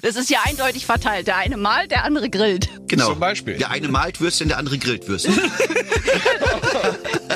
Das 0.00 0.16
ist 0.16 0.30
ja 0.30 0.38
eindeutig 0.44 0.86
verteilt. 0.86 1.26
Der 1.26 1.36
eine 1.36 1.56
malt, 1.56 1.90
der 1.90 2.04
andere 2.04 2.30
grillt. 2.30 2.68
Genau. 2.88 3.10
Zum 3.10 3.20
Beispiel. 3.20 3.58
Der 3.58 3.70
eine 3.70 3.88
malt 3.88 4.20
Würstchen, 4.20 4.48
der 4.48 4.58
andere 4.58 4.78
grillt 4.78 5.06
Würstchen. 5.08 5.38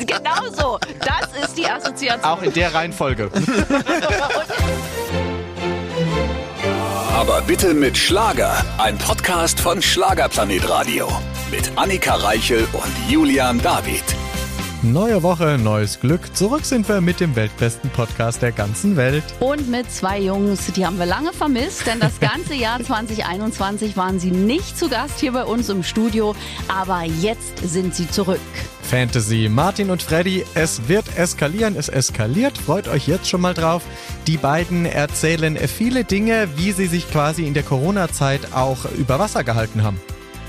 Genau 0.07 0.51
so. 0.53 0.79
Das 1.01 1.29
ist 1.45 1.57
die 1.57 1.67
Assoziation. 1.67 2.23
Auch 2.25 2.43
in 2.43 2.53
der 2.53 2.73
Reihenfolge. 2.75 3.31
Aber 7.13 7.41
bitte 7.43 7.75
mit 7.75 7.97
Schlager. 7.97 8.63
Ein 8.79 8.99
Podcast 8.99 9.59
von 9.59 9.81
Schlagerplanet 9.83 10.69
Radio. 10.69 11.09
Mit 11.51 11.73
Annika 11.77 12.15
Reichel 12.17 12.69
und 12.73 12.93
Julian 13.11 13.61
David. 13.61 14.05
Neue 14.83 15.23
Woche, 15.23 15.57
neues 15.57 16.01
Glück. 16.01 16.37
Zurück 16.37 16.67
sind 16.67 16.87
wir 16.87 17.01
mit 17.01 17.19
dem 17.19 17.35
weltbesten 17.35 17.89
Podcast 17.89 18.43
der 18.43 18.53
ganzen 18.53 18.95
Welt. 18.97 19.25
Und 19.41 19.71
mit 19.71 19.91
zwei 19.91 20.21
Jungs, 20.21 20.67
die 20.77 20.85
haben 20.85 20.99
wir 20.99 21.07
lange 21.07 21.33
vermisst, 21.33 21.87
denn 21.87 21.99
das 21.99 22.21
ganze 22.21 22.55
Jahr 22.55 22.83
2021 22.83 23.97
waren 23.97 24.21
sie 24.21 24.31
nicht 24.31 24.79
zu 24.79 24.91
Gast 24.91 25.19
hier 25.19 25.33
bei 25.33 25.45
uns 25.45 25.71
im 25.71 25.83
Studio, 25.83 26.37
aber 26.69 27.05
jetzt 27.05 27.59
sind 27.67 27.95
sie 27.95 28.09
zurück. 28.09 28.39
Fantasy, 28.83 29.49
Martin 29.51 29.91
und 29.91 30.03
Freddy, 30.03 30.45
es 30.55 30.89
wird 30.89 31.17
eskalieren, 31.17 31.75
es 31.75 31.89
eskaliert, 31.89 32.59
freut 32.59 32.87
euch 32.87 33.09
jetzt 33.09 33.29
schon 33.29 33.41
mal 33.41 33.55
drauf. 33.55 33.83
Die 34.27 34.37
beiden 34.37 34.85
erzählen 34.85 35.57
viele 35.57 36.05
Dinge, 36.05 36.49
wie 36.57 36.73
sie 36.73 36.87
sich 36.87 37.11
quasi 37.11 37.47
in 37.47 37.55
der 37.55 37.63
Corona-Zeit 37.63 38.53
auch 38.53 38.85
über 38.97 39.19
Wasser 39.19 39.43
gehalten 39.43 39.83
haben. 39.83 39.99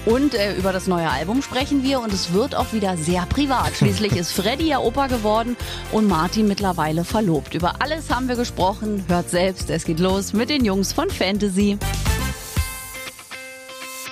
Und 0.08 0.36
äh, 0.36 0.56
über 0.56 0.72
das 0.72 0.88
neue 0.88 1.10
Album 1.10 1.42
sprechen 1.42 1.84
wir 1.84 2.00
und 2.00 2.14
es 2.14 2.32
wird 2.32 2.56
auch 2.56 2.72
wieder 2.72 2.96
sehr 2.96 3.26
privat. 3.26 3.74
Schließlich 3.78 4.14
ist 4.14 4.32
Freddy 4.32 4.70
ja 4.70 4.80
Opa 4.80 5.08
geworden 5.08 5.58
und 5.92 6.08
Martin 6.08 6.48
mittlerweile 6.48 7.04
verlobt. 7.04 7.54
Über 7.54 7.82
alles 7.82 8.10
haben 8.10 8.30
wir 8.30 8.38
gesprochen. 8.38 9.04
Hört 9.10 9.30
selbst, 9.30 9.70
es 9.70 9.84
geht 9.84 10.00
los 10.00 10.32
mit 10.32 10.50
den 10.50 10.64
Jungs 10.64 10.94
von 10.94 11.10
Fantasy. 11.10 11.78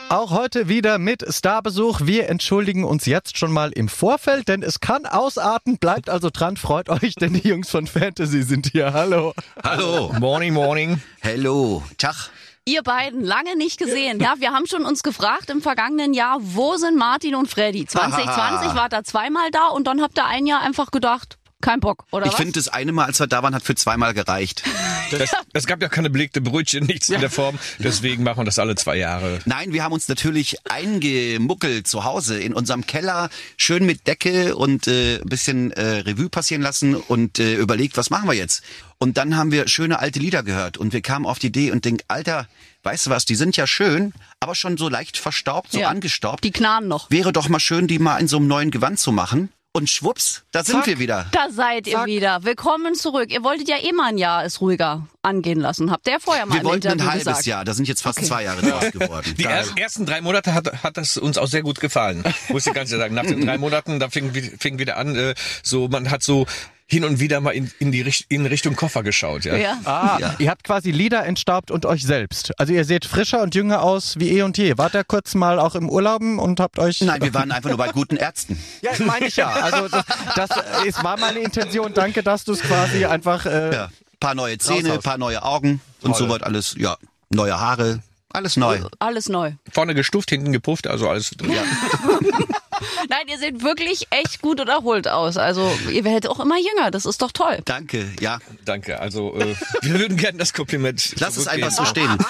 Auch 0.10 0.32
heute 0.32 0.68
wieder 0.68 1.00
mit 1.00 1.26
Starbesuch. 1.34 2.02
Wir 2.04 2.28
entschuldigen 2.28 2.84
uns 2.84 3.06
jetzt 3.06 3.38
schon 3.38 3.54
mal 3.54 3.72
im 3.72 3.88
Vorfeld, 3.88 4.50
denn 4.50 4.64
es 4.64 4.82
kann 4.82 5.06
ausarten. 5.06 5.78
Bleibt 5.78 6.10
also 6.10 6.30
dran, 6.30 6.58
freut 6.58 6.90
euch, 6.90 7.16
denn 7.16 7.34
die 7.34 7.48
Jungs 7.48 7.70
von 7.70 7.88
Fantasy 7.88 8.44
sind 8.44 8.68
hier. 8.68 8.92
Hallo. 8.92 9.34
Hallo. 9.64 10.14
Morning, 10.20 10.54
morning. 10.54 11.02
Hello. 11.22 11.84
Tag. 11.98 12.30
Ihr 12.68 12.82
beiden 12.82 13.24
lange 13.24 13.56
nicht 13.56 13.78
gesehen. 13.78 14.20
Ja, 14.20 14.34
wir 14.40 14.52
haben 14.52 14.66
schon 14.66 14.86
uns 14.86 15.04
gefragt 15.04 15.52
im 15.52 15.62
vergangenen 15.62 16.16
Jahr, 16.16 16.40
wo 16.42 16.78
sind 16.78 16.98
Martin 16.98 17.36
und 17.36 17.48
Freddy? 17.48 17.86
2020 17.86 18.74
wart 18.74 18.92
ihr 18.92 19.04
zweimal 19.04 19.52
da 19.52 19.68
und 19.68 19.86
dann 19.86 20.02
habt 20.02 20.18
ihr 20.18 20.26
ein 20.26 20.48
Jahr 20.48 20.62
einfach 20.62 20.90
gedacht, 20.90 21.38
kein 21.66 21.80
Bock, 21.80 22.06
oder 22.12 22.28
Ich 22.28 22.34
finde, 22.34 22.54
das 22.54 22.68
eine 22.68 22.92
Mal, 22.92 23.06
als 23.06 23.20
wir 23.20 23.28
da 23.28 23.42
waren, 23.44 23.56
hat 23.56 23.64
für 23.64 23.76
zweimal 23.76 24.14
gereicht. 24.14 24.64
Das, 25.12 25.32
es 25.54 25.66
gab 25.66 25.82
ja 25.82 25.90
keine 25.90 26.10
belegte 26.10 26.42
Brötchen, 26.42 26.86
nichts 26.86 27.10
in 27.10 27.20
der 27.22 27.30
Form. 27.30 27.58
Deswegen 27.80 28.24
machen 28.24 28.40
wir 28.40 28.44
das 28.46 28.60
alle 28.60 28.76
zwei 28.76 28.98
Jahre. 28.98 29.40
Nein, 29.46 29.74
wir 29.74 29.84
haben 29.84 29.92
uns 29.94 30.08
natürlich 30.08 30.58
eingemuckelt 30.70 31.88
zu 31.88 32.04
Hause 32.04 32.40
in 32.40 32.54
unserem 32.54 32.86
Keller, 32.86 33.30
schön 33.58 33.86
mit 33.86 34.08
Decke 34.08 34.56
und 34.56 34.88
äh, 34.88 35.18
ein 35.22 35.28
bisschen 35.30 35.72
äh, 35.72 35.82
Revue 36.00 36.30
passieren 36.30 36.62
lassen 36.62 36.96
und 36.96 37.40
äh, 37.40 37.56
überlegt, 37.56 37.98
was 37.98 38.10
machen 38.10 38.28
wir 38.30 38.34
jetzt? 38.36 38.64
Und 38.98 39.18
dann 39.18 39.36
haben 39.36 39.52
wir 39.52 39.68
schöne 39.68 40.00
alte 40.00 40.20
Lieder 40.20 40.44
gehört 40.44 40.78
und 40.78 40.94
wir 40.94 41.02
kamen 41.02 41.26
auf 41.26 41.40
die 41.40 41.48
Idee 41.48 41.72
und 41.72 41.84
denken, 41.86 42.04
Alter, 42.08 42.48
weißt 42.84 43.08
du 43.08 43.10
was, 43.10 43.26
die 43.26 43.36
sind 43.36 43.58
ja 43.58 43.68
schön, 43.68 44.14
aber 44.40 44.56
schon 44.56 44.78
so 44.78 44.88
leicht 44.90 45.18
verstaubt, 45.18 45.72
so 45.72 45.80
Ja. 45.80 45.90
angestaubt. 45.90 46.44
Die 46.44 46.52
knarren 46.52 46.88
noch. 46.88 47.10
Wäre 47.12 47.34
doch 47.34 47.50
mal 47.50 47.60
schön, 47.60 47.88
die 47.88 48.00
mal 48.00 48.18
in 48.20 48.28
so 48.28 48.38
einem 48.38 48.48
neuen 48.48 48.72
Gewand 48.72 49.00
zu 49.00 49.12
machen. 49.12 49.50
Und 49.76 49.90
schwupps, 49.90 50.44
da 50.54 50.64
sind 50.64 50.76
Zack. 50.78 50.88
wir 50.88 51.00
wieder. 51.00 51.26
Da 51.34 51.50
seid 51.52 51.86
ihr 51.88 51.96
Zack. 51.96 52.06
wieder. 52.06 52.46
Willkommen 52.46 52.96
zurück. 52.96 53.30
Ihr 53.30 53.44
wolltet 53.44 53.68
ja 53.68 53.76
eh 53.84 53.92
mal 53.92 54.06
ein 54.08 54.18
Jahr 54.18 54.46
es 54.46 54.62
ruhiger 54.62 55.06
angehen 55.22 55.60
lassen. 55.60 55.92
Habt 55.92 56.08
ihr 56.08 56.14
ja 56.14 56.20
vorher 56.20 56.46
mal 56.46 56.54
Wir 56.54 56.62
im 56.62 56.66
wollten 56.68 56.88
ein 56.88 57.04
halbes 57.06 57.26
gesagt. 57.26 57.46
Jahr, 57.46 57.66
da 57.66 57.74
sind 57.74 57.86
jetzt 57.90 58.02
fast 58.02 58.20
Okay. 58.20 58.26
zwei 58.28 58.44
Jahre 58.46 58.62
draus 58.62 58.90
geworden. 58.94 59.36
Die 59.38 59.44
er, 59.44 59.66
ersten 59.76 60.06
drei 60.06 60.22
Monate 60.22 60.54
hat, 60.54 60.82
hat 60.82 60.96
das 60.96 61.18
uns 61.18 61.38
auch 61.38 61.48
sehr 61.48 61.62
gut 61.62 61.82
gefallen. 61.82 62.24
Muss 62.48 62.66
ich 62.66 62.74
ganz 62.74 62.90
ehrlich 62.90 63.04
sagen. 63.04 63.16
Nach 63.16 63.26
den 63.26 63.46
drei 63.46 63.58
Monaten, 63.58 64.00
da 64.00 64.08
fing, 64.10 64.32
fing 64.58 64.80
wieder 64.80 64.96
an, 64.96 65.14
äh, 65.18 65.36
so, 65.62 65.90
man 65.90 66.10
hat 66.10 66.24
so 66.24 66.46
hin 66.88 67.04
und 67.04 67.20
wieder 67.20 67.42
mal 67.42 67.52
in, 67.52 67.72
in 67.80 67.92
die 67.92 68.02
Richt, 68.02 68.26
in 68.30 68.46
Richtung 68.46 68.76
Koffer 68.76 69.02
geschaut, 69.04 69.44
ja. 69.46 69.56
Ja. 69.56 69.78
Ah, 69.86 70.18
Ja. 70.20 70.36
ihr 70.38 70.50
habt 70.52 70.64
quasi 70.64 70.92
Lieder 70.92 71.26
entstaubt 71.26 71.72
und 71.72 71.86
euch 71.86 72.04
selbst. 72.04 72.52
Also 72.60 72.74
ihr 72.74 72.86
seht 72.86 73.06
frischer 73.06 73.42
und 73.42 73.56
jünger 73.56 73.82
aus 73.82 74.16
wie 74.20 74.30
eh 74.38 74.44
und 74.44 74.58
je. 74.58 74.78
Wart 74.78 74.94
ihr 74.94 75.04
kurz 75.04 75.34
mal 75.34 75.60
auch 75.60 75.74
im 75.76 75.90
Urlauben 75.90 76.38
und 76.38 76.60
habt 76.60 76.78
euch... 76.78 77.02
Nein, 77.02 77.22
wir 77.22 77.34
waren 77.34 77.52
einfach 77.52 77.70
nur 77.70 77.78
bei 77.80 77.88
guten 77.90 78.18
Ärzten. 78.18 78.60
Ja, 78.82 78.92
meine 79.06 79.26
ich 79.28 79.36
ja. 79.36 79.50
Also 79.52 79.88
das, 79.88 80.06
das 80.36 80.50
es 80.88 81.04
war 81.04 81.18
meine 81.20 81.40
Intention. 81.40 81.94
Danke, 81.94 82.22
dass 82.22 82.44
du 82.46 82.54
es 82.54 82.62
quasi 82.62 83.06
einfach... 83.06 83.46
Äh, 83.46 83.74
Ja. 83.74 83.90
Paar 84.20 84.34
neue 84.34 84.58
Zähne, 84.58 84.90
Raushaust. 84.90 85.04
paar 85.04 85.18
neue 85.18 85.44
Augen 85.44 85.82
und 86.02 86.16
so 86.16 86.30
wird 86.30 86.42
alles, 86.44 86.74
ja, 86.80 86.96
neue 87.30 87.60
Haare, 87.60 88.00
alles 88.32 88.56
neu. 88.56 88.80
Alles 88.98 89.28
neu. 89.28 89.52
Vorne 89.72 89.94
gestuft, 89.94 90.30
hinten 90.30 90.52
gepufft, 90.54 90.88
also 90.88 91.10
alles 91.10 91.32
drin. 91.32 91.52
Nein, 93.10 93.28
ihr 93.28 93.38
seht 93.38 93.64
wirklich 93.64 94.08
echt 94.10 94.42
gut 94.42 94.60
und 94.60 94.68
erholt 94.68 95.08
aus. 95.08 95.38
Also 95.38 95.72
ihr 95.92 96.04
werdet 96.04 96.28
auch 96.28 96.40
immer 96.40 96.58
jünger. 96.58 96.92
Das 96.92 97.06
ist 97.06 97.22
doch 97.22 97.32
toll. 97.32 97.60
Danke, 97.66 98.08
ja. 98.20 98.40
Danke. 98.66 99.00
Also 99.00 99.36
äh, 99.38 99.56
wir 99.82 100.00
würden 100.00 100.18
gerne 100.18 100.38
das 100.38 100.54
Kompliment. 100.54 101.16
Lass 101.20 101.38
es 101.38 101.48
einfach 101.48 101.72
so 101.72 101.86
stehen. 101.86 102.18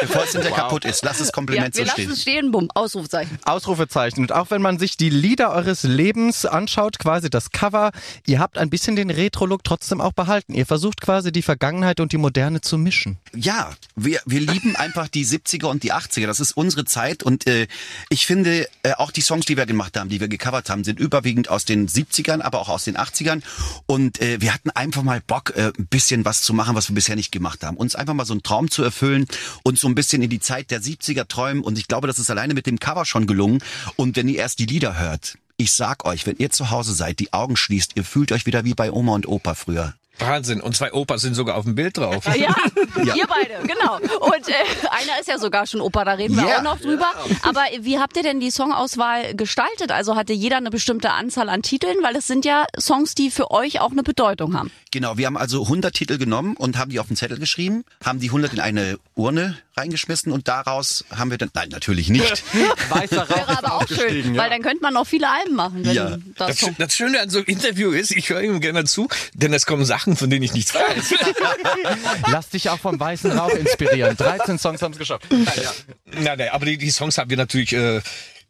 Bevor 0.00 0.24
es 0.24 0.32
hinterher 0.32 0.56
kaputt 0.56 0.84
ist, 0.84 1.04
lass 1.04 1.18
das 1.18 1.28
Ja, 1.28 1.32
Kompliment 1.32 1.76
wir 1.76 1.84
so 1.84 1.86
lassen 1.86 2.00
stehen. 2.00 2.10
es 2.10 2.22
stehen, 2.22 2.50
bumm, 2.50 2.68
Ausrufzeichen. 2.74 3.38
Ausrufezeichen. 3.44 4.20
Und 4.20 4.32
auch 4.32 4.50
wenn 4.50 4.60
man 4.60 4.78
sich 4.78 4.96
die 4.96 5.08
Lieder 5.08 5.52
eures 5.52 5.82
Lebens 5.84 6.44
anschaut, 6.44 6.98
quasi 6.98 7.30
das 7.30 7.50
Cover, 7.52 7.90
ihr 8.26 8.38
habt 8.38 8.58
ein 8.58 8.70
bisschen 8.70 8.96
den 8.96 9.10
Retro-Look 9.10 9.62
trotzdem 9.64 10.00
auch 10.00 10.12
behalten. 10.12 10.52
Ihr 10.54 10.66
versucht 10.66 11.00
quasi 11.00 11.32
die 11.32 11.42
Vergangenheit 11.42 12.00
und 12.00 12.12
die 12.12 12.18
Moderne 12.18 12.60
zu 12.60 12.76
mischen. 12.76 13.18
Ja, 13.34 13.70
wir, 13.94 14.20
wir 14.26 14.40
lieben 14.40 14.76
einfach 14.76 15.08
die 15.08 15.24
70er 15.24 15.66
und 15.66 15.82
die 15.84 15.92
80er. 15.92 16.26
Das 16.26 16.40
ist 16.40 16.52
unsere 16.56 16.84
Zeit 16.84 17.22
und 17.22 17.46
äh, 17.46 17.66
ich 18.10 18.26
finde, 18.26 18.68
äh, 18.82 18.92
auch 18.94 19.10
die 19.10 19.22
Songs, 19.22 19.43
die 19.44 19.56
wir 19.56 19.66
gemacht 19.66 19.96
haben, 19.98 20.08
die 20.08 20.20
wir 20.20 20.28
gecovert 20.28 20.70
haben, 20.70 20.84
sind 20.84 20.98
überwiegend 20.98 21.48
aus 21.48 21.64
den 21.64 21.88
70ern, 21.88 22.40
aber 22.40 22.60
auch 22.60 22.68
aus 22.68 22.84
den 22.84 22.96
80ern. 22.96 23.42
Und 23.86 24.20
äh, 24.20 24.40
wir 24.40 24.52
hatten 24.52 24.70
einfach 24.70 25.02
mal 25.02 25.20
Bock, 25.20 25.52
äh, 25.56 25.72
ein 25.76 25.86
bisschen 25.86 26.24
was 26.24 26.42
zu 26.42 26.54
machen, 26.54 26.74
was 26.74 26.88
wir 26.88 26.94
bisher 26.94 27.16
nicht 27.16 27.32
gemacht 27.32 27.62
haben. 27.62 27.76
Uns 27.76 27.94
einfach 27.94 28.14
mal 28.14 28.24
so 28.24 28.34
einen 28.34 28.42
Traum 28.42 28.70
zu 28.70 28.82
erfüllen 28.82 29.26
und 29.62 29.78
so 29.78 29.88
ein 29.88 29.94
bisschen 29.94 30.22
in 30.22 30.30
die 30.30 30.40
Zeit 30.40 30.70
der 30.70 30.80
70er 30.80 31.26
träumen. 31.26 31.62
Und 31.62 31.78
ich 31.78 31.88
glaube, 31.88 32.06
das 32.06 32.18
ist 32.18 32.30
alleine 32.30 32.54
mit 32.54 32.66
dem 32.66 32.78
Cover 32.78 33.04
schon 33.04 33.26
gelungen. 33.26 33.58
Und 33.96 34.16
wenn 34.16 34.28
ihr 34.28 34.38
erst 34.38 34.58
die 34.58 34.66
Lieder 34.66 34.98
hört, 34.98 35.36
ich 35.56 35.72
sag 35.72 36.04
euch, 36.04 36.26
wenn 36.26 36.36
ihr 36.36 36.50
zu 36.50 36.70
Hause 36.70 36.94
seid, 36.94 37.20
die 37.20 37.32
Augen 37.32 37.56
schließt, 37.56 37.92
ihr 37.94 38.04
fühlt 38.04 38.32
euch 38.32 38.46
wieder 38.46 38.64
wie 38.64 38.74
bei 38.74 38.90
Oma 38.90 39.14
und 39.14 39.28
Opa 39.28 39.54
früher. 39.54 39.94
Wahnsinn. 40.18 40.60
Und 40.60 40.76
zwei 40.76 40.92
Opas 40.92 41.20
sind 41.22 41.34
sogar 41.34 41.56
auf 41.56 41.64
dem 41.64 41.74
Bild 41.74 41.96
drauf. 41.96 42.24
Ja, 42.36 42.54
ihr 43.14 43.26
beide, 43.26 43.66
genau. 43.66 43.96
Und 44.20 44.48
äh, 44.48 44.52
einer 44.90 45.20
ist 45.20 45.28
ja 45.28 45.38
sogar 45.38 45.66
schon 45.66 45.80
Opa, 45.80 46.04
da 46.04 46.12
reden 46.12 46.36
wir 46.36 46.46
Ja. 46.48 46.58
auch 46.58 46.62
noch 46.62 46.80
drüber. 46.80 47.06
Aber 47.42 47.62
wie 47.80 47.98
habt 47.98 48.16
ihr 48.16 48.22
denn 48.22 48.40
die 48.40 48.50
Songauswahl 48.50 49.34
gestaltet? 49.34 49.90
Also 49.92 50.16
hatte 50.16 50.32
jeder 50.32 50.56
eine 50.56 50.70
bestimmte 50.70 51.10
Anzahl 51.10 51.48
an 51.48 51.62
Titeln? 51.62 51.96
Weil 52.02 52.16
es 52.16 52.26
sind 52.26 52.44
ja 52.44 52.64
Songs, 52.78 53.14
die 53.14 53.30
für 53.30 53.50
euch 53.50 53.80
auch 53.80 53.92
eine 53.92 54.02
Bedeutung 54.02 54.56
haben. 54.56 54.70
Genau, 54.90 55.16
wir 55.16 55.26
haben 55.26 55.36
also 55.36 55.62
100 55.62 55.94
Titel 55.94 56.18
genommen 56.18 56.56
und 56.56 56.76
haben 56.78 56.90
die 56.90 57.00
auf 57.00 57.06
den 57.08 57.16
Zettel 57.16 57.38
geschrieben, 57.38 57.84
haben 58.04 58.20
die 58.20 58.26
100 58.28 58.52
in 58.52 58.60
eine 58.60 58.98
Urne 59.14 59.58
reingeschmissen 59.76 60.30
und 60.30 60.46
daraus 60.46 61.04
haben 61.14 61.30
wir 61.32 61.38
dann, 61.38 61.50
nein, 61.54 61.68
natürlich 61.70 62.08
nicht. 62.08 62.44
Weißer 62.90 63.28
Wäre 63.28 63.58
aber 63.58 63.74
auch 63.74 63.88
schön, 63.88 64.36
weil 64.36 64.48
dann 64.50 64.62
könnte 64.62 64.82
man 64.82 64.94
noch 64.94 65.06
viele 65.06 65.28
Alben 65.28 65.54
machen. 65.56 65.84
Wenn 65.84 65.94
Ja. 65.94 66.16
das 66.36 66.58
das 66.78 66.94
Schöne 66.94 67.20
an 67.20 67.28
so 67.30 67.38
einem 67.38 67.46
Interview 67.46 67.90
ist, 67.90 68.12
ich 68.12 68.28
höre 68.28 68.42
ihm 68.42 68.60
gerne 68.60 68.84
zu, 68.84 69.08
denn 69.34 69.52
es 69.52 69.66
kommen 69.66 69.84
Sachen, 69.84 70.03
von 70.04 70.30
denen 70.30 70.42
ich 70.42 70.52
nichts 70.52 70.74
weiß. 70.74 71.14
Lass 72.30 72.50
dich 72.50 72.68
auch 72.70 72.78
vom 72.78 72.98
weißen 72.98 73.32
Rauch 73.32 73.50
inspirieren. 73.50 74.16
13 74.16 74.58
Songs 74.58 74.82
haben 74.82 74.92
es 74.92 74.98
geschafft. 74.98 75.26
Nein, 75.30 76.38
nein, 76.38 76.48
aber 76.50 76.66
die, 76.66 76.78
die 76.78 76.90
Songs 76.90 77.18
haben 77.18 77.30
wir 77.30 77.36
natürlich 77.36 77.72
äh, 77.72 78.00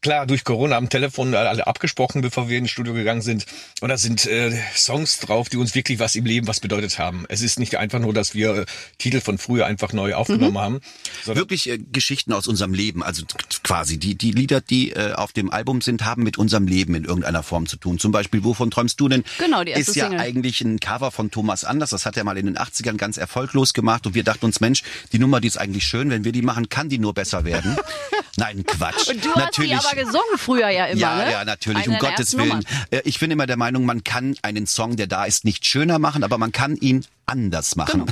klar 0.05 0.27
durch 0.27 0.45
Corona 0.45 0.77
am 0.77 0.91
Telefon 0.91 1.35
alle 1.35 1.67
abgesprochen, 1.67 2.21
bevor 2.21 2.51
wir 2.51 2.59
ins 2.59 2.71
Studio 2.71 2.93
gegangen 2.93 3.23
sind. 3.23 3.47
Und 3.81 3.89
da 3.89 3.97
sind 3.97 4.27
äh, 4.27 4.53
Songs 4.77 5.19
drauf, 5.19 5.49
die 5.49 5.57
uns 5.57 5.75
wirklich 5.75 5.99
was 5.99 6.15
im 6.15 6.27
Leben 6.27 6.47
was 6.47 6.61
bedeutet 6.61 6.99
haben. 6.99 7.25
Es 7.31 7.41
ist 7.41 7.59
nicht 7.59 7.77
einfach 7.77 8.01
nur, 8.01 8.13
dass 8.13 8.35
wir 8.35 8.55
äh, 8.55 8.67
Titel 8.99 9.23
von 9.23 9.39
früher 9.39 9.65
einfach 9.65 9.95
neu 9.95 10.13
aufgenommen 10.15 10.59
haben. 10.59 10.81
Sondern 11.25 11.41
Wirklich 11.41 11.71
äh, 11.71 11.79
Geschichten 11.79 12.35
aus 12.35 12.47
unserem 12.47 12.75
Leben, 12.75 13.03
also 13.03 13.25
quasi 13.62 13.97
die 13.97 14.15
die 14.15 14.31
Lieder, 14.31 14.61
die 14.61 14.91
äh, 14.91 15.15
auf 15.15 15.33
dem 15.33 15.51
Album 15.51 15.81
sind, 15.81 16.05
haben 16.05 16.23
mit 16.23 16.37
unserem 16.37 16.67
Leben 16.67 16.95
in 16.95 17.07
irgendeiner 17.07 17.43
Form 17.43 17.67
zu 17.67 17.79
tun. 17.79 17.99
Zum 17.99 18.12
Beispiel, 18.12 18.45
wovon 18.45 18.71
träumst 18.71 19.00
du 19.00 19.09
denn? 19.09 19.25
Genau, 19.39 19.65
die 19.65 19.71
erste 19.71 19.91
Ist 19.93 19.97
ja 19.97 20.09
Single. 20.09 20.21
eigentlich 20.21 20.61
ein 20.61 20.81
Cover 20.81 21.12
von 21.12 21.31
Thomas 21.31 21.65
Anders. 21.65 21.89
Das 21.91 22.05
hat 22.05 22.19
er 22.19 22.25
mal 22.25 22.37
in 22.37 22.45
den 22.45 22.59
80ern 22.59 22.99
ganz 22.99 23.17
erfolglos 23.17 23.73
gemacht 23.73 24.07
und 24.07 24.15
wir 24.15 24.23
dachten 24.23 24.45
uns, 24.45 24.61
Mensch, 24.61 24.83
die 25.12 25.19
Nummer, 25.19 25.41
die 25.41 25.49
ist 25.49 25.57
eigentlich 25.57 25.87
schön. 25.87 26.11
Wenn 26.11 26.25
wir 26.25 26.33
die 26.33 26.43
machen, 26.43 26.69
kann 26.69 26.91
die 26.91 26.99
nur 26.99 27.15
besser 27.15 27.47
werden. 27.47 27.79
Nein, 28.37 28.65
Quatsch. 28.67 29.09
Und 29.09 29.25
du 29.25 29.31
Natürlich. 29.35 29.71
Gesungen 29.94 30.38
früher 30.38 30.69
ja 30.69 30.87
immer, 30.87 31.00
ja, 31.00 31.17
ne? 31.25 31.32
ja, 31.32 31.44
natürlich, 31.44 31.85
Eine 31.85 31.94
um 31.94 31.99
Gottes 31.99 32.37
Willen. 32.37 32.49
Nummern. 32.49 32.64
Äh, 32.91 33.00
Ich 33.05 33.19
bin 33.19 33.31
immer 33.31 33.46
der 33.46 33.56
Meinung, 33.56 33.85
man 33.85 34.05
kann 34.05 34.37
einen 34.43 34.67
Song, 34.67 34.96
der 34.96 35.06
da 35.06 35.25
ist, 35.25 35.44
nicht 35.44 35.64
schöner 35.67 35.99
machen, 35.99 36.25
aber 36.25 36.38
man 36.38 36.52
kann 36.52 36.76
ihn 36.76 37.05
anders 37.26 37.76
machen. 37.76 38.06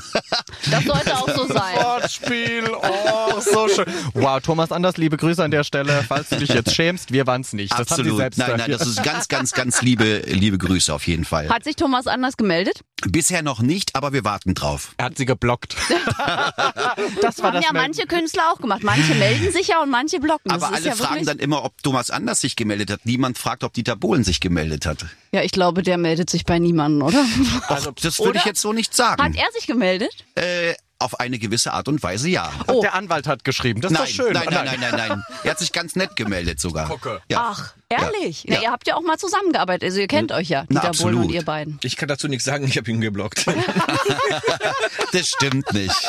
Das 0.70 0.84
sollte 0.84 1.16
auch 1.16 1.28
so 1.28 1.46
sein. 1.46 1.76
Wortspiel, 1.76 2.70
oh, 2.70 3.40
so 3.40 3.68
schön. 3.68 3.84
Wow, 4.14 4.40
Thomas 4.40 4.72
Anders, 4.72 4.96
liebe 4.96 5.16
Grüße 5.16 5.42
an 5.42 5.50
der 5.50 5.64
Stelle. 5.64 6.04
Falls 6.06 6.30
du 6.30 6.36
dich 6.36 6.48
jetzt 6.48 6.74
schämst, 6.74 7.12
wir 7.12 7.26
nicht. 7.52 7.72
Das 7.72 7.78
haben 7.78 7.86
sie 7.86 7.92
Absolut. 7.94 8.16
selbst 8.18 8.38
Nein, 8.38 8.56
nein, 8.56 8.70
das 8.70 8.86
ist 8.86 9.02
ganz, 9.02 9.28
ganz, 9.28 9.52
ganz 9.52 9.82
liebe, 9.82 10.22
liebe 10.26 10.58
Grüße 10.58 10.92
auf 10.92 11.06
jeden 11.06 11.24
Fall. 11.24 11.48
Hat 11.48 11.64
sich 11.64 11.76
Thomas 11.76 12.06
anders 12.06 12.36
gemeldet? 12.36 12.80
Bisher 13.08 13.42
noch 13.42 13.60
nicht, 13.60 13.94
aber 13.96 14.12
wir 14.12 14.24
warten 14.24 14.54
drauf. 14.54 14.94
Er 14.96 15.06
hat 15.06 15.16
sie 15.16 15.26
geblockt. 15.26 15.76
das 17.20 17.42
Haben 17.42 17.54
das 17.54 17.64
ja 17.64 17.72
Melden. 17.72 17.74
manche 17.74 18.06
Künstler 18.06 18.52
auch 18.52 18.60
gemacht. 18.60 18.82
Manche 18.82 19.14
melden 19.14 19.50
sich 19.52 19.68
ja 19.68 19.82
und 19.82 19.90
manche 19.90 20.20
blocken. 20.20 20.50
Das 20.50 20.62
Aber 20.62 20.76
ist 20.76 20.86
alle 20.86 20.88
ja 20.90 20.94
fragen 20.94 21.24
dann 21.24 21.38
immer, 21.38 21.64
ob 21.64 21.82
Thomas 21.82 22.10
Anders 22.10 22.40
sich 22.40 22.56
gemeldet 22.56 22.90
hat. 22.90 23.04
Niemand 23.04 23.38
fragt, 23.38 23.64
ob 23.64 23.72
Dieter 23.72 23.96
Bohlen 23.96 24.24
sich 24.24 24.40
gemeldet 24.40 24.86
hat. 24.86 25.04
Ja, 25.32 25.42
ich 25.42 25.52
glaube, 25.52 25.82
der 25.82 25.98
meldet 25.98 26.30
sich 26.30 26.44
bei 26.44 26.58
niemandem, 26.58 27.02
oder? 27.02 27.24
Also, 27.68 27.90
das 27.92 28.18
würde 28.18 28.38
ich 28.38 28.44
jetzt 28.44 28.60
so 28.60 28.72
nicht 28.72 28.90
Hat 28.90 29.18
sagen. 29.18 29.34
er 29.34 29.50
sich 29.52 29.66
gemeldet? 29.66 30.12
Äh, 30.34 30.74
auf 31.02 31.20
eine 31.20 31.38
gewisse 31.38 31.72
Art 31.72 31.88
und 31.88 32.02
Weise 32.02 32.28
ja. 32.28 32.50
Ach, 32.66 32.74
Der 32.80 32.94
Anwalt 32.94 33.26
hat 33.26 33.44
geschrieben. 33.44 33.80
Das 33.80 33.92
ist 33.92 33.98
Nein, 33.98 34.06
doch 34.06 34.12
schön. 34.12 34.32
nein, 34.32 34.46
nein, 34.50 34.64
nein, 34.64 34.80
nein, 34.80 35.08
nein. 35.08 35.24
Er 35.44 35.50
hat 35.52 35.58
sich 35.58 35.72
ganz 35.72 35.96
nett 35.96 36.16
gemeldet 36.16 36.60
sogar. 36.60 36.90
Ja. 37.28 37.52
Ach, 37.52 37.74
ehrlich? 37.88 38.44
Ja. 38.44 38.54
Ja. 38.54 38.62
ihr 38.62 38.70
habt 38.70 38.86
ja 38.86 38.96
auch 38.96 39.02
mal 39.02 39.18
zusammengearbeitet. 39.18 39.84
Also 39.84 40.00
ihr 40.00 40.06
kennt 40.08 40.32
euch 40.32 40.48
ja, 40.48 40.64
Na, 40.68 40.80
Dieter 40.80 40.92
Bohlen 40.92 41.14
und 41.14 41.20
absolut. 41.20 41.34
ihr 41.34 41.44
beiden. 41.44 41.78
Ich 41.82 41.96
kann 41.96 42.08
dazu 42.08 42.28
nichts 42.28 42.44
sagen, 42.44 42.64
ich 42.66 42.76
habe 42.76 42.90
ihn 42.90 43.00
geblockt. 43.00 43.44
Das 45.12 45.28
stimmt 45.28 45.72
nicht. 45.74 46.08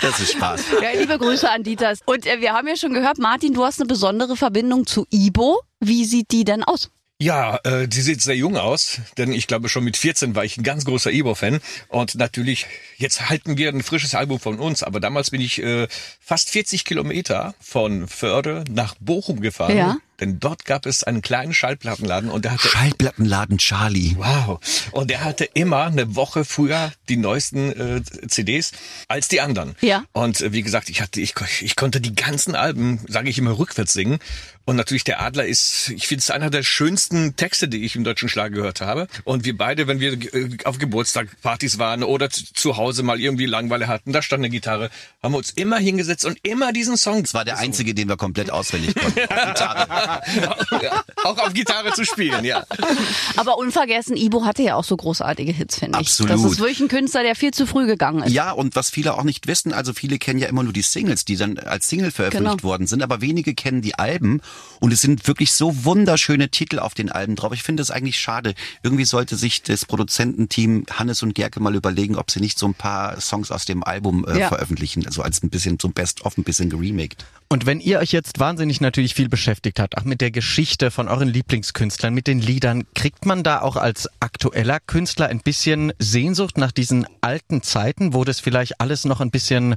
Das 0.00 0.20
ist 0.20 0.32
Spaß. 0.32 0.62
Ja, 0.80 0.90
liebe 0.98 1.18
Grüße 1.18 1.50
an 1.50 1.62
Dieter. 1.64 1.92
Und 2.06 2.24
äh, 2.26 2.40
wir 2.40 2.52
haben 2.52 2.68
ja 2.68 2.76
schon 2.76 2.92
gehört, 2.94 3.18
Martin, 3.18 3.52
du 3.52 3.64
hast 3.64 3.80
eine 3.80 3.88
besondere 3.88 4.36
Verbindung 4.36 4.86
zu 4.86 5.06
Ibo. 5.10 5.60
Wie 5.80 6.04
sieht 6.04 6.30
die 6.30 6.44
denn 6.44 6.62
aus? 6.62 6.90
Ja, 7.22 7.60
äh, 7.64 7.86
die 7.86 8.00
sieht 8.00 8.22
sehr 8.22 8.34
jung 8.34 8.56
aus, 8.56 8.98
denn 9.18 9.30
ich 9.30 9.46
glaube 9.46 9.68
schon 9.68 9.84
mit 9.84 9.98
14 9.98 10.34
war 10.34 10.42
ich 10.44 10.56
ein 10.56 10.62
ganz 10.62 10.86
großer 10.86 11.12
Ibo-Fan 11.12 11.60
und 11.88 12.14
natürlich, 12.14 12.64
jetzt 12.96 13.28
halten 13.28 13.58
wir 13.58 13.68
ein 13.68 13.82
frisches 13.82 14.14
Album 14.14 14.40
von 14.40 14.58
uns, 14.58 14.82
aber 14.82 15.00
damals 15.00 15.30
bin 15.30 15.42
ich 15.42 15.62
äh, 15.62 15.86
fast 16.18 16.48
40 16.48 16.86
Kilometer 16.86 17.54
von 17.60 18.08
Förde 18.08 18.64
nach 18.70 18.94
Bochum 19.00 19.40
gefahren, 19.40 19.76
Ja. 19.76 19.96
denn 20.18 20.40
dort 20.40 20.64
gab 20.64 20.86
es 20.86 21.04
einen 21.04 21.20
kleinen 21.20 21.52
Schallplattenladen 21.52 22.30
und 22.30 22.46
der 22.46 22.52
hatte 22.52 22.68
Schallplattenladen 22.68 23.58
Charlie. 23.58 24.14
Wow. 24.16 24.58
Und 24.92 25.10
der 25.10 25.22
hatte 25.22 25.44
immer 25.44 25.84
eine 25.84 26.16
Woche 26.16 26.46
früher 26.46 26.90
die 27.10 27.18
neuesten 27.18 27.98
äh, 27.98 28.02
CDs 28.28 28.72
als 29.08 29.28
die 29.28 29.42
anderen. 29.42 29.76
Ja. 29.82 30.04
Und 30.12 30.40
äh, 30.40 30.54
wie 30.54 30.62
gesagt, 30.62 30.88
ich 30.88 31.02
hatte, 31.02 31.20
ich, 31.20 31.34
ich 31.60 31.76
konnte 31.76 32.00
die 32.00 32.14
ganzen 32.14 32.54
Alben, 32.54 32.98
sage 33.08 33.28
ich 33.28 33.36
immer, 33.36 33.58
rückwärts 33.58 33.92
singen. 33.92 34.20
Und 34.66 34.76
natürlich 34.76 35.04
der 35.04 35.20
Adler 35.20 35.46
ist, 35.46 35.88
ich 35.90 36.06
finde 36.06 36.20
es 36.20 36.30
einer 36.30 36.50
der 36.50 36.62
schönsten 36.62 37.34
Texte, 37.34 37.66
die 37.66 37.84
ich 37.84 37.96
im 37.96 38.04
deutschen 38.04 38.28
Schlag 38.28 38.52
gehört 38.52 38.80
habe. 38.80 39.08
Und 39.24 39.44
wir 39.44 39.56
beide, 39.56 39.86
wenn 39.88 39.98
wir 40.00 40.12
äh, 40.12 40.48
auf 40.64 40.78
Geburtstagpartys 40.78 41.78
waren 41.78 42.02
oder 42.04 42.30
zu, 42.30 42.76
Hause 42.76 43.02
mal 43.02 43.20
irgendwie 43.20 43.46
Langweile 43.46 43.88
hatten, 43.88 44.12
da 44.12 44.22
stand 44.22 44.40
eine 44.40 44.50
Gitarre, 44.50 44.90
haben 45.22 45.32
wir 45.32 45.38
uns 45.38 45.50
immer 45.50 45.78
hingesetzt 45.78 46.24
und 46.24 46.38
immer 46.42 46.72
diesen 46.72 46.96
Song. 46.96 47.22
Das 47.22 47.34
war 47.34 47.44
der 47.44 47.58
einzige, 47.58 47.94
den 47.94 48.08
wir 48.08 48.16
komplett 48.16 48.50
auswendig 48.50 48.94
konnten. 48.94 49.18
Auf 49.30 49.46
Gitarre. 49.46 50.22
ja, 50.82 51.04
auch 51.24 51.38
auf 51.38 51.52
Gitarre 51.52 51.92
zu 51.92 52.04
spielen, 52.04 52.44
ja. 52.44 52.64
Aber 53.36 53.58
unvergessen, 53.58 54.16
Ibo 54.16 54.44
hatte 54.44 54.62
ja 54.62 54.76
auch 54.76 54.84
so 54.84 54.96
großartige 54.96 55.52
Hits, 55.52 55.78
finde 55.78 55.98
ich. 56.00 56.06
Absolut. 56.06 56.32
Das 56.32 56.44
ist 56.44 56.58
wirklich 56.58 56.80
ein 56.80 56.88
Künstler, 56.88 57.22
der 57.22 57.34
viel 57.34 57.52
zu 57.52 57.66
früh 57.66 57.86
gegangen 57.86 58.22
ist. 58.22 58.32
Ja, 58.32 58.52
und 58.52 58.76
was 58.76 58.90
viele 58.90 59.14
auch 59.14 59.24
nicht 59.24 59.46
wissen, 59.46 59.72
also 59.72 59.92
viele 59.92 60.18
kennen 60.18 60.38
ja 60.38 60.48
immer 60.48 60.62
nur 60.62 60.72
die 60.72 60.82
Singles, 60.82 61.24
die 61.24 61.36
dann 61.36 61.58
als 61.58 61.88
Single 61.88 62.10
veröffentlicht 62.10 62.58
Genau. 62.58 62.62
worden 62.62 62.86
sind, 62.86 63.02
aber 63.02 63.20
wenige 63.20 63.54
kennen 63.54 63.82
die 63.82 63.94
Alben 63.96 64.40
und 64.80 64.92
es 64.94 65.02
sind 65.02 65.26
wirklich 65.28 65.52
so 65.52 65.84
wunderschöne 65.84 66.48
Titel 66.48 66.78
auf 66.78 66.94
den 66.94 67.12
Alben 67.12 67.36
drauf. 67.36 67.52
Ich 67.52 67.62
finde 67.62 67.82
es 67.82 67.90
eigentlich 67.90 68.18
schade. 68.18 68.54
Irgendwie 68.82 69.04
sollte 69.04 69.36
sich 69.36 69.62
das 69.62 69.84
Produzententeam 69.84 70.86
Hannes 70.90 71.22
und 71.22 71.34
Gerke 71.34 71.60
mal 71.60 71.74
überlegen, 71.74 72.16
ob 72.16 72.30
sie 72.30 72.40
nicht 72.40 72.58
so 72.58 72.66
ein 72.66 72.72
paar 72.74 73.20
Songs 73.20 73.50
aus 73.50 73.66
dem 73.66 73.84
Album 73.84 74.24
äh, 74.26 74.38
Ja. 74.38 74.48
veröffentlichen, 74.48 75.04
also 75.06 75.20
als 75.22 75.42
ein 75.42 75.50
bisschen 75.50 75.78
zum 75.78 75.92
Best-of, 75.92 76.38
ein 76.38 76.44
bisschen 76.44 76.70
geremaked. 76.70 77.26
Und 77.50 77.66
wenn 77.66 77.80
ihr 77.80 77.98
euch 77.98 78.12
jetzt 78.12 78.38
wahnsinnig 78.38 78.80
natürlich 78.80 79.14
viel 79.14 79.28
beschäftigt 79.28 79.80
habt, 79.80 79.98
auch 79.98 80.04
mit 80.04 80.20
der 80.22 80.30
Geschichte 80.30 80.90
von 80.90 81.08
euren 81.08 81.28
Lieblingskünstlern, 81.28 82.14
mit 82.14 82.26
den 82.26 82.40
Liedern, 82.40 82.84
kriegt 82.94 83.26
man 83.26 83.42
da 83.42 83.60
auch 83.60 83.76
als 83.76 84.08
aktueller 84.20 84.80
Künstler 84.80 85.26
ein 85.28 85.40
bisschen 85.40 85.92
Sehnsucht 85.98 86.56
nach 86.56 86.72
diesen 86.72 87.06
alten 87.20 87.62
Zeiten, 87.62 88.14
wo 88.14 88.24
das 88.24 88.40
vielleicht 88.40 88.80
alles 88.80 89.04
noch 89.04 89.20
ein 89.20 89.30
bisschen 89.30 89.74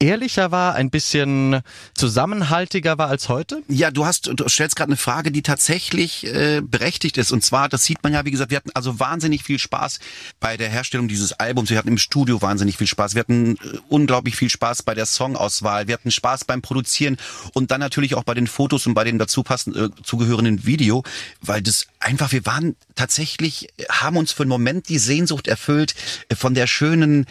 ehrlicher 0.00 0.52
war, 0.52 0.74
ein 0.74 0.90
bisschen 0.90 1.60
zusammenhaltiger 1.94 2.98
war 2.98 3.08
als 3.08 3.28
heute? 3.28 3.62
Ja, 3.68 3.90
du 3.90 4.06
hast, 4.06 4.30
du 4.32 4.48
stellst 4.48 4.76
gerade 4.76 4.90
eine 4.90 4.96
Frage, 4.96 5.32
die 5.32 5.42
tatsächlich 5.42 6.24
äh, 6.24 6.60
berechtigt 6.62 7.18
ist. 7.18 7.32
Und 7.32 7.44
zwar, 7.44 7.68
das 7.68 7.84
sieht 7.84 8.02
man 8.02 8.12
ja, 8.12 8.24
wie 8.24 8.30
gesagt, 8.30 8.50
wir 8.50 8.56
hatten 8.58 8.70
also 8.74 9.00
wahnsinnig 9.00 9.42
viel 9.42 9.58
Spaß 9.58 9.98
bei 10.38 10.56
der 10.56 10.68
Herstellung 10.68 11.08
dieses 11.08 11.32
Albums. 11.32 11.70
Wir 11.70 11.78
hatten 11.78 11.88
im 11.88 11.98
Studio 11.98 12.40
wahnsinnig 12.40 12.76
viel 12.76 12.86
Spaß. 12.86 13.14
Wir 13.14 13.20
hatten 13.20 13.56
äh, 13.56 13.78
unglaublich 13.88 14.36
viel 14.36 14.50
Spaß 14.50 14.84
bei 14.84 14.94
der 14.94 15.06
Songauswahl. 15.06 15.88
Wir 15.88 15.94
hatten 15.94 16.10
Spaß 16.10 16.44
beim 16.44 16.62
Produzieren 16.62 17.16
und 17.54 17.70
dann 17.72 17.80
natürlich 17.80 18.14
auch 18.14 18.24
bei 18.24 18.34
den 18.34 18.46
Fotos 18.46 18.86
und 18.86 18.94
bei 18.94 19.04
dem 19.04 19.18
dazu 19.18 19.42
passenden, 19.42 19.86
äh, 19.86 20.02
zugehörenden 20.04 20.64
Video, 20.64 21.02
weil 21.42 21.60
das 21.60 21.86
einfach, 22.00 22.32
wir 22.32 22.46
waren 22.46 22.76
tatsächlich, 22.94 23.68
haben 23.88 24.16
uns 24.16 24.32
für 24.32 24.42
einen 24.42 24.50
Moment 24.50 24.88
die 24.88 24.98
Sehnsucht 24.98 25.48
erfüllt 25.48 25.94
äh, 26.28 26.34
von 26.36 26.54
der 26.54 26.66
schönen, 26.66 27.26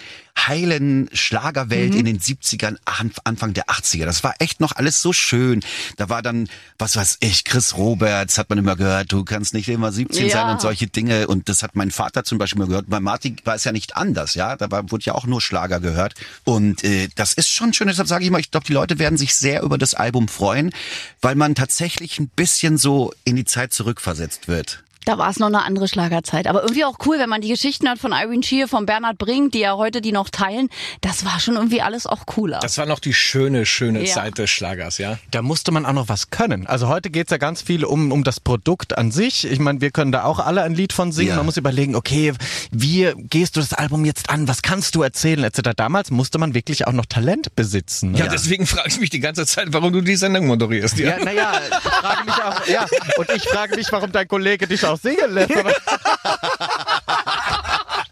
heilen 0.48 1.10
Schlagerwelt 1.14 1.96
in 1.96 2.06
den 2.06 2.20
70ern, 2.20 2.78
An- 2.86 3.12
Anfang 3.24 3.54
der 3.56 3.66
80er. 3.70 4.06
Das 4.06 4.24
war 4.24 4.36
echt 4.38 4.60
noch 4.60 4.72
alles 4.76 5.02
so 5.02 5.12
schön. 5.12 5.62
Da 5.98 6.10
war 6.10 6.22
dann, 6.22 6.48
was 6.78 6.96
weiß 6.96 7.18
ich, 7.22 7.44
Chris 7.44 7.76
Roberts 7.76 8.38
hat 8.38 8.50
man 8.52 8.60
immer 8.60 8.76
gehört, 8.76 9.12
du 9.12 9.24
kannst 9.26 9.56
nicht 9.56 9.68
immer 9.68 9.92
17 9.92 10.30
sein 10.30 10.46
Ja. 10.48 10.52
und 10.52 10.62
solche 10.62 10.86
Dinge. 10.88 11.28
Und 11.28 11.50
das 11.50 11.64
hat 11.64 11.76
mein 11.76 11.90
Vater 11.90 12.24
zum 12.24 12.38
Beispiel 12.38 12.60
mal 12.60 12.68
gehört. 12.68 12.86
Bei 12.88 13.00
Martin 13.00 13.38
war 13.46 13.56
es 13.56 13.64
ja 13.64 13.72
nicht 13.72 13.96
anders, 13.98 14.36
ja. 14.36 14.56
Da 14.56 14.70
war, 14.70 14.92
wurde 14.92 15.06
ja 15.06 15.16
auch 15.16 15.26
nur 15.26 15.42
Schlager 15.42 15.80
gehört. 15.80 16.14
Und 16.44 16.84
äh, 16.84 17.10
das 17.16 17.34
ist 17.34 17.50
schon 17.50 17.74
schön. 17.74 17.88
Deshalb 17.88 18.08
sage 18.08 18.24
ich 18.24 18.30
mal, 18.30 18.40
ich 18.40 18.52
glaube, 18.52 18.68
die 18.68 18.74
Leute 18.74 19.00
werden 19.00 19.18
sich 19.18 19.34
sehr 19.34 19.64
über 19.64 19.80
das 19.80 19.96
Album 19.96 20.28
freuen, 20.28 20.72
weil 21.20 21.34
man 21.34 21.56
tatsächlich 21.56 22.20
ein 22.20 22.30
bisschen 22.30 22.78
so 22.78 23.12
in 23.24 23.36
die 23.36 23.46
Zeit 23.46 23.74
zurückversetzt 23.74 24.48
wird. 24.48 24.57
it. 24.58 24.78
Da 25.08 25.18
war 25.18 25.30
es 25.30 25.40
noch 25.40 25.48
eine 25.48 25.64
andere 25.64 25.88
Schlagerzeit. 25.88 26.48
Aber 26.48 26.64
irgendwie 26.64 26.84
auch 26.84 26.98
cool, 27.06 27.18
wenn 27.18 27.30
man 27.30 27.40
die 27.40 27.48
Geschichten 27.48 27.88
hat 27.88 27.98
von 27.98 28.12
Irene 28.12 28.44
Shear, 28.44 28.68
von 28.68 28.86
Bernhard 28.86 29.18
Brink, 29.18 29.54
die 29.54 29.60
ja 29.60 29.78
heute 29.78 30.02
die 30.02 30.12
noch 30.12 30.30
teilen. 30.30 30.68
Das 31.00 31.24
war 31.24 31.40
schon 31.40 31.56
irgendwie 31.56 31.82
alles 31.82 32.06
auch 32.06 32.26
cooler. 32.26 32.60
Das 32.60 32.78
war 32.78 32.86
noch 32.86 33.00
die 33.00 33.14
schöne, 33.14 33.66
schöne 33.66 34.04
Ja. 34.06 34.14
Zeit 34.14 34.38
des 34.38 34.50
Schlagers, 34.50 34.98
ja. 34.98 35.18
Da 35.32 35.42
musste 35.42 35.72
man 35.72 35.86
auch 35.86 35.94
noch 35.94 36.10
was 36.10 36.30
können. 36.30 36.68
Also 36.68 36.90
heute 36.90 37.10
geht's 37.10 37.32
ja 37.32 37.38
ganz 37.38 37.62
viel 37.62 37.86
um, 37.86 38.12
um 38.12 38.26
das 38.26 38.42
Produkt 38.42 38.98
an 38.98 39.12
sich. 39.12 39.50
Ich 39.50 39.60
meine, 39.60 39.80
wir 39.80 39.92
können 39.92 40.12
da 40.12 40.26
auch 40.26 40.40
alle 40.40 40.64
ein 40.64 40.74
Lied 40.76 40.92
von 40.92 41.14
singen. 41.14 41.30
Ja. 41.30 41.36
Man 41.38 41.46
muss 41.46 41.56
überlegen, 41.56 41.96
okay, 41.96 42.34
wie 42.72 43.14
gehst 43.16 43.56
du 43.56 43.62
das 43.62 43.72
Album 43.74 44.04
jetzt 44.04 44.30
an? 44.30 44.50
Was 44.50 44.62
kannst 44.62 44.94
du 44.96 45.04
erzählen? 45.04 45.46
Etc. 45.46 45.70
Damals 45.78 46.12
musste 46.12 46.38
man 46.38 46.54
wirklich 46.54 46.86
auch 46.86 46.92
noch 46.92 47.06
Talent 47.06 47.56
besitzen. 47.56 48.12
ne? 48.12 48.20
Ja, 48.20 48.28
deswegen 48.28 48.68
frage 48.68 48.90
ich 48.90 49.00
mich 49.00 49.10
die 49.10 49.22
ganze 49.22 49.46
Zeit, 49.46 49.68
warum 49.72 49.94
du 49.94 50.02
die 50.02 50.18
Sendung 50.18 50.48
moderierst. 50.48 50.98
Ja. 51.00 51.18
Ja, 51.18 51.24
naja, 51.24 51.62
ich 51.70 51.76
frage 51.78 52.26
mich 52.26 52.34
auch, 52.44 52.68
ja, 52.68 52.86
und 53.18 53.30
ich 53.34 53.44
frage 53.48 53.76
mich, 53.78 53.90
warum 53.92 54.12
dein 54.12 54.28
Kollege 54.28 54.68
dich 54.68 54.84
auch 54.86 54.97
singen 54.98 55.34
lässt. 55.34 55.56
Aber 55.56 55.74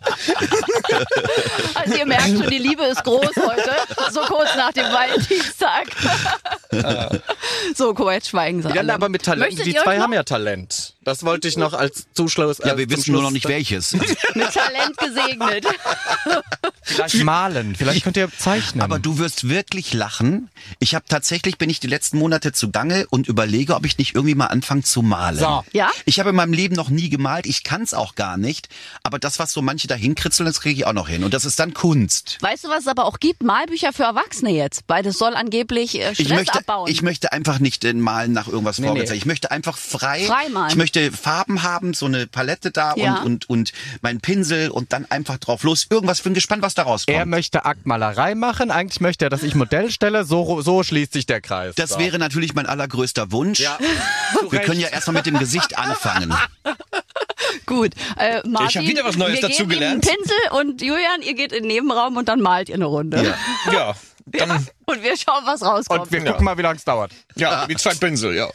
Also 1.76 1.96
ihr 1.96 2.06
merkt 2.06 2.28
schon, 2.28 2.50
die 2.50 2.58
Liebe 2.58 2.84
ist 2.84 3.04
groß 3.04 3.36
heute. 3.36 3.72
So 4.12 4.22
kurz 4.22 4.56
nach 4.56 4.72
dem 4.72 4.86
Valentinstag. 4.86 5.88
so, 7.76 7.94
kurz 7.94 8.30
schweigen 8.30 8.62
sie 8.62 8.70
ja, 8.70 8.94
aber 8.94 9.10
mit 9.10 9.24
Talent, 9.24 9.52
Möchtet 9.52 9.66
die 9.66 9.76
zwei 9.76 9.98
noch 9.98 10.04
haben 10.04 10.14
ja 10.14 10.24
Talent. 10.24 10.94
Das 11.06 11.24
wollte 11.24 11.48
ich 11.48 11.56
noch 11.56 11.74
als 11.74 12.08
Zuschluss. 12.14 12.58
Ja, 12.58 12.74
äh, 12.74 12.78
wir 12.78 12.88
zum 12.90 12.98
wissen 12.98 13.12
nur 13.14 13.22
noch 13.22 13.30
Schluss- 13.30 13.34
nicht 13.36 13.48
welches. 13.48 13.94
mit 13.94 14.54
Talent 14.54 14.98
gesegnet. 14.98 15.66
Vielleicht 16.82 17.24
malen, 17.24 17.76
vielleicht 17.76 18.04
könnt 18.04 18.18
ihr 18.18 18.30
zeichnen. 18.38 18.82
Aber 18.84 19.00
du 19.00 19.18
wirst 19.18 19.50
wirklich 19.50 19.94
lachen. 19.94 20.50
Ich 20.80 20.94
habe 20.96 21.06
tatsächlich 21.08 21.58
bin 21.58 21.70
ich 21.70 21.80
die 21.80 21.88
letzten 21.88 22.18
Monate 22.20 22.52
zugange 22.52 23.08
und 23.10 23.28
überlege, 23.28 23.76
ob 23.76 23.86
ich 23.86 23.98
nicht 23.98 24.16
irgendwie 24.16 24.36
mal 24.36 24.48
anfange 24.48 24.84
zu 24.84 25.02
malen. 25.02 25.38
So. 25.40 25.64
Ja? 25.74 25.90
Ich 26.06 26.20
habe 26.20 26.30
in 26.32 26.36
meinem 26.36 26.54
Leben 26.54 26.76
noch 26.76 26.90
nie 26.90 27.10
gemalt. 27.10 27.46
Ich 27.46 27.64
kann 27.64 27.82
es 27.82 27.94
auch 27.94 28.16
gar 28.16 28.38
nicht. 28.38 28.70
Aber 29.04 29.18
das, 29.20 29.40
was 29.40 29.52
so 29.52 29.62
manche 29.62 29.88
da 29.88 29.96
hinkritzeln, 29.96 30.46
das 30.46 30.62
kriege 30.62 30.80
ich 30.82 30.86
auch 30.86 30.94
noch 30.94 31.08
hin. 31.10 31.24
Und 31.24 31.34
das 31.34 31.46
ist 31.46 31.60
dann 31.60 31.74
Kunst. 31.74 32.38
Weißt 32.42 32.64
du, 32.66 32.70
was 32.70 32.82
es 32.82 32.88
aber 32.88 33.06
auch 33.06 33.20
gibt? 33.20 33.44
Malbücher 33.44 33.94
für 33.94 34.04
Erwachsene 34.04 34.52
jetzt. 34.52 34.84
Weil 34.88 35.04
das 35.04 35.18
soll 35.18 35.36
angeblich 35.36 35.96
äh, 36.00 36.14
Stress 36.14 36.20
Ich 36.20 36.30
möchte, 36.30 36.60
abbauen. 36.60 36.90
ich 36.90 37.02
möchte 37.02 37.32
einfach 37.32 37.60
nicht 37.60 37.84
äh, 37.86 37.94
malen 37.94 38.34
nach 38.34 38.48
irgendwas 38.48 38.80
Nee, 38.80 38.88
vorgezeichnet. 38.88 39.12
nee. 39.16 39.18
Ich 39.20 39.26
möchte 39.26 39.52
einfach 39.52 39.78
frei. 39.78 40.26
Frei 40.26 40.50
malen. 40.50 40.70
Ich 40.70 40.76
möchte 40.76 40.95
Farben 41.12 41.64
haben, 41.64 41.94
so 41.94 42.06
eine 42.06 42.28
Palette 42.28 42.72
da 42.72 42.94
Ja. 42.96 43.18
und, 43.18 43.26
und, 43.26 43.50
und 43.50 43.74
mein 44.02 44.20
Pinsel 44.22 44.70
und 44.70 44.94
dann 44.94 45.06
einfach 45.10 45.38
drauf 45.38 45.64
los. 45.64 45.88
Irgendwas, 45.90 46.22
bin 46.22 46.34
gespannt, 46.34 46.62
was 46.62 46.74
da 46.74 46.84
rauskommt. 46.84 47.18
er 47.18 47.26
möchte 47.26 47.66
Aktmalerei 47.66 48.36
machen. 48.36 48.72
Eigentlich 48.72 49.02
möchte 49.02 49.26
er, 49.26 49.30
dass 49.30 49.44
ich 49.44 49.56
Modell 49.56 49.90
stelle. 49.92 50.24
So, 50.26 50.62
so 50.62 50.84
schließt 50.84 51.14
sich 51.14 51.26
der 51.26 51.42
Kreis. 51.42 51.76
das 51.76 51.92
so. 51.92 52.00
wäre 52.00 52.20
natürlich 52.20 52.54
mein 52.54 52.66
allergrößter 52.66 53.32
Wunsch. 53.32 53.60
Ja. 53.60 53.78
Wir 54.50 54.60
können 54.60 54.80
ja 54.80 54.88
erstmal 54.90 55.16
mit 55.16 55.26
dem 55.26 55.38
Gesicht 55.40 55.78
anfangen. 55.78 56.34
Gut. 57.66 57.94
Äh, 58.18 58.42
Martin, 58.48 58.68
Ich 58.70 58.78
hab 58.78 58.84
wieder 58.86 59.06
was 59.06 59.18
Neues 59.18 59.36
wir 59.42 59.42
dazu 59.50 59.66
geben 59.66 59.72
Ihnen 59.72 59.80
gelernt. 59.80 60.08
einen 60.10 60.18
Pinsel 60.18 60.38
und 60.60 60.82
Julian, 60.82 61.22
ihr 61.22 61.34
geht 61.34 61.52
in 61.52 61.64
den 61.64 61.68
Nebenraum 61.68 62.18
und 62.18 62.28
dann 62.30 62.42
malt 62.42 62.70
ihr 62.70 62.76
eine 62.76 62.86
Runde. 62.86 63.36
Ja. 63.66 63.72
Ja, 63.74 63.96
dann, 64.26 64.68
Und 64.86 65.04
wir 65.04 65.16
schauen, 65.18 65.44
was 65.46 65.62
rauskommt. 65.64 66.02
Und 66.02 66.12
wir 66.12 66.20
Ja. 66.24 66.32
gucken 66.32 66.46
mal, 66.46 66.58
wie 66.58 66.62
lange 66.64 66.78
es 66.78 66.84
dauert. 66.84 67.12
ja, 67.36 67.68
wie 67.68 67.76
zwei 67.76 67.94
Pinsel, 67.94 68.36
ja. 68.36 68.46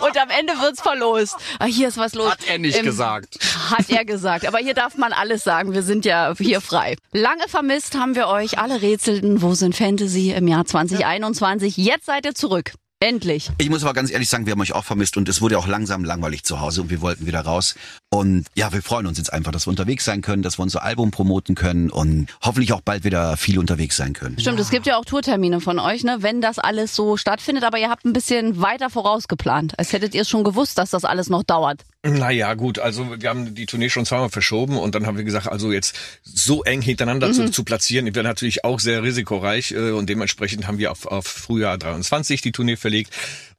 Und 0.00 0.16
am 0.16 0.30
Ende 0.30 0.52
wird's 0.60 0.80
verlost. 0.80 1.36
Ah, 1.58 1.64
hier 1.66 1.88
ist 1.88 1.96
was 1.98 2.14
los. 2.14 2.30
Hat 2.30 2.38
er 2.48 2.58
nicht 2.58 2.76
Im- 2.78 2.84
gesagt. 2.86 3.38
Hat 3.70 3.88
er 3.90 4.04
gesagt. 4.04 4.46
Aber 4.46 4.58
hier 4.58 4.74
darf 4.74 4.96
man 4.96 5.12
alles 5.12 5.42
sagen. 5.44 5.72
Wir 5.72 5.82
sind 5.82 6.04
ja 6.04 6.32
hier 6.38 6.60
frei. 6.60 6.96
Lange 7.12 7.48
vermisst 7.48 7.96
haben 7.96 8.14
wir 8.14 8.28
euch 8.28 8.58
alle 8.58 8.80
Rätselten. 8.82 9.42
Wo 9.42 9.54
sind 9.54 9.74
Fantasy 9.76 10.30
im 10.30 10.46
Jahr 10.48 10.64
2021? 10.64 11.76
Jetzt 11.76 12.06
seid 12.06 12.24
ihr 12.26 12.34
zurück. 12.34 12.72
Endlich. 13.00 13.50
Ich 13.58 13.70
muss 13.70 13.84
aber 13.84 13.94
ganz 13.94 14.10
ehrlich 14.10 14.28
sagen, 14.28 14.46
wir 14.46 14.52
haben 14.52 14.60
euch 14.60 14.74
auch 14.74 14.84
vermisst 14.84 15.16
und 15.16 15.28
es 15.28 15.40
wurde 15.40 15.56
auch 15.56 15.68
langsam 15.68 16.04
langweilig 16.04 16.42
zu 16.42 16.60
Hause 16.60 16.82
und 16.82 16.90
wir 16.90 17.00
wollten 17.00 17.26
wieder 17.26 17.40
raus. 17.42 17.76
Und 18.10 18.46
ja, 18.56 18.72
wir 18.72 18.82
freuen 18.82 19.06
uns 19.06 19.18
jetzt 19.18 19.32
einfach, 19.32 19.52
dass 19.52 19.66
wir 19.66 19.70
unterwegs 19.70 20.04
sein 20.04 20.20
können, 20.20 20.42
dass 20.42 20.58
wir 20.58 20.64
unser 20.64 20.82
Album 20.82 21.12
promoten 21.12 21.54
können 21.54 21.90
und 21.90 22.26
hoffentlich 22.42 22.72
auch 22.72 22.80
bald 22.80 23.04
wieder 23.04 23.36
viel 23.36 23.60
unterwegs 23.60 23.96
sein 23.96 24.14
können. 24.14 24.36
Stimmt, 24.40 24.58
es 24.58 24.70
gibt 24.70 24.86
ja 24.86 24.96
auch 24.96 25.04
Tourtermine 25.04 25.60
von 25.60 25.78
euch, 25.78 26.02
ne, 26.02 26.18
wenn 26.22 26.40
das 26.40 26.58
alles 26.58 26.96
so 26.96 27.16
stattfindet, 27.16 27.62
aber 27.62 27.78
ihr 27.78 27.88
habt 27.88 28.04
ein 28.04 28.12
bisschen 28.12 28.60
weiter 28.60 28.90
vorausgeplant. 28.90 29.78
Als 29.78 29.92
hättet 29.92 30.14
ihr 30.16 30.22
es 30.22 30.28
schon 30.28 30.42
gewusst, 30.42 30.76
dass 30.76 30.90
das 30.90 31.04
alles 31.04 31.30
noch 31.30 31.44
dauert. 31.44 31.84
Naja, 32.06 32.54
gut, 32.54 32.78
also 32.78 33.20
wir 33.20 33.28
haben 33.28 33.56
die 33.56 33.66
Tournee 33.66 33.90
schon 33.90 34.06
zweimal 34.06 34.28
verschoben 34.28 34.78
und 34.78 34.94
dann 34.94 35.06
haben 35.06 35.16
wir 35.16 35.24
gesagt, 35.24 35.48
also 35.48 35.72
jetzt 35.72 35.96
so 36.22 36.62
eng 36.62 36.80
hintereinander 36.80 37.32
zu, 37.32 37.50
zu 37.50 37.64
platzieren, 37.64 38.14
wäre 38.14 38.22
natürlich 38.22 38.64
auch 38.64 38.78
sehr 38.78 39.02
risikoreich 39.02 39.72
äh, 39.72 39.90
und 39.90 40.08
dementsprechend 40.08 40.68
haben 40.68 40.78
wir 40.78 40.92
auf, 40.92 41.06
auf 41.06 41.26
Frühjahr 41.26 41.76
23 41.76 42.40
die 42.40 42.52
Tournee 42.52 42.76
verlegt. 42.76 43.12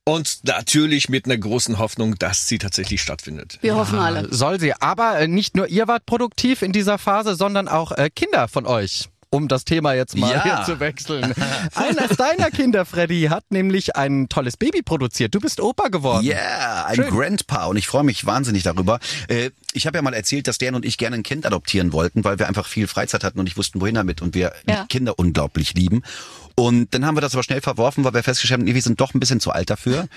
Und 0.05 0.39
natürlich 0.43 1.09
mit 1.09 1.25
einer 1.25 1.37
großen 1.37 1.77
Hoffnung, 1.77 2.15
dass 2.17 2.47
sie 2.47 2.57
tatsächlich 2.57 3.01
stattfindet. 3.01 3.59
Wir 3.61 3.75
hoffen 3.75 3.99
alle. 3.99 4.33
Soll 4.33 4.59
sie. 4.59 4.73
Aber 4.73 5.19
äh, 5.19 5.27
nicht 5.27 5.55
nur 5.55 5.67
ihr 5.67 5.87
wart 5.87 6.05
produktiv 6.05 6.61
in 6.61 6.71
dieser 6.71 6.97
Phase, 6.97 7.35
sondern 7.35 7.67
auch 7.67 7.91
äh, 7.91 8.09
Kinder 8.09 8.47
von 8.47 8.65
euch. 8.65 9.09
Um 9.31 9.47
das 9.47 9.63
Thema 9.63 9.93
jetzt 9.93 10.17
mal 10.17 10.31
Ja. 10.31 10.43
hier 10.43 10.61
zu 10.65 10.79
wechseln. 10.79 11.35
Einer 11.75 12.07
deiner 12.07 12.49
Kinder, 12.49 12.83
Freddy, 12.83 13.27
hat 13.29 13.43
nämlich 13.51 13.95
ein 13.95 14.27
tolles 14.27 14.57
Baby 14.57 14.81
produziert. 14.81 15.35
Du 15.35 15.39
bist 15.39 15.59
Opa 15.59 15.89
geworden. 15.89 16.25
Yeah, 16.25 16.85
ein 16.87 16.95
Schön. 16.95 17.09
Grandpa 17.11 17.65
und 17.65 17.77
ich 17.77 17.85
freue 17.85 18.03
mich 18.03 18.25
wahnsinnig 18.25 18.63
darüber. 18.63 18.99
Äh, 19.27 19.51
ich 19.73 19.85
habe 19.85 19.99
ja 19.99 20.01
mal 20.01 20.15
erzählt, 20.15 20.47
dass 20.47 20.57
Dan 20.57 20.73
und 20.73 20.83
ich 20.83 20.97
gerne 20.97 21.15
ein 21.15 21.23
Kind 21.23 21.45
adoptieren 21.45 21.93
wollten, 21.93 22.23
weil 22.23 22.39
wir 22.39 22.47
einfach 22.47 22.65
viel 22.65 22.87
Freizeit 22.87 23.23
hatten 23.23 23.37
und 23.37 23.45
nicht 23.45 23.57
wussten, 23.57 23.81
wohin 23.81 23.93
damit 23.95 24.23
und 24.23 24.33
wir 24.33 24.51
Ja. 24.67 24.85
Kinder 24.89 25.19
unglaublich 25.19 25.75
lieben. 25.75 26.01
Und 26.59 26.93
dann 26.93 27.05
haben 27.05 27.15
wir 27.15 27.21
das 27.21 27.35
aber 27.35 27.43
schnell 27.43 27.61
verworfen, 27.61 28.03
weil 28.03 28.13
wir 28.13 28.21
festgestellt 28.21 28.59
haben, 28.59 28.65
nee, 28.65 28.73
wir 28.73 28.81
sind 28.81 28.99
doch 28.99 29.13
ein 29.13 29.21
bisschen 29.21 29.39
zu 29.39 29.51
alt 29.51 29.69
dafür. 29.69 30.09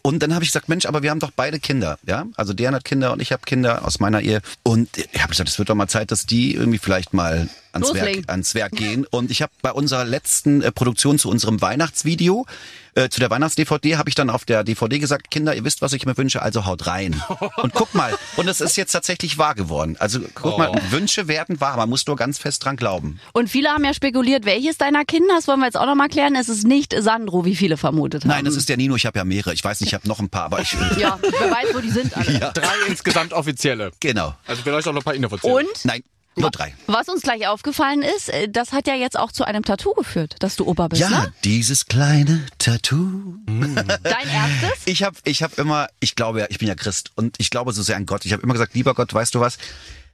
Und 0.00 0.22
dann 0.22 0.34
habe 0.34 0.42
ich 0.42 0.48
gesagt, 0.48 0.70
Mensch, 0.70 0.86
aber 0.86 1.02
wir 1.02 1.10
haben 1.10 1.20
doch 1.20 1.32
beide 1.36 1.60
Kinder, 1.60 1.98
ja? 2.06 2.24
Also 2.34 2.54
Dan 2.54 2.74
hat 2.74 2.86
Kinder 2.86 3.12
und 3.12 3.20
ich 3.20 3.30
habe 3.30 3.42
Kinder 3.44 3.84
aus 3.86 4.00
meiner 4.00 4.22
Ehe. 4.22 4.40
Und 4.62 4.88
ich 4.96 5.20
habe 5.20 5.32
gesagt, 5.32 5.50
es 5.50 5.58
wird 5.58 5.68
doch 5.68 5.74
mal 5.74 5.88
Zeit, 5.88 6.10
dass 6.10 6.24
die 6.24 6.54
irgendwie 6.54 6.78
vielleicht 6.78 7.12
mal 7.12 7.46
ans 7.72 7.92
Werk, 7.92 8.24
ans 8.28 8.54
Werk 8.54 8.72
gehen. 8.72 9.04
Und 9.10 9.30
ich 9.30 9.42
habe 9.42 9.52
bei 9.60 9.70
unserer 9.70 10.06
letzten 10.06 10.62
äh, 10.62 10.72
Produktion 10.72 11.18
zu 11.18 11.28
unserem 11.28 11.60
Weihnachtsvideo, 11.60 12.46
äh, 12.94 13.08
zu 13.08 13.20
der 13.20 13.30
Weihnachts-DVD, 13.30 13.96
habe 13.96 14.08
ich 14.08 14.14
dann 14.14 14.30
auf 14.30 14.44
der 14.44 14.64
DVD 14.64 14.98
gesagt, 14.98 15.30
Kinder, 15.30 15.54
ihr 15.54 15.64
wisst, 15.64 15.82
was 15.82 15.92
ich 15.92 16.06
mir 16.06 16.16
wünsche, 16.16 16.42
also 16.42 16.66
haut 16.66 16.86
rein. 16.86 17.20
Und 17.56 17.74
guck 17.74 17.94
mal, 17.94 18.16
und 18.36 18.48
es 18.48 18.60
ist 18.60 18.76
jetzt 18.76 18.92
tatsächlich 18.92 19.38
wahr 19.38 19.54
geworden. 19.54 19.96
Also 19.98 20.20
guck 20.34 20.58
mal, 20.58 20.70
Wünsche 20.90 21.28
werden 21.28 21.60
wahr, 21.60 21.76
man 21.76 21.88
muss 21.88 22.06
nur 22.06 22.16
ganz 22.16 22.38
fest 22.38 22.64
dran 22.64 22.76
glauben. 22.76 23.20
Und 23.32 23.48
viele 23.48 23.70
haben 23.70 23.84
ja 23.84 23.94
spekuliert, 23.94 24.44
welches 24.44 24.78
deiner 24.78 25.04
Kinder, 25.04 25.34
das 25.36 25.48
wollen 25.48 25.60
wir 25.60 25.66
jetzt 25.66 25.76
auch 25.76 25.86
nochmal 25.86 26.08
klären, 26.08 26.34
es 26.34 26.48
ist 26.48 26.66
nicht 26.66 26.94
Sandro, 26.98 27.44
wie 27.44 27.56
viele 27.56 27.76
vermutet 27.76 28.24
haben. 28.24 28.28
Nein, 28.28 28.44
das 28.44 28.56
ist 28.56 28.68
der 28.68 28.76
Nino, 28.76 28.96
ich 28.96 29.06
habe 29.06 29.18
ja 29.18 29.24
mehrere. 29.24 29.54
Ich 29.54 29.64
weiß 29.64 29.80
nicht, 29.80 29.88
ich 29.90 29.94
habe 29.94 30.08
noch 30.08 30.20
ein 30.20 30.28
paar, 30.28 30.44
aber 30.44 30.60
ich... 30.60 30.72
Ja, 30.98 31.18
wer 31.22 31.50
weiß, 31.50 31.74
wo 31.74 31.80
die 31.80 31.90
sind 31.90 32.16
alle. 32.16 32.38
Drei 32.54 32.74
insgesamt 32.88 33.32
offizielle. 33.32 33.92
Genau. 34.00 34.34
Also 34.46 34.62
vielleicht 34.62 34.86
auch 34.88 34.92
noch 34.92 35.00
ein 35.00 35.04
paar 35.04 35.14
inoffizielle. 35.14 35.56
Und 35.56 35.84
Nein, 35.84 36.02
nur 36.36 36.50
drei. 36.50 36.74
was 36.86 37.08
uns 37.08 37.22
gleich 37.22 37.46
aufgefallen 37.46 38.02
ist, 38.02 38.28
äh, 38.28 38.48
das 38.48 38.72
hat 38.72 38.86
ja 38.86 38.94
jetzt 38.94 39.18
auch 39.18 39.32
zu 39.32 39.44
einem 39.44 39.64
Tattoo 39.64 39.92
geführt, 39.94 40.36
dass 40.40 40.56
du 40.56 40.66
Opa 40.66 40.88
bist, 40.88 41.00
Ja, 41.02 41.08
ne? 41.10 41.32
dieses 41.44 41.86
kleine 41.86 42.44
Tattoo. 42.58 43.36
Dein 43.46 44.28
erstes? 44.28 44.82
Ich 44.86 45.02
habe 45.02 45.16
ich 45.24 45.42
hab 45.42 45.58
immer, 45.58 45.88
ich 46.00 46.14
glaube 46.16 46.40
ja, 46.40 46.46
ich 46.48 46.58
bin 46.58 46.68
ja 46.68 46.74
Christ 46.74 47.10
und 47.16 47.36
ich 47.38 47.50
glaube 47.50 47.72
so 47.72 47.82
sehr 47.82 47.96
an 47.96 48.06
Gott. 48.06 48.24
Ich 48.24 48.32
habe 48.32 48.42
immer 48.42 48.52
gesagt, 48.54 48.74
lieber 48.74 48.94
Gott, 48.94 49.12
weißt 49.12 49.34
du 49.34 49.40
was? 49.40 49.58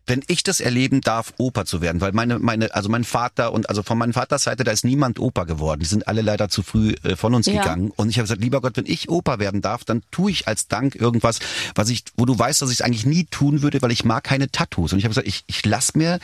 Wenn 0.09 0.23
ich 0.27 0.43
das 0.43 0.61
erleben 0.61 1.01
darf, 1.03 1.33
Opa 1.37 1.65
zu 1.65 1.81
werden, 1.81 2.01
weil 2.01 2.13
meine, 2.13 2.39
meine, 2.39 2.75
also 2.75 2.89
mein 2.89 3.05
Vater 3.05 3.53
und 3.53 3.69
also 3.69 3.83
von 3.83 3.99
meiner 3.99 4.13
Vaterseite, 4.15 4.65
da 4.65 4.73
ist 4.73 4.85
niemand 4.85 5.21
Opa 5.21 5.45
geworden. 5.45 5.81
Die 5.81 5.87
sind 5.87 6.09
alle 6.09 6.23
leider 6.23 6.49
zu 6.49 6.63
früh 6.63 6.95
äh, 7.05 7.15
von 7.15 7.35
uns 7.35 7.47
Ja. 7.47 7.61
gegangen. 7.63 7.93
Und 7.95 8.09
ich 8.09 8.17
habe 8.17 8.25
gesagt, 8.25 8.41
lieber 8.41 8.61
Gott, 8.61 8.77
wenn 8.77 8.87
ich 8.87 9.09
Opa 9.09 9.39
werden 9.39 9.61
darf, 9.61 9.85
dann 9.85 10.03
tue 10.11 10.31
ich 10.31 10.49
als 10.49 10.67
Dank 10.67 10.95
irgendwas, 10.95 11.39
was 11.75 11.91
ich, 11.91 12.05
wo 12.17 12.25
du 12.25 12.39
weißt, 12.39 12.61
dass 12.63 12.71
ich 12.71 12.77
es 12.81 12.83
eigentlich 12.83 13.07
nie 13.07 13.25
tun 13.25 13.63
würde, 13.63 13.83
weil 13.83 13.93
ich 13.93 14.05
mag 14.05 14.25
keine 14.25 14.51
Tattoos. 14.51 14.93
Und 14.93 14.99
ich 14.99 15.05
habe 15.05 15.11
gesagt, 15.11 15.29
ich, 15.29 15.45
ich 15.47 15.65
lass 15.67 15.95
mir 15.95 16.19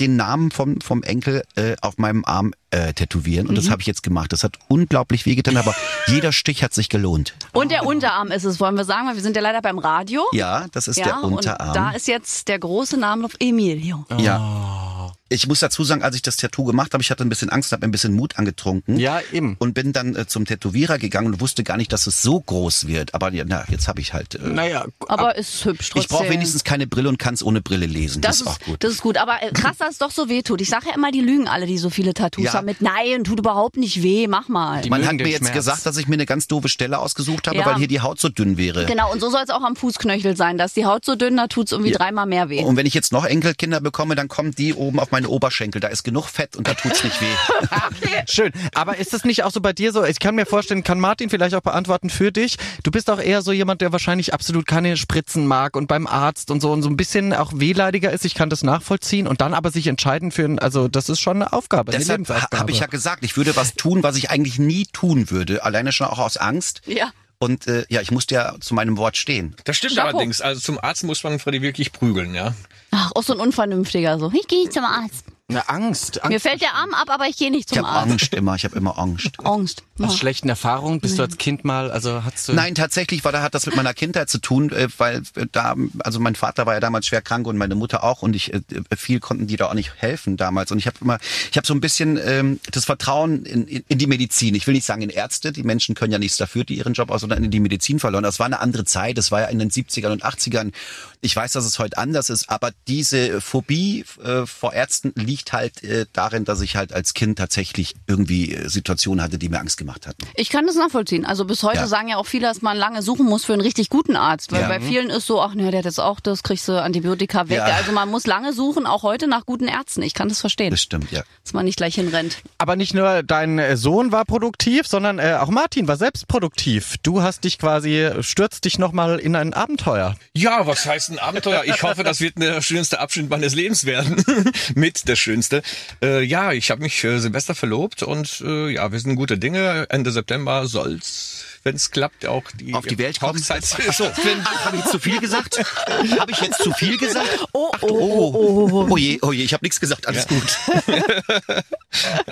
den 0.00 0.16
Namen 0.16 0.50
vom, 0.50 0.80
vom 0.80 1.02
Enkel 1.02 1.42
äh, 1.56 1.76
auf 1.82 1.98
meinem 1.98 2.24
Arm 2.24 2.52
äh, 2.70 2.92
tätowieren. 2.92 3.46
Und 3.48 3.56
das 3.56 3.70
habe 3.70 3.80
ich 3.80 3.86
jetzt 3.86 4.02
gemacht. 4.02 4.32
Das 4.32 4.44
hat 4.44 4.58
unglaublich 4.68 5.26
wehgetan, 5.26 5.56
aber 5.56 5.74
jeder 6.06 6.32
Stich 6.32 6.62
hat 6.62 6.74
sich 6.74 6.88
gelohnt. 6.88 7.34
Und 7.52 7.70
der 7.70 7.86
Unterarm 7.86 8.30
ist 8.30 8.44
es, 8.44 8.60
wollen 8.60 8.76
wir 8.76 8.84
sagen, 8.84 9.06
weil 9.08 9.14
wir 9.16 9.22
sind 9.22 9.36
ja 9.36 9.42
leider 9.42 9.62
beim 9.62 9.78
Radio. 9.78 10.22
Ja, 10.32 10.66
das 10.72 10.88
ist 10.88 10.96
Ja, 10.98 11.06
der 11.06 11.22
Unterarm. 11.24 11.68
und 11.68 11.76
da 11.76 11.90
ist 11.92 12.08
jetzt 12.08 12.48
der 12.48 12.58
große 12.58 12.96
Name 12.98 13.24
auf 13.24 13.32
Emilio. 13.40 14.04
Ja. 14.18 15.12
Ich 15.30 15.46
muss 15.46 15.60
dazu 15.60 15.84
sagen, 15.84 16.02
als 16.02 16.16
ich 16.16 16.22
das 16.22 16.36
Tattoo 16.36 16.64
gemacht 16.64 16.94
habe, 16.94 17.02
ich 17.02 17.10
hatte 17.10 17.22
ein 17.22 17.28
bisschen 17.28 17.50
Angst, 17.50 17.72
habe 17.72 17.84
ein 17.84 17.90
bisschen 17.90 18.14
Mut 18.14 18.38
angetrunken. 18.38 18.98
Ja, 18.98 19.20
eben. 19.32 19.56
Und 19.58 19.74
bin 19.74 19.92
dann 19.92 20.16
äh, 20.16 20.26
zum 20.26 20.46
Tätowierer 20.46 20.98
gegangen 20.98 21.26
und 21.34 21.40
wusste 21.40 21.64
gar 21.64 21.76
nicht, 21.76 21.92
dass 21.92 22.06
es 22.06 22.22
so 22.22 22.40
groß 22.40 22.86
wird. 22.86 23.14
Aber 23.14 23.32
ja, 23.32 23.44
na, 23.46 23.64
jetzt 23.68 23.88
habe 23.88 24.00
ich 24.00 24.14
halt. 24.14 24.36
Äh, 24.36 24.48
Naja, 24.48 24.86
Aber 25.06 25.36
ist 25.36 25.64
hübsch 25.66 25.90
trotzdem. 25.90 26.00
ich 26.02 26.08
brauche 26.08 26.30
wenigstens 26.30 26.64
keine 26.64 26.86
Brille 26.86 27.08
und 27.10 27.18
kann 27.18 27.34
es 27.34 27.42
ohne 27.42 27.60
Brille 27.60 27.86
lesen. 27.86 28.22
Das, 28.22 28.38
Das, 28.38 28.40
ist 28.40 28.46
auch 28.46 28.58
gut. 28.66 28.82
das 28.84 28.92
ist 28.92 29.02
gut, 29.02 29.18
aber 29.18 29.42
äh, 29.42 29.50
krass, 29.52 29.76
dass 29.78 29.90
es 29.92 29.98
doch 29.98 30.10
so 30.10 30.28
weh 30.30 30.40
tut. 30.42 30.60
Ich 30.62 30.68
sage 30.70 30.86
ja 30.88 30.94
immer, 30.94 31.12
die 31.12 31.20
lügen 31.20 31.46
alle, 31.46 31.66
die 31.66 31.76
so 31.78 31.90
viele 31.90 32.14
Tattoos 32.14 32.44
Ja. 32.46 32.52
haben 32.54 32.64
mit 32.64 32.80
Nein, 32.80 33.24
tut 33.24 33.38
überhaupt 33.38 33.76
nicht 33.76 34.02
weh, 34.02 34.26
mach 34.28 34.48
mal. 34.48 34.80
Die 34.82 34.88
Man 34.90 35.06
hat 35.06 35.14
mir 35.16 35.26
jetzt 35.28 35.38
Schmerz. 35.40 35.52
gesagt, 35.54 35.84
dass 35.86 35.96
ich 35.98 36.08
mir 36.08 36.14
eine 36.14 36.26
ganz 36.26 36.46
doofe 36.48 36.70
Stelle 36.70 36.98
ausgesucht 36.98 37.48
habe, 37.48 37.58
Ja. 37.58 37.66
weil 37.66 37.76
hier 37.76 37.88
die 37.88 38.00
Haut 38.00 38.18
so 38.18 38.28
dünn 38.30 38.56
wäre. 38.56 38.86
Genau, 38.86 39.12
und 39.12 39.20
so 39.20 39.28
soll 39.30 39.42
es 39.44 39.50
auch 39.50 39.62
am 39.62 39.76
Fußknöchel 39.76 40.36
sein. 40.38 40.56
Da 40.56 40.64
ist 40.64 40.76
die 40.76 40.86
Haut 40.86 41.04
so 41.04 41.16
dünn, 41.16 41.36
da 41.36 41.48
tut's 41.48 41.72
irgendwie 41.72 41.92
dreimal 41.92 42.24
mehr 42.24 42.48
weh. 42.48 42.62
Und 42.62 42.76
wenn 42.76 42.86
ich 42.86 42.94
jetzt 42.94 43.12
noch 43.12 43.26
Enkelkinder 43.26 43.80
bekomme, 43.82 44.14
dann 44.14 44.28
kommen 44.28 44.52
die 44.54 44.72
oben 44.72 44.98
auf 45.00 45.12
meine 45.18 45.28
Oberschenkel. 45.28 45.80
Da 45.80 45.88
ist 45.88 46.04
genug 46.04 46.26
Fett 46.28 46.54
und 46.56 46.68
da 46.68 46.74
tut's 46.74 47.02
nicht 47.02 47.20
weh. 47.20 47.26
Schön. 48.28 48.52
Aber 48.74 48.96
ist 48.98 49.12
das 49.12 49.24
nicht 49.24 49.42
auch 49.42 49.50
so 49.50 49.60
bei 49.60 49.72
dir 49.72 49.92
so? 49.92 50.04
Ich 50.04 50.20
kann 50.20 50.34
mir 50.36 50.46
vorstellen, 50.46 50.84
kann 50.84 51.00
Martin 51.00 51.28
vielleicht 51.28 51.54
auch 51.54 51.60
beantworten 51.60 52.08
für 52.10 52.30
dich. 52.32 52.56
Du 52.84 52.90
bist 52.90 53.10
auch 53.10 53.18
eher 53.20 53.42
so 53.42 53.50
jemand, 53.52 53.80
der 53.80 53.90
wahrscheinlich 53.92 54.32
absolut 54.32 54.66
keine 54.66 54.96
Spritzen 54.96 55.46
mag 55.46 55.76
und 55.76 55.88
beim 55.88 56.06
Arzt 56.06 56.50
und 56.50 56.60
so 56.60 56.70
und 56.72 56.82
so 56.82 56.88
ein 56.88 56.96
bisschen 56.96 57.32
auch 57.34 57.52
wehleidiger 57.56 58.12
ist. 58.12 58.24
Ich 58.24 58.34
kann 58.34 58.48
das 58.50 58.62
nachvollziehen 58.62 59.26
und 59.26 59.40
dann 59.40 59.54
aber 59.54 59.70
sich 59.70 59.86
entscheiden 59.88 60.30
für, 60.30 60.44
ein- 60.44 60.58
also 60.58 60.86
das 60.88 61.08
ist 61.08 61.20
schon 61.20 61.38
eine 61.42 61.52
Aufgabe, 61.52 61.90
Deshalb 61.92 62.20
Lebensaufgabe. 62.20 62.58
habe 62.58 62.70
ich 62.70 62.78
ja 62.80 62.86
gesagt, 62.86 63.24
ich 63.24 63.36
würde 63.36 63.56
was 63.56 63.74
tun, 63.74 64.02
was 64.04 64.16
ich 64.16 64.30
eigentlich 64.30 64.58
nie 64.58 64.86
tun 64.92 65.30
würde. 65.30 65.64
Alleine 65.64 65.90
schon 65.92 66.06
auch 66.06 66.18
aus 66.18 66.36
Angst. 66.36 66.82
Ja. 66.86 67.10
Und 67.40 67.66
äh, 67.68 67.84
ja, 67.88 68.00
ich 68.00 68.10
musste 68.10 68.34
ja 68.34 68.54
zu 68.60 68.74
meinem 68.74 68.96
Wort 68.96 69.16
stehen. 69.16 69.54
Das 69.64 69.76
stimmt 69.76 69.94
Chapeau. 69.96 70.08
allerdings. 70.08 70.40
Also 70.40 70.60
zum 70.60 70.78
Arzt 70.82 71.04
muss 71.04 71.22
man 71.22 71.38
Freddy 71.38 71.62
wirklich 71.62 71.92
prügeln, 71.92 72.34
ja. 72.34 72.54
Ach, 72.90 73.12
auch 73.14 73.22
so 73.22 73.32
ein 73.34 73.40
Unvernünftiger 73.40 74.18
so. 74.18 74.32
Ich 74.34 74.46
gehe 74.48 74.68
zum 74.70 74.84
Arzt. 74.84 75.24
Eine 75.50 75.66
Angst. 75.70 76.22
Angst 76.22 76.28
Mir 76.30 76.40
fällt 76.40 76.60
der 76.60 76.74
Arm 76.74 76.92
ab, 76.92 77.08
aber 77.08 77.26
ich 77.26 77.38
gehe 77.38 77.50
nicht 77.50 77.70
Ich 77.70 77.78
zum 77.78 77.86
habe 77.86 78.00
Arzt. 78.00 78.10
Angst 78.12 78.34
immer, 78.34 78.54
ich 78.54 78.64
habe 78.64 78.76
immer 78.76 78.98
Angst. 78.98 79.30
Angst. 79.44 79.82
aus 79.98 80.12
Ja. 80.12 80.18
schlechten 80.18 80.50
Erfahrungen 80.50 81.00
bist 81.00 81.18
du 81.18 81.22
als 81.22 81.38
Kind 81.38 81.64
mal, 81.64 81.90
also 81.90 82.22
hast 82.22 82.48
du 82.48 82.52
Nein, 82.52 82.74
tatsächlich 82.74 83.24
war 83.24 83.32
da 83.32 83.40
hat 83.40 83.54
das 83.54 83.64
mit 83.64 83.74
meiner 83.74 83.94
Kindheit 83.94 84.28
zu 84.28 84.38
tun, 84.40 84.70
äh, 84.72 84.88
weil 84.98 85.22
äh, 85.36 85.46
da 85.50 85.74
also 86.00 86.20
mein 86.20 86.34
Vater 86.34 86.66
war 86.66 86.74
ja 86.74 86.80
damals 86.80 87.06
schwer 87.06 87.22
krank 87.22 87.46
und 87.46 87.56
meine 87.56 87.74
Mutter 87.76 88.04
auch 88.04 88.20
und 88.20 88.36
ich 88.36 88.52
äh, 88.52 88.60
viel 88.94 89.20
konnten 89.20 89.46
die 89.46 89.56
da 89.56 89.68
auch 89.70 89.74
nicht 89.74 89.92
helfen 89.96 90.36
damals 90.36 90.70
und 90.70 90.78
ich 90.78 90.86
habe 90.86 90.98
immer 91.00 91.18
ich 91.50 91.56
habe 91.56 91.66
so 91.66 91.72
ein 91.72 91.80
bisschen 91.80 92.20
ähm, 92.22 92.60
das 92.70 92.84
Vertrauen 92.84 93.44
in, 93.46 93.66
in, 93.66 93.84
in 93.88 93.96
die 93.98 94.06
Medizin. 94.06 94.54
Ich 94.54 94.66
will 94.66 94.74
nicht 94.74 94.84
sagen 94.84 95.00
in 95.00 95.10
Ärzte, 95.10 95.50
die 95.50 95.62
Menschen 95.62 95.94
können 95.94 96.12
ja 96.12 96.18
nichts 96.18 96.36
dafür, 96.36 96.64
die 96.64 96.76
ihren 96.76 96.92
Job 96.92 97.10
aus, 97.10 97.22
sondern 97.22 97.42
in 97.42 97.50
die 97.50 97.60
Medizin 97.60 97.98
verloren. 98.00 98.22
Das 98.22 98.38
war 98.38 98.44
eine 98.46 98.60
andere 98.60 98.84
Zeit, 98.84 99.16
das 99.16 99.30
war 99.30 99.40
ja 99.40 99.46
in 99.46 99.58
den 99.58 99.70
70ern 99.70 100.12
und 100.12 100.24
80ern. 100.26 100.72
Ich 101.20 101.34
weiß, 101.34 101.52
dass 101.52 101.64
es 101.64 101.78
heute 101.78 101.98
anders 101.98 102.30
ist, 102.30 102.48
aber 102.48 102.70
diese 102.86 103.40
Phobie 103.40 104.04
äh, 104.22 104.46
vor 104.46 104.72
Ärzten 104.72 105.12
liegt 105.16 105.52
halt 105.52 105.82
äh, 105.82 106.06
darin, 106.12 106.44
dass 106.44 106.60
ich 106.60 106.76
halt 106.76 106.92
als 106.92 107.14
Kind 107.14 107.38
tatsächlich 107.38 107.94
irgendwie 108.06 108.54
äh, 108.54 108.68
Situationen 108.68 109.22
hatte, 109.22 109.38
die 109.38 109.48
mir 109.48 109.58
Angst 109.58 109.78
gemacht 109.78 110.06
hatten. 110.06 110.24
Ich 110.34 110.48
kann 110.48 110.66
das 110.66 110.76
nachvollziehen. 110.76 111.24
Also 111.24 111.44
bis 111.44 111.62
heute 111.62 111.78
Ja. 111.78 111.86
sagen 111.88 112.08
ja 112.08 112.16
auch 112.18 112.26
viele, 112.26 112.46
dass 112.46 112.62
man 112.62 112.76
lange 112.76 113.02
suchen 113.02 113.26
muss 113.26 113.44
für 113.44 113.52
einen 113.52 113.62
richtig 113.62 113.88
guten 113.88 114.14
Arzt. 114.16 114.52
Weil 114.52 114.62
Ja. 114.62 114.68
bei 114.68 114.80
vielen 114.80 115.10
ist 115.10 115.26
so, 115.26 115.40
ach 115.42 115.54
ne, 115.54 115.70
der 115.70 115.78
hat 115.78 115.84
jetzt 115.86 115.98
auch 116.00 116.20
das, 116.20 116.42
kriegst 116.42 116.68
du 116.68 116.80
Antibiotika 116.80 117.48
weg. 117.48 117.58
Ja. 117.58 117.64
Also 117.64 117.90
man 117.92 118.08
muss 118.10 118.26
lange 118.26 118.52
suchen, 118.52 118.86
auch 118.86 119.02
heute 119.02 119.26
nach 119.26 119.44
guten 119.44 119.66
Ärzten. 119.66 120.02
Ich 120.02 120.14
kann 120.14 120.28
das 120.28 120.40
verstehen, 120.40 120.70
Das 120.70 120.80
stimmt, 120.80 121.10
ja. 121.10 121.22
dass 121.42 121.52
man 121.52 121.64
nicht 121.64 121.76
gleich 121.78 121.96
hinrennt. 121.96 122.38
Aber 122.58 122.76
nicht 122.76 122.94
nur 122.94 123.22
dein 123.22 123.58
äh, 123.58 123.76
Sohn 123.76 124.12
war 124.12 124.24
produktiv, 124.24 124.86
sondern 124.86 125.18
äh, 125.18 125.36
auch 125.40 125.48
Martin 125.50 125.88
war 125.88 125.96
selbst 125.96 126.28
produktiv. 126.28 126.94
Du 127.02 127.22
hast 127.22 127.42
dich 127.44 127.58
quasi, 127.58 128.10
stürzt 128.20 128.64
dich 128.64 128.78
nochmal 128.78 129.18
in 129.18 129.34
ein 129.34 129.52
Abenteuer. 129.54 130.14
Ja, 130.34 130.66
was 130.66 130.86
heißt 130.86 131.07
ein 131.10 131.18
Abenteuer? 131.18 131.64
Ich 131.64 131.82
hoffe, 131.82 132.04
das 132.04 132.20
wird 132.20 132.38
der 132.38 132.62
schönste 132.62 133.00
Abschnitt 133.00 133.30
meines 133.30 133.54
Lebens 133.54 133.84
werden. 133.84 134.22
Mit 134.74 135.08
der 135.08 135.16
schönste. 135.16 135.62
Äh, 136.02 136.22
ja, 136.22 136.52
ich 136.52 136.70
habe 136.70 136.82
mich 136.82 137.02
äh, 137.04 137.18
Silvester 137.18 137.54
verlobt 137.54 138.02
und 138.02 138.42
äh, 138.44 138.70
ja, 138.70 138.90
wir 138.92 138.98
sind 138.98 139.16
gute 139.16 139.38
Dinge. 139.38 139.86
Ende 139.88 140.10
September 140.10 140.66
soll's, 140.66 141.37
wenn 141.68 141.76
es 141.76 141.90
klappt, 141.90 142.24
auch 142.26 142.44
die, 142.58 142.72
Auf 142.72 142.86
die 142.86 142.96
Welt 142.96 143.20
kommen? 143.20 143.44
Achso, 143.46 144.06
habe 144.06 144.76
ich 144.76 144.80
jetzt 144.80 144.90
zu 144.90 144.98
viel 144.98 145.20
gesagt? 145.20 145.58
Habe 146.18 146.30
ich 146.30 146.40
jetzt 146.40 146.62
zu 146.62 146.72
viel 146.72 146.96
gesagt? 146.96 147.28
Oh, 147.52 147.70
Ach, 147.74 147.80
du, 147.80 147.88
oh, 147.88 148.86
oh, 148.90 148.96
je, 148.96 149.18
oh 149.20 149.32
je, 149.32 149.44
ich 149.44 149.52
habe 149.52 149.64
nichts 149.64 149.80
gesagt, 149.80 150.06
alles 150.06 150.26
gut. 150.26 150.58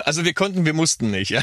Also 0.05 0.23
wir 0.23 0.33
konnten, 0.33 0.65
wir 0.65 0.73
mussten 0.73 1.11
nicht. 1.11 1.31
Ja. 1.31 1.41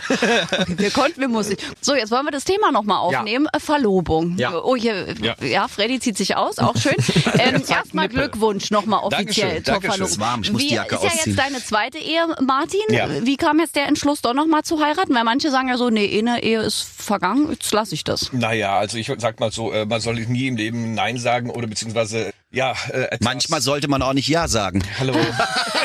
Wir 0.69 0.91
konnten, 0.91 1.21
wir 1.21 1.29
mussten. 1.29 1.57
So, 1.81 1.95
jetzt 1.95 2.11
wollen 2.11 2.25
wir 2.25 2.31
das 2.31 2.45
Thema 2.45 2.71
nochmal 2.73 2.99
aufnehmen. 2.99 3.47
Äh, 3.53 3.61
Verlobung. 3.61 4.39
Ja. 4.39 4.55
Oh, 4.55 4.77
hier, 4.77 5.15
ja. 5.21 5.35
Ja. 5.41 5.69
Freddy 5.69 6.01
zieht 6.01 6.17
sich 6.17 6.37
aus, 6.37 6.59
auch 6.59 6.77
schön. 6.77 6.95
Ähm, 7.37 7.63
Erstmal. 7.67 8.09
Glückwunsch 8.09 8.71
nochmal 8.71 9.01
offiziell 9.01 9.61
Dankeschön, 9.61 9.65
zur 9.65 9.73
Dankeschön. 9.75 9.91
Verlobung. 9.91 10.07
Es 10.07 10.13
ist 10.13 10.21
warm, 10.21 10.43
ich 10.43 10.53
muss 10.53 10.63
Wie, 10.63 10.69
die 10.69 10.75
Jacke 10.75 10.95
ist 10.95 11.03
ja 11.03 11.09
ausziehen. 11.09 11.37
jetzt 11.37 11.39
deine 11.39 11.65
zweite 11.65 11.99
Ehe, 11.99 12.27
Martin. 12.41 12.81
Ja. 12.91 13.09
Wie 13.23 13.37
kam 13.37 13.59
jetzt 13.59 13.75
der 13.75 13.87
Entschluss, 13.89 14.23
doch 14.23 14.35
nochmal 14.35 14.63
zu 14.63 14.83
heiraten? 14.83 15.15
Weil 15.15 15.25
manche 15.25 15.51
sagen 15.51 15.69
ja 15.69 15.77
so, 15.77 15.91
nee, 15.91 16.17
eine 16.19 16.43
Ehe 16.43 16.61
ist 16.63 16.87
vergangen, 16.97 17.51
jetzt 17.51 17.73
lass 17.73 17.84
lasse 17.85 17.95
ich 17.95 18.05
das. 18.05 18.33
Naja, 18.33 18.79
also 18.79 18.97
ich 18.97 19.13
sag 19.19 19.41
mal 19.41 19.53
so, 19.53 19.71
äh, 19.71 19.85
man 19.85 20.01
soll 20.01 20.15
nie 20.15 20.47
im 20.47 20.57
Leben 20.57 20.95
Nein 20.95 21.19
sagen 21.19 21.51
oder 21.51 21.67
beziehungsweise 21.67 22.33
ja, 22.55 22.75
äh. 22.91 23.19
Manchmal 23.21 23.61
sollte 23.61 23.89
man 23.89 24.03
auch 24.03 24.13
nicht 24.13 24.29
Ja 24.29 24.49
sagen. 24.49 24.83
Hallo. 24.99 25.15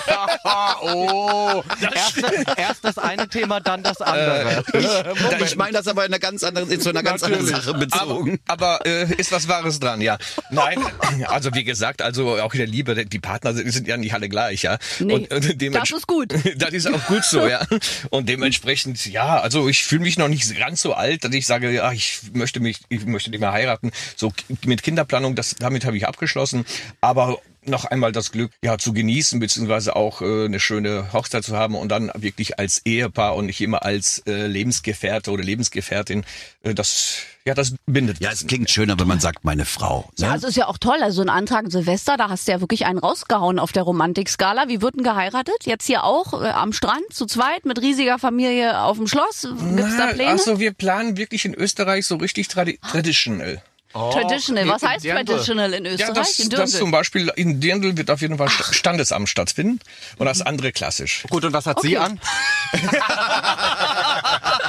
oh, 0.81 1.63
erst, 1.81 2.17
erst 2.57 2.83
das 2.83 2.97
eine 2.97 3.27
Thema, 3.27 3.59
dann 3.59 3.83
das 3.83 4.01
andere. 4.01 4.63
Ja, 4.73 5.45
ich 5.45 5.55
meine 5.55 5.73
das 5.73 5.87
aber 5.87 6.05
in 6.05 6.13
einer 6.13 6.19
ganz 6.19 6.43
anderen, 6.43 6.69
in 6.71 6.81
so 6.81 6.89
einer 6.89 7.03
ganz 7.03 7.23
anderen 7.23 7.45
Sache 7.45 7.73
bezogen. 7.73 8.39
Aber, 8.47 8.85
aber 8.85 8.85
äh, 8.85 9.13
ist 9.15 9.31
was 9.31 9.47
Wahres 9.47 9.79
dran, 9.79 10.01
ja. 10.01 10.17
Nein, 10.49 10.79
also 11.27 11.53
wie 11.53 11.63
gesagt, 11.63 12.01
also 12.01 12.39
auch 12.39 12.53
in 12.53 12.59
der 12.59 12.67
Liebe, 12.67 13.05
die 13.05 13.19
Partner 13.19 13.53
sind, 13.53 13.71
sind 13.71 13.87
ja 13.87 13.97
nicht 13.97 14.13
alle 14.13 14.29
gleich, 14.29 14.63
ja. 14.63 14.77
Nee, 14.99 15.13
und, 15.13 15.31
äh, 15.31 15.69
das 15.71 15.91
ist 15.91 16.07
gut. 16.07 16.33
Das 16.55 16.71
ist 16.71 16.87
auch 16.87 17.05
gut 17.07 17.23
so, 17.23 17.47
ja. 17.47 17.65
Und 18.09 18.29
dementsprechend, 18.29 19.05
ja, 19.05 19.39
also 19.39 19.67
ich 19.67 19.83
fühle 19.83 20.01
mich 20.01 20.17
noch 20.17 20.27
nicht 20.27 20.57
ganz 20.57 20.81
so 20.81 20.93
alt, 20.93 21.23
dass 21.23 21.33
ich 21.33 21.45
sage, 21.45 21.71
ja, 21.71 21.91
ich 21.91 22.21
möchte 22.33 22.59
mich, 22.59 22.79
ich 22.89 23.05
möchte 23.05 23.29
nicht 23.29 23.39
mehr 23.39 23.51
heiraten. 23.51 23.91
So 24.15 24.33
mit 24.65 24.83
Kinderplanung, 24.83 25.35
das 25.35 25.55
damit 25.59 25.85
habe 25.85 25.97
ich 25.97 26.07
abgeschlossen. 26.07 26.58
Aber 27.01 27.39
noch 27.69 27.85
einmal 27.85 28.11
das 28.11 28.31
Glück 28.31 28.51
ja 28.63 28.77
zu 28.77 28.93
genießen 28.93 29.39
beziehungsweise 29.39 29.95
auch 29.95 30.21
äh, 30.21 30.45
eine 30.45 30.59
schöne 30.59 31.11
Hochzeit 31.13 31.43
zu 31.43 31.55
haben 31.55 31.75
und 31.75 31.89
dann 31.89 32.11
wirklich 32.15 32.59
als 32.59 32.81
Ehepaar 32.85 33.35
und 33.35 33.47
nicht 33.47 33.61
immer 33.61 33.83
als 33.83 34.23
äh, 34.25 34.47
Lebensgefährte 34.47 35.31
oder 35.31 35.43
Lebensgefährtin 35.43 36.23
äh, 36.63 36.73
das 36.73 37.19
ja 37.45 37.53
das 37.53 37.75
bindet 37.85 38.19
ja 38.19 38.31
es 38.31 38.45
klingt 38.47 38.69
schöner 38.69 38.99
wenn 38.99 39.07
man 39.07 39.19
sagt 39.19 39.43
meine 39.43 39.65
Frau 39.65 40.09
ne? 40.17 40.27
ja 40.27 40.35
es 40.35 40.43
ist 40.43 40.55
ja 40.57 40.67
auch 40.67 40.77
toll. 40.77 40.97
Also 41.01 41.21
ein 41.21 41.29
Antrag 41.29 41.71
Silvester 41.71 42.17
da 42.17 42.29
hast 42.29 42.47
du 42.47 42.51
ja 42.51 42.61
wirklich 42.61 42.85
einen 42.85 42.99
rausgehauen 42.99 43.59
auf 43.59 43.71
der 43.71 43.83
Romantikskala. 43.83 44.67
Wie 44.67 44.81
wird 44.81 44.95
denn 44.95 45.03
geheiratet? 45.03 45.65
Jetzt 45.65 45.85
hier 45.85 46.03
auch 46.03 46.41
äh, 46.41 46.47
am 46.47 46.73
Strand 46.73 47.03
zu 47.11 47.25
zweit 47.25 47.65
mit 47.65 47.81
riesiger 47.81 48.19
Familie 48.19 48.81
auf 48.81 48.97
dem 48.97 49.07
Schloss? 49.07 49.41
Gibt's 49.41 49.93
Na, 49.97 50.07
da 50.07 50.13
Pläne 50.13 50.31
also 50.31 50.59
wir 50.59 50.73
planen 50.73 51.17
wirklich 51.17 51.45
in 51.45 51.53
Österreich 51.53 52.05
so 52.05 52.15
richtig 52.15 52.47
tradi 52.47 52.79
traditionell 52.81 53.61
Oh, 53.93 54.11
traditional. 54.13 54.67
Was 54.67 54.83
heißt 54.83 55.03
Dirndl. 55.03 55.25
traditional 55.25 55.73
in 55.73 55.85
Österreich? 55.87 56.07
Ja, 56.09 56.13
das, 56.13 56.39
in 56.39 56.49
das 56.49 56.57
Dirndl. 56.59 56.77
zum 56.77 56.91
Beispiel 56.91 57.31
in 57.35 57.59
Dirndl 57.59 57.97
wird 57.97 58.11
auf 58.11 58.21
jeden 58.21 58.37
Fall 58.37 58.47
St- 58.47 58.73
Standesamt 58.73 59.29
stattfinden 59.29 59.79
und 60.17 60.25
das 60.27 60.41
andere 60.41 60.71
klassisch. 60.71 61.23
Gut, 61.29 61.43
und 61.43 61.53
was 61.53 61.65
hat 61.65 61.81
sie 61.81 61.97
an? 61.97 62.19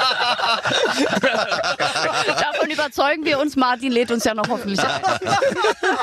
Davon 2.40 2.70
überzeugen 2.70 3.24
wir 3.24 3.38
uns. 3.38 3.56
Martin 3.56 3.92
lädt 3.92 4.10
uns 4.10 4.24
ja 4.24 4.34
noch 4.34 4.48
hoffentlich 4.48 4.80
ein. 4.80 5.00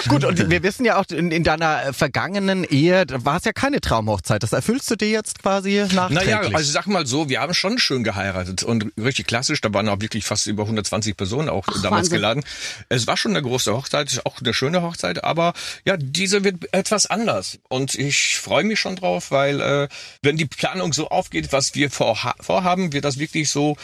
Gut, 0.09 0.23
und 0.23 0.49
wir 0.49 0.63
wissen 0.63 0.85
ja 0.85 0.97
auch, 0.97 1.05
in, 1.09 1.31
in 1.31 1.43
deiner 1.43 1.93
vergangenen 1.93 2.63
Ehe 2.63 3.05
war 3.09 3.37
es 3.37 3.45
ja 3.45 3.53
keine 3.53 3.81
Traumhochzeit. 3.81 4.43
Das 4.43 4.53
erfüllst 4.53 4.89
du 4.91 4.95
dir 4.95 5.09
jetzt 5.09 5.41
quasi 5.41 5.85
nachträglich. 5.93 6.25
Naja, 6.27 6.41
also 6.53 6.71
sag 6.71 6.87
mal 6.87 7.05
so, 7.05 7.29
wir 7.29 7.41
haben 7.41 7.53
schon 7.53 7.79
schön 7.79 8.03
geheiratet 8.03 8.63
und 8.63 8.91
richtig 8.97 9.27
klassisch, 9.27 9.61
da 9.61 9.73
waren 9.73 9.89
auch 9.89 10.01
wirklich 10.01 10.25
fast 10.25 10.47
über 10.47 10.63
120 10.63 11.15
Personen 11.15 11.49
auch 11.49 11.65
damals 11.67 11.91
Wahnsinn. 11.91 12.13
geladen. 12.13 12.43
Es 12.89 13.07
war 13.07 13.17
schon 13.17 13.31
eine 13.31 13.41
große 13.41 13.73
Hochzeit, 13.73 14.21
auch 14.25 14.39
eine 14.39 14.53
schöne 14.53 14.81
Hochzeit, 14.81 15.23
aber 15.23 15.53
ja, 15.85 15.97
diese 15.97 16.43
wird 16.43 16.73
etwas 16.73 17.05
anders 17.05 17.59
und 17.69 17.95
ich 17.95 18.37
freue 18.37 18.63
mich 18.63 18.79
schon 18.79 18.95
drauf, 18.95 19.31
weil 19.31 19.61
äh, 19.61 19.87
wenn 20.21 20.37
die 20.37 20.45
Planung 20.45 20.93
so 20.93 21.09
aufgeht, 21.09 21.51
was 21.51 21.75
wir 21.75 21.89
vorha 21.89 22.35
vorhaben, 22.39 22.93
wird 22.93 23.05
das 23.05 23.19
wirklich 23.19 23.49
so 23.49 23.77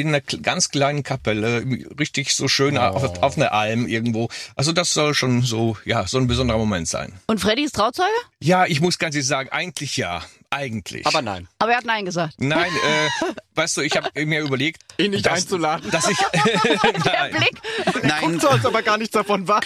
in 0.00 0.08
einer 0.08 0.20
ganz 0.20 0.70
kleinen 0.70 1.02
Kapelle, 1.02 1.64
richtig 1.98 2.34
so 2.34 2.48
schön 2.48 2.76
auf, 2.76 3.22
auf 3.22 3.36
einer 3.36 3.52
Alm 3.52 3.86
irgendwo. 3.86 4.28
Also 4.56 4.72
das 4.72 4.92
soll 4.92 5.14
schon 5.14 5.42
so, 5.42 5.76
ja, 5.84 6.06
so 6.06 6.18
ein 6.18 6.26
besonderer 6.26 6.58
Moment 6.58 6.88
sein. 6.88 7.12
Und 7.26 7.40
Freddy 7.40 7.62
ist 7.62 7.76
Trauzeuge? 7.76 8.08
Ja, 8.40 8.66
ich 8.66 8.80
muss 8.80 8.98
ganz 8.98 9.14
ehrlich 9.14 9.28
sagen, 9.28 9.50
eigentlich 9.50 9.96
ja, 9.96 10.22
eigentlich. 10.54 11.06
Aber 11.06 11.22
nein. 11.22 11.48
Aber 11.58 11.72
er 11.72 11.78
hat 11.78 11.84
Nein 11.84 12.04
gesagt. 12.04 12.34
Nein, 12.38 12.70
äh, 12.72 13.32
weißt 13.54 13.76
du, 13.76 13.80
ich 13.82 13.96
habe 13.96 14.08
mir 14.24 14.40
überlegt, 14.40 14.82
Ihn 14.98 15.10
nicht 15.10 15.26
dass, 15.26 15.40
einzuladen. 15.42 15.90
dass 15.90 16.08
ich 16.08 16.16
Der 17.04 17.12
nein, 17.12 17.32
Blick. 17.32 17.60
Nein, 18.04 18.40
So, 18.40 18.48
als 18.48 18.64
ob 18.64 18.74
er 18.74 18.82
gar 18.82 18.96
nichts 18.98 19.12
davon 19.12 19.46
weiß. 19.46 19.64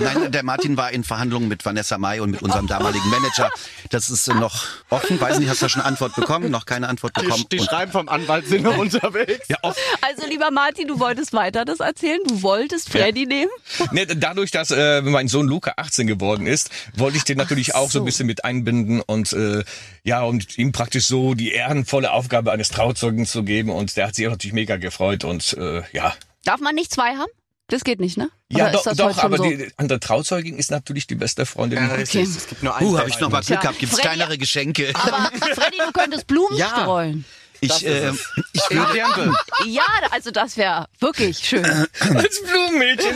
nein, 0.00 0.32
der 0.32 0.42
Martin 0.42 0.76
war 0.76 0.90
in 0.90 1.04
Verhandlungen 1.04 1.48
mit 1.48 1.64
Vanessa 1.64 1.98
Mai 1.98 2.20
und 2.22 2.30
mit 2.32 2.42
unserem 2.42 2.66
damaligen 2.66 3.08
Manager. 3.10 3.50
Das 3.90 4.10
ist 4.10 4.28
äh, 4.28 4.34
noch 4.34 4.64
offen. 4.90 5.20
Weiß 5.20 5.38
nicht, 5.38 5.48
hast 5.48 5.60
du 5.62 5.66
da 5.66 5.68
schon 5.68 5.82
Antwort 5.82 6.14
bekommen? 6.16 6.50
Noch 6.50 6.66
keine 6.66 6.88
Antwort 6.88 7.12
bekommen. 7.14 7.44
Die, 7.50 7.56
die 7.58 7.62
schreiben 7.64 7.92
vom 7.92 8.08
Anwalt 8.08 8.46
sind 8.46 8.62
noch 8.62 8.76
unterwegs. 8.76 9.48
ja, 9.48 9.56
oft, 9.62 9.78
Also 10.02 10.26
lieber 10.26 10.50
Martin, 10.50 10.88
du 10.88 10.98
wolltest 10.98 11.32
weiter 11.32 11.64
das 11.64 11.80
erzählen. 11.80 12.20
Du 12.26 12.42
wolltest 12.42 12.90
Freddy 12.90 13.26
nehmen. 13.26 13.50
ne, 13.92 14.06
dadurch, 14.06 14.50
dass 14.50 14.70
äh, 14.70 15.02
mein 15.02 15.28
Sohn 15.28 15.46
Luca 15.46 15.74
18 15.76 16.06
geworden 16.06 16.46
ist, 16.46 16.70
wollte 16.96 17.16
ich 17.16 17.24
den 17.24 17.38
natürlich 17.38 17.74
auch 17.74 17.90
so 17.90 17.98
ein 18.00 18.04
bisschen 18.04 18.26
mit 18.26 18.44
einbinden 18.44 19.00
und 19.00 19.32
äh, 19.32 19.64
ja, 20.04 20.13
und 20.22 20.56
ihm 20.58 20.72
praktisch 20.72 21.06
so 21.06 21.34
die 21.34 21.52
ehrenvolle 21.52 22.12
Aufgabe 22.12 22.52
eines 22.52 22.68
Trauzeugen 22.70 23.26
zu 23.26 23.42
geben 23.42 23.70
und 23.70 23.96
der 23.96 24.08
hat 24.08 24.14
sich 24.14 24.26
auch 24.26 24.32
natürlich 24.32 24.54
mega 24.54 24.76
gefreut 24.76 25.24
und 25.24 25.54
äh, 25.58 25.82
ja. 25.92 26.14
Darf 26.44 26.60
man 26.60 26.74
nicht 26.74 26.92
zwei 26.92 27.16
haben? 27.16 27.30
Das 27.68 27.82
geht 27.82 27.98
nicht, 27.98 28.18
ne? 28.18 28.28
Ja, 28.50 28.64
Oder 28.64 28.72
doch, 28.72 28.78
ist 28.80 28.86
das 28.86 28.96
doch 29.16 29.24
aber 29.24 29.38
so? 29.38 29.44
die 29.44 29.68
andere 29.78 29.98
Trauzeugin 29.98 30.58
ist 30.58 30.70
natürlich 30.70 31.06
die 31.06 31.14
beste 31.14 31.46
Freundin. 31.46 31.82
Okay. 31.90 32.20
Es 32.22 32.46
gibt 32.46 32.62
nur 32.62 32.76
einen. 32.76 32.88
Uh, 32.90 32.98
habe 32.98 33.08
ich 33.08 33.18
noch 33.20 33.30
mal 33.30 33.40
Glück 33.40 33.60
gehabt. 33.62 33.78
Gibt's 33.78 33.94
Freddy- 33.96 34.08
kleinere 34.08 34.36
Geschenke? 34.36 34.92
Aber 34.94 35.30
Freddy, 35.54 35.78
du 35.78 35.92
könntest 35.92 36.26
Blumen 36.26 36.58
Ja. 36.58 36.68
streuen. 36.82 37.24
Ich, 37.64 37.86
äh, 37.86 38.12
ich 38.52 38.62
Dirndl. 38.68 39.32
Ja, 39.66 39.82
also 40.10 40.30
das 40.30 40.56
wäre 40.56 40.86
wirklich 41.00 41.38
schön. 41.38 41.64
Als 41.64 42.42
Blumenmädchen. 42.42 43.14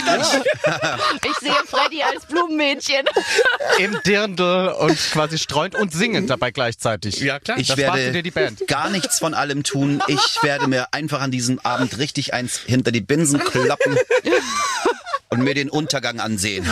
Ich 1.24 1.36
sehe 1.40 1.52
Freddy 1.66 2.02
als 2.02 2.26
Blumenmädchen. 2.26 3.06
Im 3.78 3.98
Dirndl 4.06 4.74
und 4.78 4.96
quasi 5.12 5.38
streuend 5.38 5.74
und 5.74 5.92
singend 5.92 6.30
dabei 6.30 6.50
gleichzeitig. 6.50 7.20
Ja, 7.20 7.38
klar. 7.40 7.58
ich 7.58 7.68
Das 7.68 7.76
werde 7.76 8.22
die 8.22 8.30
Band. 8.30 8.66
gar 8.66 8.90
nichts 8.90 9.18
von 9.18 9.34
allem 9.34 9.62
tun. 9.64 10.02
Ich 10.06 10.38
werde 10.42 10.66
mir 10.68 10.92
einfach 10.92 11.20
an 11.20 11.30
diesem 11.30 11.58
Abend 11.60 11.98
richtig 11.98 12.32
eins 12.34 12.58
hinter 12.58 12.90
die 12.92 13.00
Binsen 13.00 13.38
kloppen 13.40 13.96
und 15.28 15.40
mir 15.40 15.54
den 15.54 15.70
Untergang 15.70 16.20
ansehen. 16.20 16.66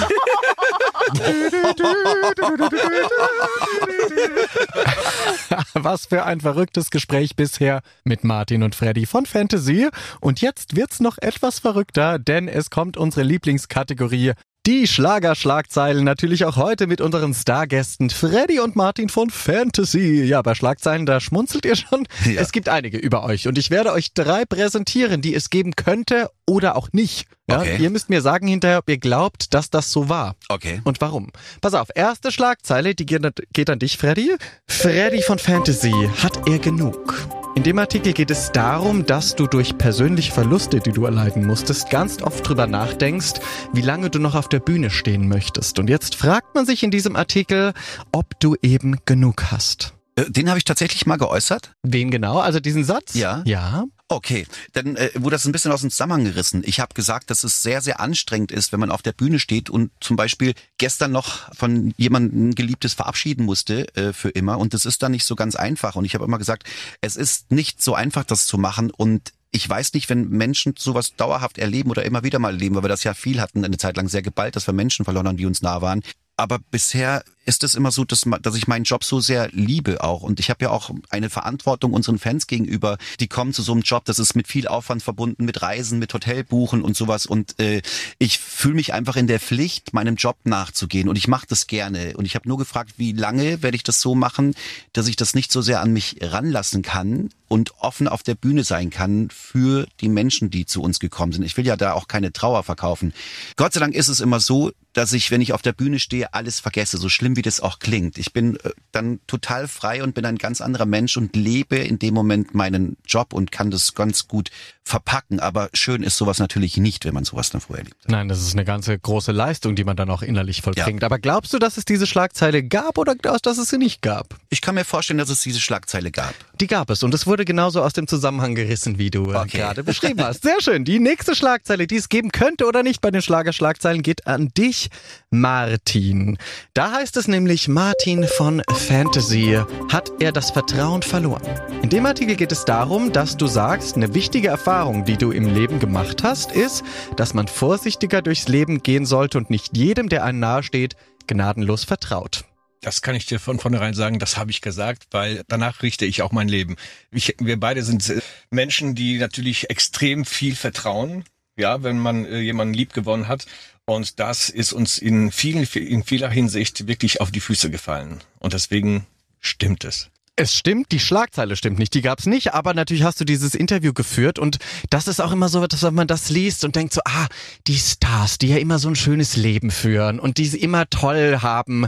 Was 5.75 6.07
für 6.07 6.25
ein 6.25 6.40
verrücktes 6.40 6.90
Gespräch 6.90 7.37
bisher 7.37 7.83
mit 8.05 8.25
Martin 8.25 8.62
und 8.62 8.75
Freddy 8.75 9.05
von 9.07 9.27
Fantasy. 9.27 9.88
Und 10.21 10.40
jetzt 10.40 10.77
wird's 10.77 11.01
noch 11.01 11.19
etwas 11.19 11.59
verrückter, 11.61 12.19
denn 12.19 12.49
es 12.49 12.71
kommt 12.71 12.97
unsere 12.97 13.25
Lieblingskategorie. 13.25 14.33
Die 14.66 14.88
Schlagerschlagzeilen 14.88 16.02
natürlich 16.02 16.44
auch 16.44 16.57
heute 16.57 16.88
mit 16.88 17.00
unseren 17.00 17.33
Stargästen 17.35 18.11
Freddy 18.11 18.59
und 18.59 18.74
Martin 18.74 19.09
von 19.09 19.31
Fantasy. 19.31 20.24
Ja, 20.24 20.42
bei 20.42 20.57
Schlagzeilen, 20.57 21.07
da 21.07 21.20
schmunzelt 21.20 21.64
ihr 21.64 21.76
schon. 21.76 22.09
Ja. 22.24 22.40
Es 22.40 22.50
gibt 22.50 22.68
einige 22.68 22.98
über 22.98 23.22
euch 23.22 23.46
und 23.46 23.59
ich 23.59 23.70
werde 23.70 23.92
euch 23.92 24.12
drei 24.12 24.44
präsentieren, 24.44 25.20
die 25.22 25.37
es 25.37 25.50
geben 25.50 25.76
könnte 25.76 26.31
oder 26.48 26.74
auch 26.74 26.88
nicht. 26.90 27.29
Ja, 27.48 27.61
Okay. 27.61 27.76
Ihr 27.81 27.90
müsst 27.90 28.11
mir 28.11 28.22
sagen 28.22 28.48
hinterher, 28.48 28.79
ob 28.79 28.90
ihr 28.90 28.98
glaubt, 28.98 29.55
dass 29.55 29.70
das 29.70 29.92
so 29.92 30.09
war. 30.09 30.35
Okay. 30.48 30.81
Und 30.83 31.00
warum? 31.00 31.31
Pass 31.61 31.74
auf, 31.74 31.90
erste 31.94 32.33
Schlagzeile, 32.33 32.96
die 32.96 33.07
geht 33.07 33.22
geht 33.52 33.70
an 33.70 33.79
dich, 33.79 33.96
Freddy. 33.96 34.35
Freddy 34.66 35.22
von 35.22 35.38
Fantasy, 35.38 35.92
hat 36.20 36.48
er 36.48 36.59
genug? 36.59 37.45
In 37.57 37.62
dem 37.62 37.79
Artikel 37.79 38.12
geht 38.12 38.31
es 38.31 38.53
darum, 38.53 39.07
dass 39.07 39.35
du 39.35 39.47
durch 39.47 39.79
persönliche 39.79 40.31
Verluste, 40.31 40.79
die 40.79 40.92
du 40.92 41.07
erleiden 41.07 41.47
musstest, 41.47 41.88
ganz 41.88 42.21
oft 42.21 42.47
drüber 42.47 42.66
nachdenkst, 42.66 43.40
wie 43.73 43.81
lange 43.81 44.11
du 44.11 44.19
noch 44.19 44.35
auf 44.35 44.51
der 44.51 44.61
Bühne 44.61 44.90
stehen 44.90 45.27
möchtest. 45.27 45.79
Und 45.79 45.88
jetzt 45.88 46.16
fragt 46.16 46.55
man 46.55 46.66
sich 46.66 46.83
in 46.83 46.90
diesem 46.90 47.16
Artikel, 47.16 47.73
ob 48.12 48.38
du 48.40 48.57
eben 48.61 48.99
genug 49.07 49.51
hast. 49.51 49.95
Äh, 50.16 50.31
Den 50.31 50.51
habe 50.51 50.59
ich 50.59 50.64
tatsächlich 50.64 51.07
mal 51.07 51.16
geäußert. 51.16 51.73
Wen 51.83 52.11
genau? 52.11 52.40
Also 52.40 52.61
diesen 52.61 52.85
Satz? 52.85 53.14
Ja. 53.14 53.40
Ja. 53.47 53.85
Okay, 54.09 54.47
dann 54.73 54.95
äh, 54.95 55.11
wurde 55.14 55.35
das 55.35 55.47
ein 55.47 55.53
bisschen 55.53 55.73
aus 55.73 55.81
dem 55.81 55.90
Zusammenhang 55.90 56.25
gerissen. 56.25 56.62
Ich 56.64 56.79
habe 56.79 56.95
gesagt, 56.95 57.29
dass 57.29 57.42
es 57.42 57.64
sehr, 57.64 57.83
sehr 57.83 57.99
anstrengend 57.99 58.53
ist, 58.53 58.71
wenn 58.71 58.79
man 58.79 58.92
auf 58.92 59.03
der 59.03 59.12
Bühne 59.12 59.40
steht 59.40 59.69
und 59.69 59.90
zum 60.01 60.14
Beispiel 60.14 60.55
gestern 60.79 61.11
noch 61.11 61.53
von 61.53 61.92
jemandem 61.97 62.55
Geliebtes 62.55 62.95
verabschieden 62.95 63.45
musste 63.45 63.92
äh, 63.97 64.12
für 64.12 64.29
immer. 64.29 64.59
Und 64.59 64.75
das 64.75 64.87
ist 64.87 65.03
dann 65.03 65.11
nicht 65.11 65.25
so 65.25 65.35
ganz 65.35 65.57
einfach. 65.57 65.97
Und 65.97 66.05
ich 66.05 66.14
habe 66.14 66.25
immer 66.25 66.38
gesagt, 66.38 66.69
es 67.01 67.16
ist 67.16 67.51
nicht 67.51 67.83
so 67.83 67.97
einfach, 67.97 68.23
das 68.23 68.47
zu 68.47 68.59
machen. 68.59 68.92
Und 68.92 69.33
ich 69.51 69.69
weiß 69.69 69.92
nicht, 69.95 70.09
wenn 70.09 70.29
Menschen 70.29 70.75
sowas 70.79 71.16
dauerhaft 71.16 71.59
erleben 71.59 71.90
oder 71.90 72.05
immer 72.05 72.23
wieder 72.23 72.38
mal 72.38 72.53
erleben, 72.53 72.77
weil 72.77 72.85
wir 72.85 72.88
das 72.88 73.03
ja 73.03 73.12
viel 73.12 73.40
hatten, 73.40 73.64
eine 73.64 73.77
Zeit 73.77 73.97
lang 73.97 74.09
sehr 74.09 74.23
geballt, 74.23 74.55
dass 74.55 74.69
wir 74.69 74.75
Menschen 74.75 75.05
verloren 75.05 75.27
haben, 75.27 75.37
die 75.37 75.47
uns 75.47 75.62
nah 75.62 75.83
waren. 75.83 76.03
Aber 76.37 76.59
bisher 76.70 77.25
ist 77.46 77.62
es 77.62 77.75
immer 77.77 77.92
so, 77.92 78.05
dass, 78.05 78.27
dass 78.42 78.57
ich 78.57 78.66
meinen 78.66 78.85
Job 78.85 79.05
so 79.05 79.20
sehr 79.20 79.49
liebe 79.53 80.03
auch. 80.03 80.22
Und 80.22 80.40
ich 80.40 80.51
habe 80.51 80.64
ja 80.64 80.70
auch 80.70 80.90
eine 81.11 81.31
Verantwortung 81.31 81.92
unseren 81.92 82.18
Fans 82.18 82.46
gegenüber. 82.46 82.99
Die 83.20 83.29
kommen 83.29 83.53
zu 83.53 83.62
so 83.62 83.72
einem 83.72 83.83
Job, 83.83 84.05
das 84.05 84.18
ist 84.18 84.35
mit 84.35 84.49
viel 84.49 84.66
Aufwand 84.66 85.03
verbunden, 85.03 85.44
mit 85.44 85.62
Reisen, 85.62 85.99
mit 85.99 86.12
Hotelbuchen 86.12 86.83
und 86.83 86.96
sowas. 86.96 87.25
Und 87.25 87.59
äh, 87.61 87.83
ich 88.18 88.38
fühle 88.38 88.75
mich 88.75 88.92
einfach 88.92 89.16
in 89.16 89.29
der 89.29 89.40
Pflicht, 89.40 89.94
meinem 89.94 90.16
Job 90.16 90.37
nachzugehen. 90.44 91.09
Und 91.09 91.16
ich 91.16 91.29
mache 91.29 91.46
das 91.49 91.68
gerne. 91.68 92.16
Und 92.16 92.27
ich 92.27 92.35
habe 92.35 92.49
nur 92.49 92.59
gefragt, 92.59 92.94
wie 92.96 93.12
lange 93.12 93.62
werde 93.62 93.77
ich 93.77 93.85
das 93.85 94.01
so 94.01 94.14
machen, 94.14 94.55
dass 94.92 95.07
ich 95.07 95.16
das 95.16 95.35
nicht 95.35 95.53
so 95.53 95.62
sehr 95.62 95.81
an 95.81 95.92
mich 95.92 96.16
ranlassen 96.20 96.83
kann. 96.83 97.31
Und 97.48 97.72
offen 97.78 98.09
auf 98.09 98.22
der 98.22 98.35
Bühne 98.35 98.64
sein 98.64 98.90
kann 98.90 99.28
für 99.30 99.87
die 100.00 100.09
Menschen, 100.09 100.50
die 100.50 100.66
zu 100.66 100.82
uns 100.82 100.98
gekommen 101.00 101.32
sind. 101.32 101.44
Ich 101.44 101.56
will 101.56 101.66
ja 101.66 101.76
da 101.76 101.92
auch 101.92 102.09
keine 102.09 102.32
Trauer 102.32 102.62
verkaufen. 102.62 103.12
Gott 103.56 103.72
sei 103.72 103.80
Dank 103.80 103.94
ist 103.94 104.09
es 104.09 104.20
immer 104.20 104.40
so, 104.40 104.72
dass 104.96 105.12
ich, 105.12 105.30
wenn 105.30 105.42
ich 105.42 105.52
auf 105.52 105.61
der 105.61 105.74
Bühne 105.74 105.98
stehe, 105.98 106.32
alles 106.32 106.59
vergesse, 106.59 106.96
so 106.96 107.11
schlimm 107.11 107.37
wie 107.37 107.42
das 107.42 107.61
auch 107.61 107.78
klingt. 107.80 108.16
Ich 108.16 108.32
bin 108.32 108.56
äh, 108.56 108.70
dann 108.92 109.20
total 109.26 109.68
frei 109.68 110.02
und 110.02 110.14
bin 110.14 110.24
ein 110.24 110.38
ganz 110.38 110.62
anderer 110.62 110.87
Mensch 110.87 111.18
und 111.18 111.37
lebe 111.37 111.76
in 111.76 111.98
dem 111.98 112.14
Moment 112.14 112.54
meinen 112.54 112.96
Job 113.04 113.35
und 113.35 113.52
kann 113.52 113.70
das 113.70 113.94
ganz 113.94 114.26
gut 114.26 114.50
verpacken. 114.85 115.38
Aber 115.38 115.68
schön 115.74 116.02
ist 116.02 116.16
sowas 116.16 116.38
natürlich 116.38 116.78
nicht, 116.78 117.04
wenn 117.04 117.12
man 117.12 117.24
sowas 117.24 117.50
dann 117.50 117.61
vorher 117.61 117.85
erlebt. 117.85 118.09
Nein, 118.09 118.28
das 118.28 118.40
ist 118.40 118.54
eine 118.54 118.64
ganze 118.64 118.98
große 118.98 119.32
Leistung, 119.32 119.76
die 119.76 119.85
man 119.85 119.96
dann 119.96 120.09
auch 120.09 120.22
innerlich 120.22 120.62
vollbringt. 120.62 121.02
Ja. 121.02 121.06
Aber 121.06 121.18
glaubst 121.18 121.52
du, 121.52 121.59
dass 121.59 121.76
es 121.76 121.85
diese 121.85 122.06
Schlagzeile 122.06 122.62
gab 122.62 122.96
oder 122.96 123.14
dass 123.16 123.59
es 123.59 123.68
sie 123.68 123.78
nicht 123.78 124.00
gab? 124.00 124.37
Ich 124.48 124.62
kann 124.62 124.76
mir 124.76 124.85
vorstellen, 124.85 125.18
dass 125.18 125.28
es 125.28 125.40
diese 125.42 125.61
Schlagzeile 125.61 126.11
gab. 126.11 126.35
Die 126.61 126.66
gab 126.66 126.88
es 126.88 127.03
und 127.03 127.12
es 127.12 127.27
wurde 127.27 127.45
genauso 127.45 127.83
aus 127.83 127.92
dem 127.92 128.07
Zusammenhang 128.07 128.55
gerissen, 128.55 128.99
wie 128.99 129.11
du 129.11 129.35
okay. 129.35 129.59
gerade 129.59 129.85
beschrieben 129.85 130.23
hast. 130.23 130.42
Sehr 130.42 130.61
schön. 130.62 130.85
Die 130.85 130.99
nächste 130.99 131.35
Schlagzeile, 131.35 131.87
die 131.87 131.97
es 131.97 132.09
geben 132.09 132.33
könnte 132.33 132.66
oder 132.66 132.83
nicht 132.83 133.03
bei 133.03 133.11
den 133.11 133.21
Schlagerschlagzeilen, 133.21 134.03
geht 134.03 134.27
an 134.27 134.49
dich, 134.57 134.88
Martin. 135.31 136.38
Da 136.73 136.92
heißt 136.92 137.16
es 137.19 137.29
nämlich, 137.29 137.69
Martin 137.69 138.25
von 138.25 138.62
Fantasy 138.69 139.61
hat 139.90 140.11
er 140.19 140.33
das 140.33 140.51
Vertrauen 140.51 141.03
verloren. 141.03 141.42
In 141.83 141.90
dem 141.90 142.07
Artikel 142.07 142.37
geht 142.37 142.53
es 142.53 142.64
darum, 142.64 143.12
dass 143.12 143.37
du 143.37 143.47
sagst, 143.47 143.97
eine 143.97 144.14
wichtige 144.14 144.49
Erfahrung, 144.49 145.05
die 145.05 145.19
du 145.19 145.33
im 145.33 145.53
Leben 145.53 145.79
gemacht 145.79 146.23
hast, 146.23 146.53
ist, 146.53 146.83
dass 147.16 147.35
man 147.35 147.49
vorsichtiger 147.49 148.23
durchs 148.23 148.49
Leben 148.49 148.83
gehen 148.83 149.05
sollte 149.05 149.37
und 149.37 149.51
nicht 149.51 149.77
jedem, 149.77 150.09
der 150.09 150.25
einem 150.25 150.40
nahesteht, 150.40 150.97
gnadenlos 151.27 151.85
vertraut. 151.85 152.45
Das 152.80 153.02
kann 153.02 153.14
ich 153.14 153.26
dir 153.26 153.40
von 153.40 153.58
vornherein 153.58 153.94
sagen, 153.94 154.18
das 154.18 154.36
habe 154.36 154.50
ich 154.50 154.60
gesagt, 154.60 155.06
weil 155.10 155.42
danach 155.48 155.82
richte 155.82 156.04
ich 156.04 156.22
auch 156.22 156.32
mein 156.32 156.48
Leben. 156.48 156.76
Ich, 157.10 157.34
wir 157.38 157.58
beide 157.58 157.82
sind 157.82 158.08
äh, 158.08 158.20
Menschen, 158.50 158.94
die 158.94 159.18
natürlich 159.18 159.70
extrem 159.70 160.24
viel 160.24 160.54
vertrauen, 160.54 161.24
ja, 161.56 161.82
wenn 161.82 161.98
man 161.98 162.24
äh, 162.24 162.40
jemanden 162.40 162.74
lieb 162.74 162.92
gewonnen 162.92 163.28
hat. 163.28 163.46
Und 163.86 164.18
das 164.18 164.48
ist 164.48 164.72
uns 164.72 164.98
in 164.98 165.30
vielen, 165.30 165.62
in 165.64 166.02
vieler 166.02 166.28
Hinsicht 166.28 166.86
wirklich 166.88 167.20
auf 167.20 167.30
die 167.30 167.40
Füße 167.40 167.70
gefallen. 167.70 168.20
Und 168.40 168.52
deswegen 168.52 169.06
stimmt 169.40 169.84
es. 169.84 170.10
Es 170.38 170.54
stimmt, 170.54 170.92
die 170.92 171.00
Schlagzeile 171.00 171.56
stimmt 171.56 171.78
nicht, 171.78 171.94
die 171.94 172.02
gab's 172.02 172.26
nicht, 172.26 172.52
aber 172.52 172.74
natürlich 172.74 173.04
hast 173.04 173.18
du 173.18 173.24
dieses 173.24 173.54
Interview 173.54 173.94
geführt 173.94 174.38
und 174.38 174.58
das 174.90 175.08
ist 175.08 175.18
auch 175.18 175.32
immer 175.32 175.48
so, 175.48 175.66
dass 175.66 175.90
man 175.90 176.06
das 176.06 176.28
liest 176.28 176.62
und 176.62 176.76
denkt 176.76 176.92
so, 176.92 177.00
ah, 177.06 177.26
die 177.66 177.78
Stars, 177.78 178.36
die 178.36 178.48
ja 178.48 178.58
immer 178.58 178.78
so 178.78 178.88
ein 178.88 178.96
schönes 178.96 179.36
Leben 179.36 179.70
führen 179.70 180.20
und 180.20 180.36
die 180.36 180.44
es 180.44 180.52
immer 180.52 180.90
toll 180.90 181.38
haben. 181.40 181.86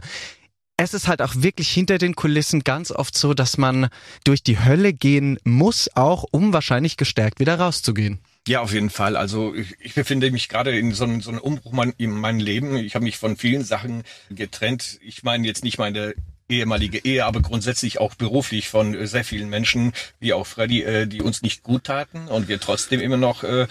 Es 0.80 0.94
ist 0.94 1.08
halt 1.08 1.20
auch 1.22 1.34
wirklich 1.34 1.68
hinter 1.68 1.98
den 1.98 2.14
Kulissen 2.14 2.62
ganz 2.62 2.92
oft 2.92 3.18
so, 3.18 3.34
dass 3.34 3.58
man 3.58 3.88
durch 4.22 4.44
die 4.44 4.60
Hölle 4.60 4.92
gehen 4.92 5.36
muss, 5.42 5.90
auch 5.96 6.24
um 6.30 6.52
wahrscheinlich 6.52 6.96
gestärkt 6.96 7.40
wieder 7.40 7.58
rauszugehen. 7.58 8.20
Ja, 8.46 8.60
auf 8.60 8.72
jeden 8.72 8.88
Fall. 8.88 9.16
Also 9.16 9.54
ich, 9.56 9.74
ich 9.80 9.94
befinde 9.94 10.30
mich 10.30 10.48
gerade 10.48 10.78
in 10.78 10.92
so 10.92 11.02
einem, 11.02 11.20
so 11.20 11.30
einem 11.30 11.40
Umbruch 11.40 11.74
in 11.98 12.12
meinem 12.12 12.38
Leben. 12.38 12.76
Ich 12.76 12.94
habe 12.94 13.04
mich 13.04 13.18
von 13.18 13.36
vielen 13.36 13.64
Sachen 13.64 14.04
getrennt. 14.30 15.00
Ich 15.02 15.24
meine 15.24 15.48
jetzt 15.48 15.64
nicht 15.64 15.78
meine 15.78 16.14
ehemalige 16.48 16.98
Ehe, 17.04 17.24
aber 17.24 17.40
grundsätzlich 17.40 18.00
auch 18.00 18.14
beruflich 18.14 18.68
von 18.68 18.94
äh, 18.94 19.06
sehr 19.06 19.24
vielen 19.24 19.48
Menschen, 19.48 19.92
wie 20.20 20.32
auch 20.32 20.46
Freddy, 20.46 20.82
äh, 20.82 21.06
die 21.06 21.22
uns 21.22 21.42
nicht 21.42 21.62
gut 21.62 21.84
taten 21.84 22.28
und 22.28 22.48
wir 22.48 22.60
trotzdem 22.60 23.00
immer 23.00 23.16
noch 23.16 23.44
äh, 23.44 23.66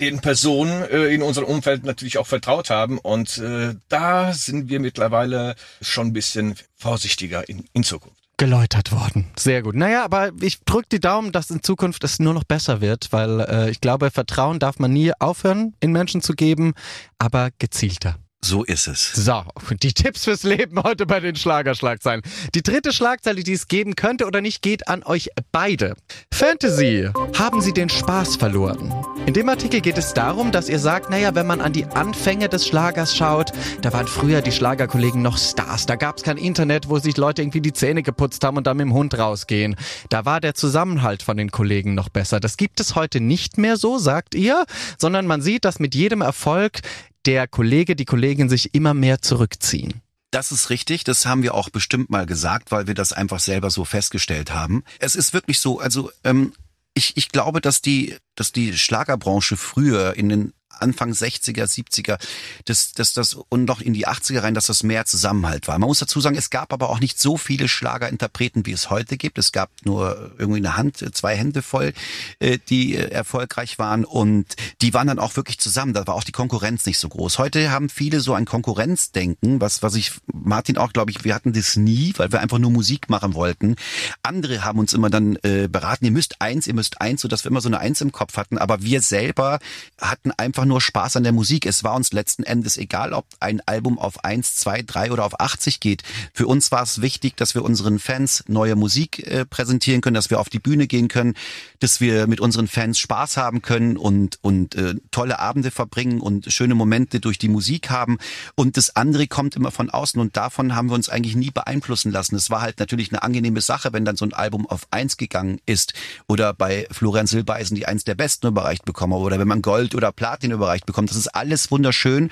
den 0.00 0.20
Personen 0.20 0.82
in 0.82 1.22
unserem 1.22 1.46
Umfeld 1.46 1.84
natürlich 1.84 2.18
auch 2.18 2.26
vertraut 2.26 2.70
haben. 2.70 2.98
Und 2.98 3.40
da 3.88 4.32
sind 4.32 4.68
wir 4.68 4.80
mittlerweile 4.80 5.54
schon 5.80 6.08
ein 6.08 6.12
bisschen 6.12 6.56
vorsichtiger 6.74 7.48
in, 7.48 7.66
in 7.72 7.84
Zukunft 7.84 8.22
geläutert 8.36 8.90
worden. 8.90 9.26
Sehr 9.38 9.62
gut. 9.62 9.76
Naja, 9.76 10.04
aber 10.04 10.32
ich 10.40 10.64
drücke 10.64 10.88
die 10.90 10.98
Daumen, 10.98 11.30
dass 11.30 11.50
in 11.50 11.62
Zukunft 11.62 12.02
es 12.02 12.18
nur 12.18 12.34
noch 12.34 12.42
besser 12.42 12.80
wird, 12.80 13.12
weil 13.12 13.38
äh, 13.40 13.70
ich 13.70 13.80
glaube, 13.80 14.10
Vertrauen 14.10 14.58
darf 14.58 14.80
man 14.80 14.92
nie 14.92 15.12
aufhören, 15.20 15.76
in 15.78 15.92
Menschen 15.92 16.22
zu 16.22 16.32
geben, 16.32 16.74
aber 17.18 17.50
gezielter. 17.60 18.16
So 18.44 18.64
ist 18.64 18.88
es. 18.88 19.12
So, 19.12 19.44
die 19.82 19.92
Tipps 19.92 20.24
fürs 20.24 20.42
Leben 20.42 20.82
heute 20.82 21.06
bei 21.06 21.20
den 21.20 21.36
Schlagerschlagzeilen. 21.36 22.22
Die 22.56 22.62
dritte 22.62 22.92
Schlagzeile, 22.92 23.44
die 23.44 23.52
es 23.52 23.68
geben 23.68 23.94
könnte 23.94 24.26
oder 24.26 24.40
nicht, 24.40 24.62
geht 24.62 24.88
an 24.88 25.04
euch 25.04 25.30
beide. 25.52 25.94
Fantasy. 26.34 27.08
Haben 27.38 27.60
Sie 27.60 27.72
den 27.72 27.88
Spaß 27.88 28.34
verloren? 28.34 28.92
In 29.26 29.34
dem 29.34 29.48
Artikel 29.48 29.80
geht 29.80 29.96
es 29.96 30.12
darum, 30.12 30.50
dass 30.50 30.68
ihr 30.68 30.80
sagt, 30.80 31.08
naja, 31.08 31.36
wenn 31.36 31.46
man 31.46 31.60
an 31.60 31.72
die 31.72 31.84
Anfänge 31.84 32.48
des 32.48 32.66
Schlagers 32.66 33.16
schaut, 33.16 33.52
da 33.80 33.92
waren 33.92 34.08
früher 34.08 34.40
die 34.42 34.50
Schlagerkollegen 34.50 35.22
noch 35.22 35.38
Stars. 35.38 35.86
Da 35.86 35.94
gab 35.94 36.16
es 36.16 36.24
kein 36.24 36.36
Internet, 36.36 36.88
wo 36.88 36.98
sich 36.98 37.16
Leute 37.16 37.42
irgendwie 37.42 37.60
die 37.60 37.72
Zähne 37.72 38.02
geputzt 38.02 38.42
haben 38.42 38.56
und 38.56 38.66
dann 38.66 38.76
mit 38.76 38.86
dem 38.86 38.92
Hund 38.92 39.16
rausgehen. 39.16 39.76
Da 40.08 40.24
war 40.24 40.40
der 40.40 40.54
Zusammenhalt 40.54 41.22
von 41.22 41.36
den 41.36 41.52
Kollegen 41.52 41.94
noch 41.94 42.08
besser. 42.08 42.40
Das 42.40 42.56
gibt 42.56 42.80
es 42.80 42.96
heute 42.96 43.20
nicht 43.20 43.56
mehr 43.56 43.76
so, 43.76 43.98
sagt 43.98 44.34
ihr, 44.34 44.64
sondern 44.98 45.28
man 45.28 45.42
sieht, 45.42 45.64
dass 45.64 45.78
mit 45.78 45.94
jedem 45.94 46.22
Erfolg 46.22 46.80
der 47.26 47.48
Kollege, 47.48 47.96
die 47.96 48.04
Kollegin 48.04 48.48
sich 48.48 48.74
immer 48.74 48.94
mehr 48.94 49.22
zurückziehen. 49.22 50.00
Das 50.30 50.50
ist 50.50 50.70
richtig, 50.70 51.04
das 51.04 51.26
haben 51.26 51.42
wir 51.42 51.54
auch 51.54 51.68
bestimmt 51.68 52.08
mal 52.08 52.24
gesagt, 52.24 52.70
weil 52.72 52.86
wir 52.86 52.94
das 52.94 53.12
einfach 53.12 53.38
selber 53.38 53.70
so 53.70 53.84
festgestellt 53.84 54.52
haben. 54.54 54.82
Es 54.98 55.14
ist 55.14 55.34
wirklich 55.34 55.58
so, 55.58 55.78
also 55.78 56.10
ähm, 56.24 56.54
ich, 56.94 57.16
ich 57.16 57.28
glaube, 57.28 57.60
dass 57.60 57.82
die, 57.82 58.16
dass 58.34 58.50
die 58.50 58.76
Schlagerbranche 58.76 59.56
früher 59.56 60.14
in 60.16 60.28
den 60.28 60.52
Anfang 60.82 61.12
60er, 61.12 61.64
70er, 61.64 62.18
dass, 62.64 62.92
dass 62.92 63.12
das 63.12 63.34
und 63.34 63.64
noch 63.64 63.80
in 63.80 63.92
die 63.92 64.06
80er 64.06 64.42
rein, 64.42 64.54
dass 64.54 64.66
das 64.66 64.82
mehr 64.82 65.04
Zusammenhalt 65.06 65.68
war. 65.68 65.78
Man 65.78 65.88
muss 65.88 66.00
dazu 66.00 66.20
sagen, 66.20 66.36
es 66.36 66.50
gab 66.50 66.72
aber 66.72 66.90
auch 66.90 67.00
nicht 67.00 67.18
so 67.18 67.36
viele 67.36 67.68
Schlagerinterpreten, 67.68 68.66
wie 68.66 68.72
es 68.72 68.90
heute 68.90 69.16
gibt. 69.16 69.38
Es 69.38 69.52
gab 69.52 69.70
nur 69.84 70.32
irgendwie 70.38 70.58
eine 70.58 70.76
Hand, 70.76 71.04
zwei 71.14 71.36
Hände 71.36 71.62
voll, 71.62 71.92
äh, 72.40 72.58
die 72.68 72.96
äh, 72.96 73.10
erfolgreich 73.10 73.78
waren 73.78 74.04
und 74.04 74.56
die 74.80 74.92
waren 74.94 75.06
dann 75.06 75.18
auch 75.18 75.36
wirklich 75.36 75.58
zusammen. 75.58 75.92
Da 75.92 76.06
war 76.06 76.14
auch 76.14 76.24
die 76.24 76.32
Konkurrenz 76.32 76.84
nicht 76.86 76.98
so 76.98 77.08
groß. 77.08 77.38
Heute 77.38 77.70
haben 77.70 77.88
viele 77.88 78.20
so 78.20 78.34
ein 78.34 78.44
Konkurrenzdenken, 78.44 79.60
was, 79.60 79.82
was 79.82 79.94
ich, 79.94 80.12
Martin 80.32 80.78
auch, 80.78 80.92
glaube 80.92 81.10
ich, 81.10 81.24
wir 81.24 81.34
hatten 81.34 81.52
das 81.52 81.76
nie, 81.76 82.12
weil 82.16 82.32
wir 82.32 82.40
einfach 82.40 82.58
nur 82.58 82.70
Musik 82.70 83.08
machen 83.08 83.34
wollten. 83.34 83.76
Andere 84.22 84.64
haben 84.64 84.78
uns 84.78 84.92
immer 84.92 85.10
dann 85.10 85.36
äh, 85.42 85.68
beraten, 85.68 86.04
ihr 86.04 86.10
müsst 86.10 86.40
eins, 86.40 86.66
ihr 86.66 86.74
müsst 86.74 87.00
eins, 87.00 87.22
so 87.22 87.28
dass 87.28 87.44
wir 87.44 87.50
immer 87.50 87.60
so 87.60 87.68
eine 87.68 87.78
Eins 87.78 88.00
im 88.00 88.12
Kopf 88.12 88.36
hatten. 88.36 88.58
Aber 88.58 88.82
wir 88.82 89.00
selber 89.00 89.58
hatten 90.00 90.32
einfach 90.32 90.64
nur 90.64 90.71
nur 90.72 90.80
Spaß 90.80 91.16
an 91.16 91.22
der 91.22 91.32
Musik. 91.32 91.66
Es 91.66 91.84
war 91.84 91.94
uns 91.94 92.12
letzten 92.12 92.44
Endes 92.44 92.78
egal, 92.78 93.12
ob 93.12 93.26
ein 93.40 93.60
Album 93.66 93.98
auf 93.98 94.24
1, 94.24 94.56
2, 94.56 94.82
3 94.82 95.12
oder 95.12 95.24
auf 95.24 95.38
80 95.38 95.80
geht. 95.80 96.02
Für 96.32 96.46
uns 96.46 96.72
war 96.72 96.82
es 96.82 97.02
wichtig, 97.02 97.36
dass 97.36 97.54
wir 97.54 97.62
unseren 97.62 97.98
Fans 97.98 98.42
neue 98.48 98.74
Musik 98.74 99.26
äh, 99.26 99.44
präsentieren 99.44 100.00
können, 100.00 100.14
dass 100.14 100.30
wir 100.30 100.40
auf 100.40 100.48
die 100.48 100.58
Bühne 100.58 100.86
gehen 100.86 101.08
können, 101.08 101.34
dass 101.80 102.00
wir 102.00 102.26
mit 102.26 102.40
unseren 102.40 102.68
Fans 102.68 102.98
Spaß 102.98 103.36
haben 103.36 103.60
können 103.60 103.98
und, 103.98 104.38
und 104.40 104.74
äh, 104.74 104.94
tolle 105.10 105.40
Abende 105.40 105.70
verbringen 105.70 106.20
und 106.20 106.50
schöne 106.50 106.74
Momente 106.74 107.20
durch 107.20 107.38
die 107.38 107.48
Musik 107.48 107.90
haben. 107.90 108.16
Und 108.54 108.78
das 108.78 108.96
andere 108.96 109.26
kommt 109.26 109.54
immer 109.54 109.72
von 109.72 109.90
außen 109.90 110.18
und 110.20 110.38
davon 110.38 110.74
haben 110.74 110.88
wir 110.88 110.94
uns 110.94 111.10
eigentlich 111.10 111.36
nie 111.36 111.50
beeinflussen 111.50 112.12
lassen. 112.12 112.34
Es 112.34 112.48
war 112.48 112.62
halt 112.62 112.78
natürlich 112.78 113.12
eine 113.12 113.22
angenehme 113.22 113.60
Sache, 113.60 113.92
wenn 113.92 114.06
dann 114.06 114.16
so 114.16 114.24
ein 114.24 114.32
Album 114.32 114.66
auf 114.66 114.86
1 114.90 115.18
gegangen 115.18 115.60
ist 115.66 115.92
oder 116.28 116.54
bei 116.54 116.86
Florian 116.90 117.26
Silbeisen 117.26 117.74
die 117.74 117.84
eins 117.84 118.04
der 118.04 118.14
besten 118.14 118.46
überreicht 118.46 118.86
bekommen 118.86 119.12
oder 119.12 119.38
wenn 119.38 119.48
man 119.48 119.60
Gold 119.60 119.94
oder 119.94 120.12
Platin 120.12 120.51
überreicht 120.52 120.86
bekommt. 120.86 121.10
Das 121.10 121.16
ist 121.16 121.28
alles 121.28 121.70
wunderschön. 121.70 122.30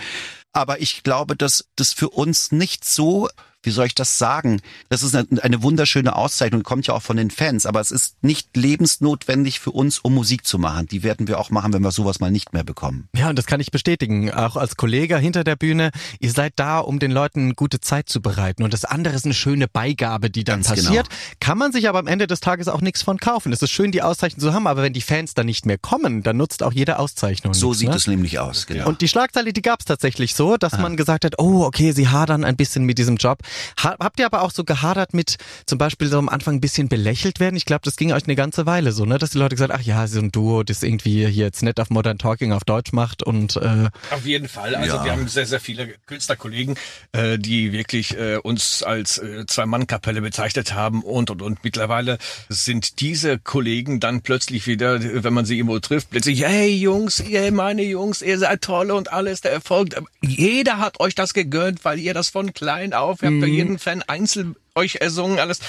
Aber 0.52 0.80
ich 0.80 1.02
glaube, 1.02 1.36
dass 1.36 1.66
das 1.76 1.92
für 1.92 2.10
uns 2.10 2.52
nicht 2.52 2.84
so 2.84 3.28
wie 3.62 3.70
soll 3.70 3.86
ich 3.86 3.94
das 3.94 4.18
sagen? 4.18 4.60
Das 4.88 5.02
ist 5.02 5.14
eine, 5.14 5.26
eine 5.42 5.62
wunderschöne 5.62 6.16
Auszeichnung, 6.16 6.62
kommt 6.62 6.86
ja 6.86 6.94
auch 6.94 7.02
von 7.02 7.16
den 7.16 7.30
Fans, 7.30 7.66
aber 7.66 7.80
es 7.80 7.90
ist 7.90 8.22
nicht 8.22 8.56
lebensnotwendig 8.56 9.60
für 9.60 9.70
uns, 9.70 9.98
um 9.98 10.14
Musik 10.14 10.46
zu 10.46 10.58
machen. 10.58 10.86
Die 10.86 11.02
werden 11.02 11.28
wir 11.28 11.38
auch 11.38 11.50
machen, 11.50 11.72
wenn 11.72 11.82
wir 11.82 11.92
sowas 11.92 12.20
mal 12.20 12.30
nicht 12.30 12.52
mehr 12.52 12.64
bekommen. 12.64 13.08
Ja, 13.14 13.28
und 13.28 13.38
das 13.38 13.46
kann 13.46 13.60
ich 13.60 13.70
bestätigen. 13.70 14.30
Auch 14.32 14.56
als 14.56 14.76
Kollege 14.76 15.18
hinter 15.18 15.44
der 15.44 15.56
Bühne, 15.56 15.90
ihr 16.20 16.32
seid 16.32 16.54
da, 16.56 16.78
um 16.78 16.98
den 16.98 17.10
Leuten 17.10 17.54
gute 17.54 17.80
Zeit 17.80 18.08
zu 18.08 18.22
bereiten. 18.22 18.62
Und 18.62 18.72
das 18.72 18.84
andere 18.84 19.14
ist 19.14 19.24
eine 19.24 19.34
schöne 19.34 19.68
Beigabe, 19.68 20.30
die 20.30 20.44
dann 20.44 20.62
Ganz 20.62 20.68
genau. 20.68 20.88
passiert. 20.88 21.08
Genau. 21.08 21.20
Kann 21.40 21.58
man 21.58 21.72
sich 21.72 21.88
aber 21.88 21.98
am 21.98 22.06
Ende 22.06 22.26
des 22.26 22.40
Tages 22.40 22.68
auch 22.68 22.80
nichts 22.80 23.02
von 23.02 23.18
kaufen. 23.18 23.52
Es 23.52 23.60
ist 23.60 23.70
schön, 23.70 23.92
die 23.92 24.02
Auszeichnung 24.02 24.40
zu 24.40 24.54
haben, 24.54 24.66
aber 24.66 24.82
wenn 24.82 24.92
die 24.92 25.02
Fans 25.02 25.34
dann 25.34 25.46
nicht 25.46 25.66
mehr 25.66 25.78
kommen, 25.78 26.22
dann 26.22 26.38
nutzt 26.38 26.62
auch 26.62 26.72
jede 26.72 26.98
Auszeichnung. 26.98 27.52
So 27.52 27.68
nichts, 27.68 27.80
sieht 27.80 27.88
ne? 27.90 27.96
es 27.96 28.06
nämlich 28.06 28.38
aus, 28.38 28.66
genau. 28.66 28.88
Und 28.88 29.02
die 29.02 29.08
Schlagzeile, 29.08 29.52
die 29.52 29.62
gab 29.62 29.80
es 29.80 29.86
tatsächlich 29.86 30.34
so, 30.34 30.56
dass 30.56 30.74
ah. 30.74 30.78
man 30.78 30.96
gesagt 30.96 31.24
hat, 31.24 31.38
oh, 31.38 31.64
okay, 31.64 31.92
sie 31.92 32.08
hadern 32.08 32.44
ein 32.44 32.56
bisschen 32.56 32.84
mit 32.84 32.98
diesem 32.98 33.16
Job. 33.16 33.38
Habt 33.76 34.18
ihr 34.20 34.26
aber 34.26 34.42
auch 34.42 34.50
so 34.50 34.64
gehadert 34.64 35.14
mit 35.14 35.36
zum 35.66 35.78
Beispiel 35.78 36.08
so 36.08 36.18
am 36.18 36.28
Anfang 36.28 36.56
ein 36.56 36.60
bisschen 36.60 36.88
belächelt 36.88 37.40
werden? 37.40 37.56
Ich 37.56 37.64
glaube, 37.64 37.82
das 37.84 37.96
ging 37.96 38.12
euch 38.12 38.24
eine 38.24 38.36
ganze 38.36 38.66
Weile 38.66 38.92
so, 38.92 39.04
ne? 39.04 39.18
Dass 39.18 39.30
die 39.30 39.38
Leute 39.38 39.54
gesagt 39.56 39.72
ach 39.74 39.82
ja, 39.82 40.06
so 40.06 40.20
ein 40.20 40.30
Duo, 40.30 40.62
das 40.62 40.82
irgendwie 40.82 41.26
hier 41.26 41.30
jetzt 41.30 41.62
nett 41.62 41.80
auf 41.80 41.90
Modern 41.90 42.18
Talking 42.18 42.52
auf 42.52 42.64
Deutsch 42.64 42.92
macht 42.92 43.22
und 43.22 43.56
äh 43.56 43.88
Auf 44.10 44.24
jeden 44.24 44.48
Fall. 44.48 44.74
Also 44.74 44.96
ja. 44.96 45.04
wir 45.04 45.12
haben 45.12 45.28
sehr, 45.28 45.46
sehr 45.46 45.60
viele 45.60 45.94
Künstlerkollegen, 46.06 46.76
äh, 47.12 47.38
die 47.38 47.72
wirklich 47.72 48.16
äh, 48.16 48.36
uns 48.36 48.82
als 48.82 49.18
äh, 49.18 49.46
Zwei-Mann-Kapelle 49.46 50.20
bezeichnet 50.20 50.74
haben 50.74 51.02
und 51.02 51.30
und 51.30 51.42
und. 51.42 51.64
Mittlerweile 51.64 52.18
sind 52.48 53.00
diese 53.00 53.38
Kollegen 53.38 54.00
dann 54.00 54.22
plötzlich 54.22 54.66
wieder, 54.66 55.00
wenn 55.02 55.32
man 55.32 55.44
sie 55.44 55.56
irgendwo 55.56 55.78
trifft, 55.78 56.10
plötzlich, 56.10 56.44
hey 56.44 56.74
Jungs, 56.74 57.20
ihr 57.20 57.50
meine 57.52 57.82
Jungs, 57.82 58.22
ihr 58.22 58.38
seid 58.38 58.62
toll 58.62 58.90
und 58.90 59.12
alles, 59.12 59.40
der 59.40 59.52
Erfolg. 59.52 59.90
Jeder 60.20 60.78
hat 60.78 61.00
euch 61.00 61.14
das 61.14 61.34
gegönnt, 61.34 61.84
weil 61.84 61.98
ihr 61.98 62.14
das 62.14 62.28
von 62.28 62.52
klein 62.52 62.92
auf, 62.92 63.22
ihr 63.22 63.30
habt 63.40 63.50
mhm. 63.50 63.56
jeden 63.56 63.78
Fan 63.78 64.02
einzeln 64.02 64.56
euch 64.74 64.96
ersungen, 64.96 65.38
alles. 65.38 65.60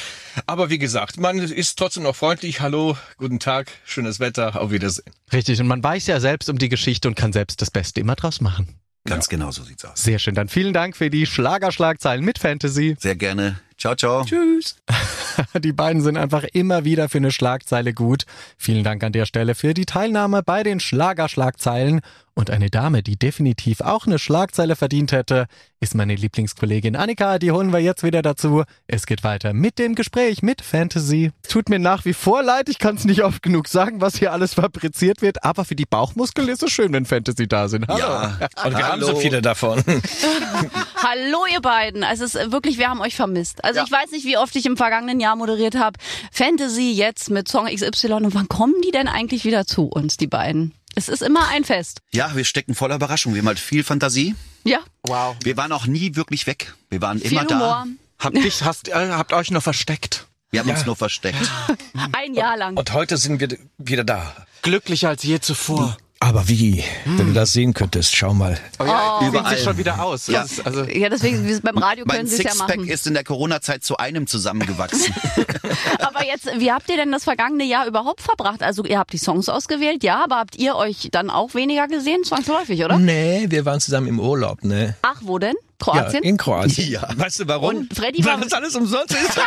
Aber 0.45 0.69
wie 0.69 0.77
gesagt, 0.77 1.19
man 1.19 1.39
ist 1.39 1.77
trotzdem 1.77 2.03
noch 2.03 2.15
freundlich. 2.15 2.61
Hallo, 2.61 2.97
guten 3.17 3.39
Tag, 3.39 3.71
schönes 3.85 4.19
Wetter, 4.19 4.61
auf 4.61 4.71
Wiedersehen. 4.71 5.11
Richtig, 5.33 5.59
und 5.59 5.67
man 5.67 5.83
weiß 5.83 6.07
ja 6.07 6.19
selbst 6.19 6.49
um 6.49 6.57
die 6.57 6.69
Geschichte 6.69 7.07
und 7.07 7.15
kann 7.15 7.33
selbst 7.33 7.61
das 7.61 7.71
Beste 7.71 7.99
immer 7.99 8.15
draus 8.15 8.41
machen. 8.41 8.67
Ganz 9.05 9.29
genau 9.29 9.49
so 9.49 9.63
sieht's 9.63 9.83
aus. 9.83 10.03
Sehr 10.03 10.19
schön, 10.19 10.35
dann 10.35 10.47
vielen 10.47 10.73
Dank 10.73 10.95
für 10.95 11.09
die 11.09 11.25
Schlagerschlagzeilen 11.25 12.23
mit 12.23 12.37
Fantasy. 12.37 12.95
Sehr 12.99 13.15
gerne. 13.15 13.59
Ciao, 13.81 13.95
ciao. 13.95 14.23
Tschüss. 14.23 14.75
Die 15.59 15.73
beiden 15.73 16.03
sind 16.03 16.15
einfach 16.15 16.43
immer 16.53 16.85
wieder 16.85 17.09
für 17.09 17.17
eine 17.17 17.31
Schlagzeile 17.31 17.95
gut. 17.95 18.25
Vielen 18.55 18.83
Dank 18.83 19.03
an 19.03 19.11
der 19.11 19.25
Stelle 19.25 19.55
für 19.55 19.73
die 19.73 19.87
Teilnahme 19.87 20.43
bei 20.43 20.61
den 20.61 20.79
Schlagerschlagzeilen. 20.79 22.01
Und 22.41 22.49
eine 22.49 22.71
Dame, 22.71 23.03
die 23.03 23.17
definitiv 23.17 23.81
auch 23.81 24.07
eine 24.07 24.17
Schlagzeile 24.17 24.75
verdient 24.75 25.11
hätte, 25.11 25.45
ist 25.79 25.93
meine 25.93 26.15
Lieblingskollegin 26.15 26.95
Annika. 26.95 27.37
Die 27.37 27.51
holen 27.51 27.71
wir 27.71 27.77
jetzt 27.77 28.01
wieder 28.01 28.23
dazu. 28.23 28.63
Es 28.87 29.05
geht 29.05 29.23
weiter 29.23 29.53
mit 29.53 29.77
dem 29.77 29.93
Gespräch 29.93 30.41
mit 30.41 30.63
Fantasy. 30.63 31.33
Tut 31.47 31.69
mir 31.69 31.77
nach 31.77 32.03
wie 32.03 32.13
vor 32.13 32.41
leid, 32.41 32.67
ich 32.67 32.79
kann 32.79 32.95
es 32.95 33.05
nicht 33.05 33.23
oft 33.23 33.43
genug 33.43 33.67
sagen, 33.67 34.01
was 34.01 34.15
hier 34.15 34.31
alles 34.31 34.55
fabriziert 34.55 35.21
wird. 35.21 35.43
Aber 35.43 35.65
für 35.65 35.75
die 35.75 35.85
Bauchmuskeln 35.85 36.47
ist 36.47 36.63
es 36.63 36.71
schön, 36.71 36.91
wenn 36.93 37.05
Fantasy 37.05 37.47
da 37.47 37.67
sind. 37.67 37.87
Hallo. 37.87 37.99
Ja. 37.99 38.39
Und 38.65 38.75
wir 38.75 38.87
haben 38.87 39.01
so 39.01 39.09
Hallo. 39.09 39.19
viele 39.19 39.43
davon. 39.43 39.83
Hallo 40.95 41.45
ihr 41.53 41.61
beiden. 41.61 42.03
Also 42.03 42.25
es 42.25 42.33
ist 42.33 42.51
wirklich, 42.51 42.79
wir 42.79 42.89
haben 42.89 43.01
euch 43.01 43.15
vermisst. 43.15 43.63
Also 43.63 43.81
ich 43.85 43.91
weiß 43.91 44.09
nicht, 44.13 44.25
wie 44.25 44.37
oft 44.37 44.55
ich 44.55 44.65
im 44.65 44.77
vergangenen 44.77 45.19
Jahr 45.19 45.35
moderiert 45.35 45.75
habe. 45.75 45.99
Fantasy 46.31 46.91
jetzt 46.91 47.29
mit 47.29 47.47
Song 47.47 47.67
XY. 47.67 48.13
Und 48.13 48.33
wann 48.33 48.47
kommen 48.47 48.81
die 48.83 48.89
denn 48.89 49.07
eigentlich 49.07 49.45
wieder 49.45 49.67
zu 49.67 49.83
uns, 49.85 50.17
die 50.17 50.25
beiden? 50.25 50.73
Es 50.95 51.07
ist 51.09 51.21
immer 51.21 51.47
ein 51.47 51.63
Fest. 51.63 51.99
Ja, 52.13 52.35
wir 52.35 52.43
stecken 52.43 52.75
voller 52.75 52.95
Überraschung. 52.95 53.33
Wir 53.33 53.39
haben 53.41 53.47
halt 53.47 53.59
viel 53.59 53.83
Fantasie. 53.83 54.35
Ja, 54.63 54.79
Wow. 55.03 55.35
Wir 55.43 55.57
waren 55.57 55.71
auch 55.71 55.87
nie 55.87 56.15
wirklich 56.15 56.45
weg. 56.47 56.75
Wir 56.89 57.01
waren 57.01 57.19
viel 57.19 57.31
immer 57.31 57.45
da. 57.45 57.55
Humor. 57.55 57.87
Habt, 58.19 58.35
dich, 58.37 58.63
hast, 58.63 58.87
äh, 58.89 59.09
habt 59.09 59.33
euch 59.33 59.49
nur 59.49 59.61
versteckt. 59.61 60.27
Wir 60.51 60.59
haben 60.59 60.69
uns 60.69 60.85
nur 60.85 60.95
versteckt. 60.95 61.39
Ein 62.11 62.33
Jahr 62.35 62.55
lang. 62.57 62.77
Und 62.77 62.93
heute 62.93 63.17
sind 63.17 63.39
wir 63.39 63.57
wieder 63.77 64.03
da. 64.03 64.35
Glücklicher 64.61 65.09
als 65.09 65.23
je 65.23 65.39
zuvor. 65.39 65.97
Aber 66.23 66.47
wie? 66.47 66.83
Wenn 67.05 67.27
du 67.27 67.33
das 67.33 67.51
sehen 67.51 67.73
könntest, 67.73 68.15
schau 68.15 68.31
mal. 68.35 68.55
Oh 68.77 68.85
ja, 68.85 69.17
oh, 69.19 69.25
Überall. 69.25 69.55
sich 69.55 69.63
schon 69.63 69.75
wieder 69.79 70.03
aus. 70.03 70.27
Ja. 70.27 70.43
Ist, 70.43 70.63
also, 70.63 70.83
Ja, 70.83 71.09
deswegen 71.09 71.59
beim 71.63 71.79
Radio 71.79 72.05
können 72.05 72.27
sie 72.27 72.35
es 72.35 72.43
ja 72.43 72.51
Sixpack 72.51 72.77
machen. 72.77 72.87
ist 72.89 73.07
in 73.07 73.15
der 73.15 73.23
Corona-Zeit 73.23 73.83
zu 73.83 73.97
einem 73.97 74.27
zusammengewachsen. 74.27 75.15
Aber 75.99 76.23
jetzt, 76.23 76.47
wie 76.59 76.71
habt 76.71 76.89
ihr 76.91 76.97
denn 76.97 77.11
das 77.11 77.23
vergangene 77.23 77.63
Jahr 77.63 77.87
überhaupt 77.87 78.21
verbracht? 78.21 78.61
Also 78.61 78.85
ihr 78.85 78.99
habt 78.99 79.13
die 79.13 79.17
Songs 79.17 79.49
ausgewählt, 79.49 80.03
ja, 80.03 80.23
aber 80.23 80.35
habt 80.37 80.55
ihr 80.57 80.75
euch 80.75 81.09
dann 81.11 81.31
auch 81.31 81.55
weniger 81.55 81.87
gesehen, 81.87 82.23
zwangsläufig, 82.23 82.83
oder? 82.85 82.99
Nee, 82.99 83.47
wir 83.49 83.65
waren 83.65 83.79
zusammen 83.79 84.07
im 84.07 84.19
Urlaub, 84.19 84.63
ne? 84.63 84.95
Ach, 85.01 85.17
wo 85.21 85.39
denn? 85.39 85.55
Kroatien? 85.81 86.23
Ja, 86.23 86.29
in 86.29 86.37
Kroatien. 86.37 86.91
Ja. 86.91 87.07
Weißt 87.15 87.39
du 87.41 87.47
warum? 87.47 87.75
Und 87.75 87.93
Freddy 87.95 88.23
war- 88.23 88.35
Weil 88.35 88.43
das 88.43 88.53
alles 88.53 88.75
umsonst 88.75 89.11
ist. 89.13 89.37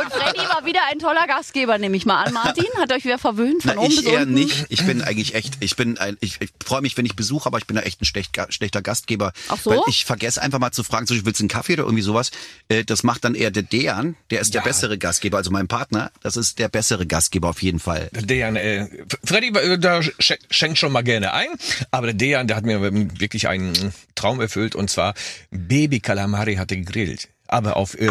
Und 0.00 0.12
Freddy 0.12 0.38
war 0.48 0.64
wieder 0.64 0.80
ein 0.90 0.98
toller 0.98 1.26
Gastgeber, 1.26 1.78
nehme 1.78 1.96
ich 1.96 2.06
mal 2.06 2.24
an. 2.24 2.32
Martin, 2.32 2.64
hat 2.78 2.92
euch 2.92 3.04
wieder 3.04 3.18
verwöhnt 3.18 3.62
von 3.62 3.72
Na, 3.74 3.80
oben 3.82 3.90
ich 3.90 3.96
bis 4.04 4.06
eher 4.06 4.20
unten? 4.22 4.34
nicht. 4.34 4.66
Ich 4.68 4.84
bin 4.84 5.02
eigentlich 5.02 5.34
echt, 5.34 5.54
ich 5.60 5.76
bin 5.76 5.98
ein, 5.98 6.16
ich, 6.20 6.40
ich 6.40 6.50
freue 6.64 6.80
mich, 6.80 6.96
wenn 6.96 7.06
ich 7.06 7.14
Besuch, 7.16 7.46
aber 7.46 7.58
ich 7.58 7.66
bin 7.66 7.76
da 7.76 7.82
echt 7.82 8.00
ein 8.02 8.04
schlecht, 8.04 8.36
schlechter 8.50 8.82
Gastgeber. 8.82 9.32
Ach 9.48 9.58
so? 9.58 9.70
Weil 9.70 9.80
ich 9.86 10.04
vergesse 10.04 10.42
einfach 10.42 10.58
mal 10.58 10.72
zu 10.72 10.82
fragen, 10.84 11.06
zum 11.06 11.16
Beispiel, 11.16 11.26
willst 11.26 11.40
du 11.40 11.44
einen 11.44 11.48
Kaffee 11.48 11.74
oder 11.74 11.84
irgendwie 11.84 12.02
sowas? 12.02 12.30
Äh, 12.68 12.84
Das 12.84 13.02
macht 13.02 13.24
dann 13.24 13.34
eher 13.34 13.50
der 13.50 13.62
Dejan, 13.62 14.16
der 14.30 14.40
ist 14.40 14.54
der 14.54 14.60
bessere 14.62 14.98
Gastgeber, 14.98 15.36
also 15.38 15.50
mein 15.50 15.68
Partner, 15.68 16.10
das 16.22 16.36
ist 16.36 16.58
der 16.58 16.68
bessere 16.68 17.06
Gastgeber 17.06 17.48
auf 17.48 17.62
jeden 17.62 17.78
Fall. 17.80 18.08
Der 18.12 18.22
Dejan, 18.22 18.56
äh, 18.56 18.88
Freddy, 19.24 19.48
äh, 19.58 19.78
da 19.78 19.98
sch- 19.98 20.38
schenkt 20.50 20.78
schon 20.78 20.92
mal 20.92 21.02
gerne 21.02 21.32
ein, 21.32 21.48
aber 21.90 22.06
der 22.08 22.14
Dejan, 22.14 22.46
der 22.46 22.56
hat 22.56 22.64
mir 22.64 22.80
wirklich 22.82 23.48
einen 23.48 23.92
Traum 24.14 24.40
erfüllt 24.40 24.74
und 24.74 24.90
zwar 24.90 25.14
Baby 25.50 26.00
Calamari 26.00 26.56
hatte 26.56 26.76
gegrillt, 26.76 27.28
aber 27.48 27.76
auf 27.76 27.94
äh, 27.98 28.10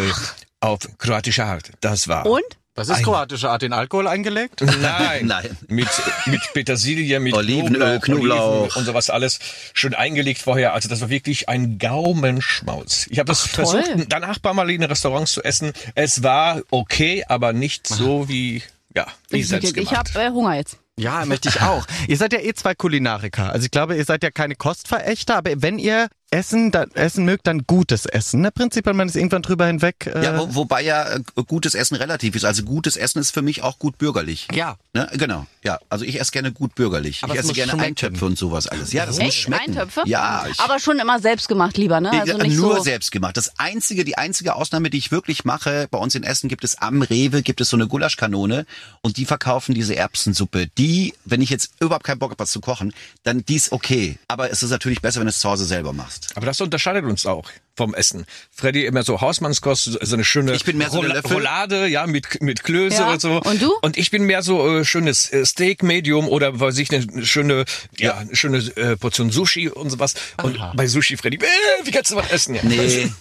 auf 0.59 0.79
kroatische 0.97 1.43
Art. 1.45 1.71
Das 1.81 2.07
war 2.07 2.25
Und? 2.25 2.41
was 2.75 2.89
ist 2.89 3.03
kroatische 3.03 3.49
Art? 3.51 3.61
Den 3.61 3.71
Alkohol 3.73 4.07
eingelegt? 4.07 4.61
Nein, 4.81 5.27
Nein. 5.27 5.57
Mit, 5.67 5.87
mit 6.25 6.41
Petersilie, 6.53 7.19
mit 7.19 7.33
Olivenöl, 7.35 7.99
Knoblauch. 7.99 8.61
Oliven 8.63 8.77
und 8.79 8.85
sowas 8.85 9.09
alles 9.11 9.39
schön 9.73 9.93
eingelegt 9.93 10.41
vorher. 10.41 10.73
Also 10.73 10.89
das 10.89 10.99
war 11.01 11.09
wirklich 11.09 11.49
ein 11.49 11.77
Gaumenschmaus. 11.77 13.05
Ich 13.09 13.19
habe 13.19 13.27
das 13.27 13.43
toll. 13.51 13.65
versucht, 13.65 14.05
danach 14.09 14.37
ein 14.37 14.41
paar 14.41 14.53
Mal 14.53 14.69
in 14.71 14.81
den 14.81 14.89
Restaurants 14.89 15.33
zu 15.33 15.43
essen. 15.43 15.71
Es 15.95 16.23
war 16.23 16.61
okay, 16.71 17.23
aber 17.27 17.53
nicht 17.53 17.85
so 17.85 18.27
wie, 18.27 18.63
ja, 18.95 19.05
wie 19.29 19.41
Ich, 19.41 19.49
selbst 19.49 19.77
ich 19.77 19.89
gemacht. 19.89 20.15
habe 20.15 20.23
äh, 20.23 20.29
Hunger 20.31 20.55
jetzt. 20.55 20.77
Ja, 20.99 21.25
möchte 21.25 21.49
ich 21.49 21.61
auch. 21.61 21.85
ihr 22.07 22.17
seid 22.17 22.33
ja 22.33 22.39
eh 22.39 22.53
zwei 22.53 22.75
Kulinariker. 22.75 23.51
Also 23.51 23.65
ich 23.65 23.71
glaube, 23.71 23.95
ihr 23.95 24.05
seid 24.05 24.23
ja 24.23 24.31
keine 24.31 24.55
Kostverächter, 24.55 25.37
aber 25.37 25.51
wenn 25.55 25.79
ihr 25.79 26.07
Essen, 26.33 26.71
dann, 26.71 26.89
Essen 26.95 27.25
mögt, 27.25 27.47
dann 27.47 27.65
gutes 27.67 28.05
Essen. 28.05 28.41
Ne? 28.41 28.51
Prinzipiell, 28.51 28.95
man 28.95 29.07
ist 29.07 29.15
irgendwann 29.15 29.43
drüber 29.43 29.67
hinweg. 29.67 30.07
Äh, 30.07 30.23
Ja, 30.23 30.39
wo, 30.39 30.55
wobei 30.55 30.81
ja 30.81 31.13
äh, 31.15 31.21
gutes 31.47 31.75
Essen 31.75 31.95
relativ 31.95 32.35
ist. 32.35 32.43
Also 32.43 32.63
gutes 32.63 32.97
Essen 32.97 33.19
ist 33.19 33.31
für 33.31 33.41
mich 33.41 33.61
auch 33.61 33.77
gut 33.79 33.97
bürgerlich. 33.97 34.47
Ja. 34.53 34.77
Ne? 34.93 35.07
Genau. 35.13 35.45
Ja, 35.63 35.79
also 35.89 36.03
ich 36.05 36.19
esse 36.19 36.31
gerne 36.31 36.51
gut 36.51 36.75
bürgerlich. 36.75 37.23
Aber 37.23 37.33
ich 37.33 37.39
es 37.39 37.45
esse 37.45 37.49
muss 37.49 37.55
gerne 37.55 37.71
schmecken. 37.71 37.85
Eintöpfe 37.87 38.25
und 38.25 38.37
sowas 38.37 38.67
alles. 38.67 38.91
Ja, 38.93 39.05
das 39.05 39.17
muss 39.17 39.27
Echt? 39.29 39.37
schmecken. 39.41 39.71
Eintöpfe? 39.77 40.01
Ja, 40.05 40.45
ich, 40.49 40.59
Aber 40.59 40.79
schon 40.79 40.99
immer 40.99 41.19
selbst 41.19 41.47
gemacht 41.47 41.77
lieber, 41.77 42.01
ne? 42.01 42.11
Also 42.11 42.33
Ja, 42.37 42.43
nicht 42.43 42.57
nur 42.57 42.77
so. 42.77 42.83
selbst 42.83 43.11
gemacht. 43.11 43.37
Das 43.37 43.59
einzige, 43.59 44.03
die 44.03 44.17
einzige 44.17 44.55
Ausnahme, 44.55 44.89
die 44.89 44.97
ich 44.97 45.11
wirklich 45.11 45.45
mache, 45.45 45.87
bei 45.91 45.97
uns 45.99 46.15
in 46.15 46.23
Essen 46.23 46.49
gibt 46.49 46.63
es 46.63 46.77
am 46.79 47.01
Rewe, 47.01 47.43
gibt 47.43 47.61
es 47.61 47.69
so 47.69 47.77
eine 47.77 47.87
Gulaschkanone 47.87 48.65
und 49.01 49.17
die 49.17 49.25
verkaufen 49.25 49.73
diese 49.75 49.95
Erbsensuppe. 49.95 50.67
Die, 50.77 51.13
wenn 51.25 51.41
ich 51.41 51.49
jetzt 51.49 51.71
überhaupt 51.79 52.03
keinen 52.05 52.19
Bock 52.19 52.31
habe, 52.31 52.39
was 52.39 52.51
zu 52.51 52.59
kochen, 52.59 52.93
dann 53.23 53.45
die 53.45 53.55
ist 53.55 53.71
okay. 53.71 54.17
Aber 54.27 54.51
es 54.51 54.63
ist 54.63 54.71
natürlich 54.71 55.01
besser, 55.01 55.19
wenn 55.19 55.27
du 55.27 55.31
es 55.31 55.39
zu 55.39 55.49
Hause 55.49 55.65
selber 55.65 55.93
machst. 55.93 56.22
Aber 56.35 56.45
das 56.45 56.59
unterscheidet 56.61 57.05
uns 57.05 57.25
auch 57.25 57.49
vom 57.75 57.93
Essen. 57.95 58.25
Freddy 58.51 58.85
immer 58.85 59.03
so 59.03 59.19
Hausmannskost, 59.21 59.97
so 60.01 60.13
eine 60.15 60.23
schöne 60.23 60.53
Ich 60.53 60.63
bin 60.63 60.77
mehr 60.77 60.89
so 60.91 61.01
der 61.01 61.09
Rola- 61.09 61.15
Löffel. 61.21 61.33
Roulade, 61.37 61.87
ja, 61.87 62.05
mit, 62.05 62.41
mit 62.41 62.63
Klöße 62.63 62.97
Ja. 63.01 63.11
und 63.13 63.21
so. 63.21 63.41
Und 63.41 63.61
du? 63.61 63.73
Und 63.81 63.97
ich 63.97 64.11
bin 64.11 64.23
mehr 64.25 64.43
so 64.43 64.77
äh, 64.79 64.85
schönes 64.85 65.31
äh, 65.33 65.43
Steak 65.45 65.81
Medium 65.81 66.27
oder 66.27 66.59
weiß 66.59 66.77
ich 66.77 66.91
eine 66.93 67.25
schöne, 67.25 67.65
ja, 67.97 68.15
eine 68.17 68.35
schöne 68.35 68.57
äh, 68.75 68.95
Portion 68.95 69.31
Sushi 69.31 69.69
und 69.69 69.89
sowas. 69.89 70.13
Und 70.43 70.59
bei 70.75 70.87
Sushi, 70.87 71.17
Freddy, 71.17 71.37
äh, 71.37 71.85
wie 71.85 71.89
kannst 71.91 72.11
du 72.11 72.15
was 72.15 72.29
essen? 72.31 72.53
Ja. 72.55 72.61
Nee, 72.63 73.11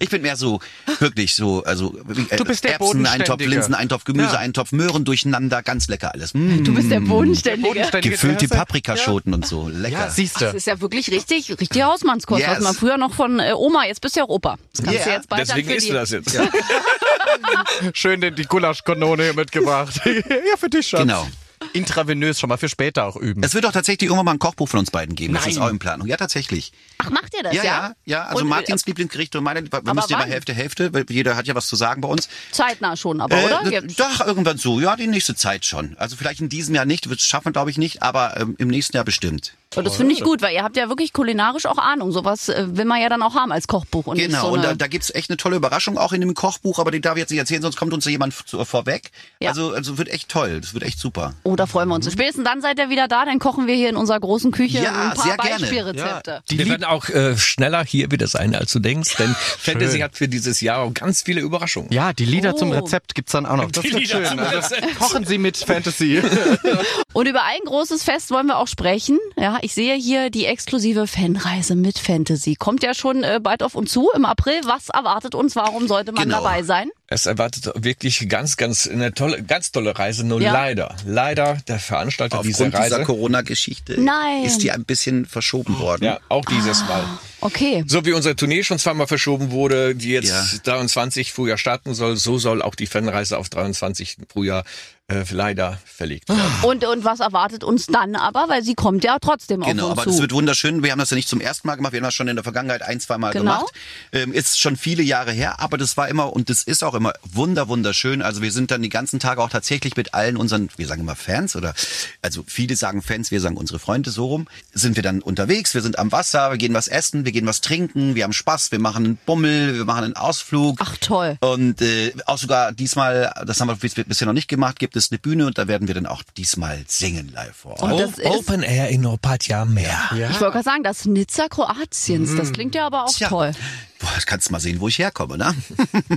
ich 0.00 0.08
bin 0.10 0.22
mehr 0.22 0.36
so, 0.36 0.60
wirklich 0.98 1.34
so, 1.36 1.62
also 1.62 1.96
äh, 2.30 2.36
Du 2.36 2.44
bist 2.44 2.64
der 2.64 2.72
Erbsen-Eintopf, 2.72 3.28
Bodenständige. 3.38 3.50
Linseneintopf, 3.50 4.04
Gemüseeintopf, 4.04 4.72
Möhren 4.72 5.04
durcheinander, 5.04 5.62
ganz 5.62 5.86
lecker 5.88 6.12
alles. 6.14 6.34
Mm, 6.34 6.64
Du 6.64 6.74
bist 6.74 6.90
der 6.90 7.00
Bodenständige. 7.00 7.68
Bodenständige 7.68 8.10
gefüllte. 8.14 8.48
Paprikaschoten 8.48 9.34
und 9.34 9.46
so, 9.46 9.68
lecker. 9.68 9.98
Ja, 10.06 10.10
siehst 10.10 10.40
Das 10.40 10.50
du. 10.50 10.56
ist 10.56 10.66
ja 10.66 10.80
wirklich 10.80 11.10
richtig, 11.12 11.48
richtig 11.60 11.82
Hausmannskost, 11.82 12.42
was 12.44 12.54
Yes. 12.56 12.64
man 12.64 12.74
früher 12.74 12.96
noch 12.98 13.14
von 13.14 13.38
äh, 13.38 13.52
Oma, 13.54 13.84
jetzt 13.86 13.99
bist 14.00 14.16
du 14.16 14.20
ja 14.20 14.24
auch 14.24 14.30
Opa. 14.30 14.56
Das 14.72 14.84
kannst 14.84 15.04
du 15.04 15.08
Ja, 15.08 15.16
jetzt 15.16 15.28
bald 15.28 15.48
Deswegen 15.48 15.70
isst 15.70 15.88
du 15.88 15.92
das 15.92 16.10
jetzt. 16.10 16.38
Schön 17.94 18.20
den, 18.20 18.34
die 18.34 18.44
Gulaschkanone 18.44 19.22
hier 19.24 19.34
mitgebracht. 19.34 20.00
ja, 20.04 20.56
für 20.58 20.68
dich, 20.70 20.88
Schatz. 20.88 21.00
Genau. 21.00 21.26
Intravenös 21.74 22.40
schon 22.40 22.48
mal 22.48 22.56
für 22.56 22.70
später 22.70 23.04
auch 23.04 23.16
üben. 23.16 23.42
Es 23.42 23.52
wird 23.52 23.64
doch 23.64 23.72
tatsächlich 23.72 24.08
irgendwann 24.08 24.24
mal 24.24 24.32
ein 24.32 24.38
Kochbuch 24.38 24.66
von 24.68 24.80
uns 24.80 24.90
beiden 24.90 25.14
geben. 25.14 25.34
Das 25.34 25.42
Nein. 25.44 25.52
ist 25.52 25.58
auch 25.58 25.68
in 25.68 25.78
Planung. 25.78 26.06
Ja, 26.08 26.16
tatsächlich. 26.16 26.72
Ach, 26.98 27.10
macht 27.10 27.34
ihr 27.36 27.42
das, 27.42 27.54
Ja, 27.54 27.62
ja? 27.62 27.70
ja, 27.72 27.92
ja. 28.06 28.24
Also 28.24 28.38
Und, 28.40 28.46
äh, 28.46 28.48
Martins 28.48 28.86
Lieblingsgericht 28.86 29.36
und 29.36 29.44
meine, 29.44 29.62
wir 29.62 29.68
Aber 29.72 29.94
müssen 29.94 30.10
ja 30.10 30.16
mal 30.16 30.22
wann? 30.24 30.30
Hälfte, 30.30 30.54
Hälfte, 30.54 30.94
weil 30.94 31.04
jeder 31.10 31.36
hat 31.36 31.46
ja 31.46 31.54
was 31.54 31.68
zu 31.68 31.76
sagen 31.76 32.00
bei 32.00 32.08
uns. 32.08 32.30
Zeitnah 32.50 32.96
schon, 32.96 33.20
aber, 33.20 33.36
oder? 33.44 33.62
Äh, 33.66 33.70
Jetzt- 33.72 34.00
doch, 34.00 34.26
irgendwann 34.26 34.56
so. 34.56 34.80
Ja, 34.80 34.96
die 34.96 35.06
nächste 35.06 35.34
Zeit 35.34 35.66
schon. 35.66 35.96
Also 35.98 36.16
vielleicht 36.16 36.40
in 36.40 36.48
diesem 36.48 36.74
Jahr 36.74 36.86
nicht, 36.86 37.10
das 37.10 37.20
schaffen 37.20 37.46
wir 37.46 37.52
glaube 37.52 37.70
ich 37.70 37.76
nicht, 37.76 38.02
aber 38.02 38.38
ähm, 38.40 38.54
im 38.58 38.68
nächsten 38.68 38.96
Jahr 38.96 39.04
bestimmt. 39.04 39.52
Und 39.76 39.86
das 39.86 39.96
finde 39.96 40.12
ich 40.14 40.22
gut, 40.22 40.42
weil 40.42 40.52
ihr 40.52 40.64
habt 40.64 40.76
ja 40.76 40.88
wirklich 40.88 41.12
kulinarisch 41.12 41.64
auch 41.66 41.78
Ahnung. 41.78 42.10
Sowas 42.10 42.48
äh, 42.48 42.64
will 42.76 42.84
man 42.86 43.00
ja 43.00 43.08
dann 43.08 43.22
auch 43.22 43.36
haben 43.36 43.52
als 43.52 43.68
Kochbuch. 43.68 44.08
Und 44.08 44.18
Genau, 44.18 44.40
so 44.48 44.48
und 44.54 44.64
da, 44.64 44.74
da 44.74 44.88
gibt's 44.88 45.14
echt 45.14 45.30
eine 45.30 45.36
tolle 45.36 45.54
Überraschung 45.56 45.96
auch 45.96 46.12
in 46.12 46.20
dem 46.20 46.34
Kochbuch, 46.34 46.80
aber 46.80 46.90
die 46.90 47.00
darf 47.00 47.14
ich 47.14 47.20
jetzt 47.20 47.30
nicht 47.30 47.38
erzählen, 47.38 47.62
sonst 47.62 47.76
kommt 47.76 47.92
uns 47.92 48.04
jemand 48.04 48.34
vorweg. 48.34 49.12
Ja. 49.38 49.50
Also, 49.50 49.72
also 49.72 49.96
wird 49.96 50.08
echt 50.08 50.28
toll, 50.28 50.60
das 50.60 50.74
wird 50.74 50.82
echt 50.82 50.98
super. 50.98 51.34
Oh, 51.44 51.54
da 51.54 51.66
freuen 51.66 51.88
wir 51.88 51.94
uns. 51.94 52.10
Spätestens 52.12 52.42
dann 52.44 52.60
seid 52.62 52.80
ihr 52.80 52.90
wieder 52.90 53.06
da, 53.06 53.24
dann 53.24 53.38
kochen 53.38 53.68
wir 53.68 53.76
hier 53.76 53.90
in 53.90 53.96
unserer 53.96 54.18
großen 54.18 54.50
Küche 54.50 54.82
Ja, 54.82 55.10
ein 55.10 55.14
paar 55.14 55.24
sehr 55.24 55.36
gerne. 55.36 55.60
Beispielrezepte. 55.60 56.42
Die 56.50 56.58
Wir 56.58 56.68
werden 56.68 56.84
auch 56.84 57.08
äh, 57.08 57.36
schneller 57.38 57.84
hier 57.84 58.10
wieder 58.10 58.26
sein, 58.26 58.56
als 58.56 58.72
du 58.72 58.80
denkst, 58.80 59.16
denn 59.18 59.36
Fantasy 59.36 60.00
hat 60.00 60.16
für 60.16 60.26
dieses 60.26 60.60
Jahr 60.60 60.78
auch 60.80 60.92
ganz 60.94 61.22
viele 61.22 61.42
Überraschungen. 61.42 61.92
ja, 61.92 62.12
die 62.12 62.24
Lieder 62.24 62.54
Oh. 62.54 62.58
zum 62.58 62.72
Rezept 62.72 63.14
gibt's 63.14 63.30
dann 63.30 63.46
auch 63.46 63.56
noch. 63.56 63.70
Das 63.70 63.84
Die 63.84 63.92
wird 63.92 64.08
schön. 64.08 64.38
Also, 64.40 64.74
kochen 64.98 65.24
Sie 65.24 65.38
mit 65.38 65.56
Fantasy. 65.56 66.20
Und 67.12 67.26
über 67.28 67.44
ein 67.44 67.60
großes 67.64 68.02
Fest 68.02 68.32
wollen 68.32 68.46
wir 68.46 68.58
auch 68.58 68.66
sprechen. 68.68 69.18
Ja, 69.36 69.58
ich 69.62 69.74
sehe 69.74 69.94
hier 69.94 70.30
die 70.30 70.46
exklusive 70.46 71.06
Fanreise 71.06 71.74
mit 71.74 71.98
Fantasy. 71.98 72.54
Kommt 72.56 72.82
ja 72.82 72.94
schon 72.94 73.22
äh, 73.24 73.40
bald 73.42 73.62
auf 73.62 73.74
uns 73.74 73.92
zu 73.92 74.10
im 74.14 74.24
April. 74.24 74.60
Was 74.64 74.88
erwartet 74.88 75.34
uns? 75.34 75.56
Warum 75.56 75.88
sollte 75.88 76.12
man 76.12 76.24
Genau. 76.24 76.38
dabei 76.42 76.62
sein? 76.62 76.90
Es 77.08 77.26
erwartet 77.26 77.70
wirklich 77.74 78.28
ganz, 78.28 78.56
ganz 78.56 78.86
eine 78.86 79.12
tolle, 79.12 79.42
ganz 79.42 79.72
tolle 79.72 79.98
Reise. 79.98 80.24
Nur 80.24 80.40
Ja. 80.40 80.52
leider, 80.52 80.94
leider 81.04 81.58
der 81.66 81.78
Veranstalter 81.80 82.40
dieser 82.42 82.66
Aufgrund 82.66 82.84
dieser 82.84 82.96
Reise. 82.98 83.04
Corona-Geschichte 83.06 84.00
Nein. 84.00 84.44
ist 84.44 84.58
die 84.62 84.70
ein 84.70 84.84
bisschen 84.84 85.26
verschoben 85.26 85.78
worden. 85.78 86.04
ja, 86.04 86.20
auch 86.28 86.44
dieses 86.44 86.80
Mal. 86.86 87.02
Okay. 87.40 87.84
So 87.86 88.04
wie 88.04 88.12
unsere 88.12 88.36
Tournee 88.36 88.62
schon 88.62 88.78
zweimal 88.78 89.06
verschoben 89.06 89.50
wurde, 89.50 89.94
die 89.94 90.10
jetzt 90.10 90.28
Ja. 90.28 90.44
23 90.64 91.32
Frühjahr 91.32 91.58
starten 91.58 91.94
soll, 91.94 92.16
so 92.16 92.38
soll 92.38 92.62
auch 92.62 92.74
die 92.74 92.86
Fanreise 92.86 93.38
auf 93.38 93.48
23 93.48 94.16
Frühjahr 94.32 94.64
äh, 95.10 95.24
leider 95.30 95.78
verlegt 95.84 96.28
werden. 96.28 96.40
Und, 96.62 96.84
und 96.86 97.04
was 97.04 97.20
erwartet 97.20 97.64
uns 97.64 97.86
dann 97.86 98.16
aber? 98.16 98.48
Weil 98.48 98.62
sie 98.62 98.74
kommt 98.74 99.04
ja 99.04 99.18
trotzdem 99.20 99.60
Genau, 99.62 99.84
auf 99.86 99.90
uns 99.90 99.98
aber 99.98 100.02
zu. 100.04 100.10
das 100.10 100.20
wird 100.20 100.32
wunderschön. 100.32 100.82
Wir 100.82 100.92
haben 100.92 100.98
das 100.98 101.10
ja 101.10 101.16
nicht 101.16 101.28
zum 101.28 101.40
ersten 101.40 101.66
Mal 101.68 101.74
gemacht, 101.76 101.92
wir 101.92 101.98
haben 101.98 102.04
das 102.04 102.14
schon 102.14 102.28
in 102.28 102.36
der 102.36 102.42
Vergangenheit 102.44 102.82
ein, 102.82 103.00
zwei 103.00 103.18
Mal 103.18 103.32
Genau. 103.32 103.58
gemacht. 103.58 103.72
Ähm, 104.12 104.32
ist 104.32 104.58
schon 104.60 104.76
viele 104.76 105.02
Jahre 105.02 105.32
her, 105.32 105.60
aber 105.60 105.76
das 105.78 105.96
war 105.96 106.08
immer 106.08 106.32
und 106.32 106.48
das 106.50 106.62
ist 106.62 106.82
auch 106.84 106.94
immer 106.94 107.12
wunder, 107.32 107.68
wunderschön. 107.68 108.22
Also 108.22 108.42
wir 108.42 108.52
sind 108.52 108.70
dann 108.70 108.82
die 108.82 108.88
ganzen 108.88 109.20
Tage 109.20 109.42
auch 109.42 109.50
tatsächlich 109.50 109.96
mit 109.96 110.14
allen 110.14 110.36
unseren, 110.36 110.68
wir 110.76 110.86
sagen 110.86 111.00
immer 111.02 111.16
Fans 111.16 111.56
oder, 111.56 111.74
also 112.22 112.44
viele 112.46 112.76
sagen 112.76 113.02
Fans, 113.02 113.30
wir 113.30 113.40
sagen 113.40 113.56
unsere 113.56 113.78
Freunde 113.78 114.10
so 114.10 114.26
rum, 114.26 114.48
sind 114.72 114.96
wir 114.96 115.02
dann 115.02 115.20
unterwegs, 115.22 115.74
wir 115.74 115.82
sind 115.82 115.98
am 115.98 116.12
Wasser, 116.12 116.50
wir 116.50 116.58
gehen 116.58 116.74
was 116.74 116.88
essen, 116.88 117.24
wir 117.24 117.32
gehen 117.32 117.46
was 117.46 117.60
trinken, 117.60 118.14
wir 118.14 118.24
haben 118.24 118.32
Spaß, 118.32 118.72
wir 118.72 118.78
machen 118.78 119.04
einen 119.04 119.18
Bummel, 119.26 119.74
wir 119.76 119.84
machen 119.84 120.04
einen 120.04 120.16
Ausflug. 120.16 120.78
Ach 120.80 120.96
toll. 120.98 121.36
Und 121.40 121.80
äh, 121.82 122.12
auch 122.26 122.38
sogar 122.38 122.72
diesmal, 122.72 123.32
das 123.46 123.60
haben 123.60 123.68
wir 123.68 123.76
bis- 123.76 123.94
bisher 123.94 124.26
noch 124.26 124.32
nicht 124.34 124.48
gemacht, 124.48 124.78
gibt 124.78 124.96
es 124.96 124.99
eine 125.10 125.18
Bühne 125.18 125.46
und 125.46 125.58
da 125.58 125.68
werden 125.68 125.88
wir 125.88 125.94
dann 125.94 126.06
auch 126.06 126.22
diesmal 126.36 126.84
singen 126.86 127.30
live 127.32 127.56
vor 127.56 127.80
Ort. 127.82 128.18
Ist, 128.18 128.24
Open 128.24 128.62
Air 128.62 128.88
in 128.88 129.06
Opatja 129.06 129.64
Meer. 129.64 130.10
ich 130.12 130.40
wollte 130.40 130.52
gerade 130.52 130.62
sagen, 130.62 130.82
das 130.82 131.06
Nizza 131.06 131.48
Kroatiens, 131.48 132.36
das 132.36 132.52
klingt 132.52 132.74
ja 132.74 132.86
aber 132.86 133.04
auch 133.04 133.12
Tja. 133.12 133.28
toll. 133.28 133.52
Boah, 134.00 134.08
das 134.14 134.24
kannst 134.26 134.48
du 134.48 134.52
mal 134.52 134.60
sehen, 134.60 134.80
wo 134.80 134.88
ich 134.88 134.98
herkomme, 134.98 135.36
ne? 135.36 135.54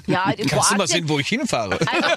Ja, 0.07 0.29
in 0.31 0.47
Kannst 0.47 0.71
du 0.71 0.75
mal 0.75 0.85
Kroatien, 0.85 0.87
sehen, 0.87 1.09
wo 1.09 1.19
ich 1.19 1.27
hinfahre? 1.27 1.77
Also, 1.79 2.07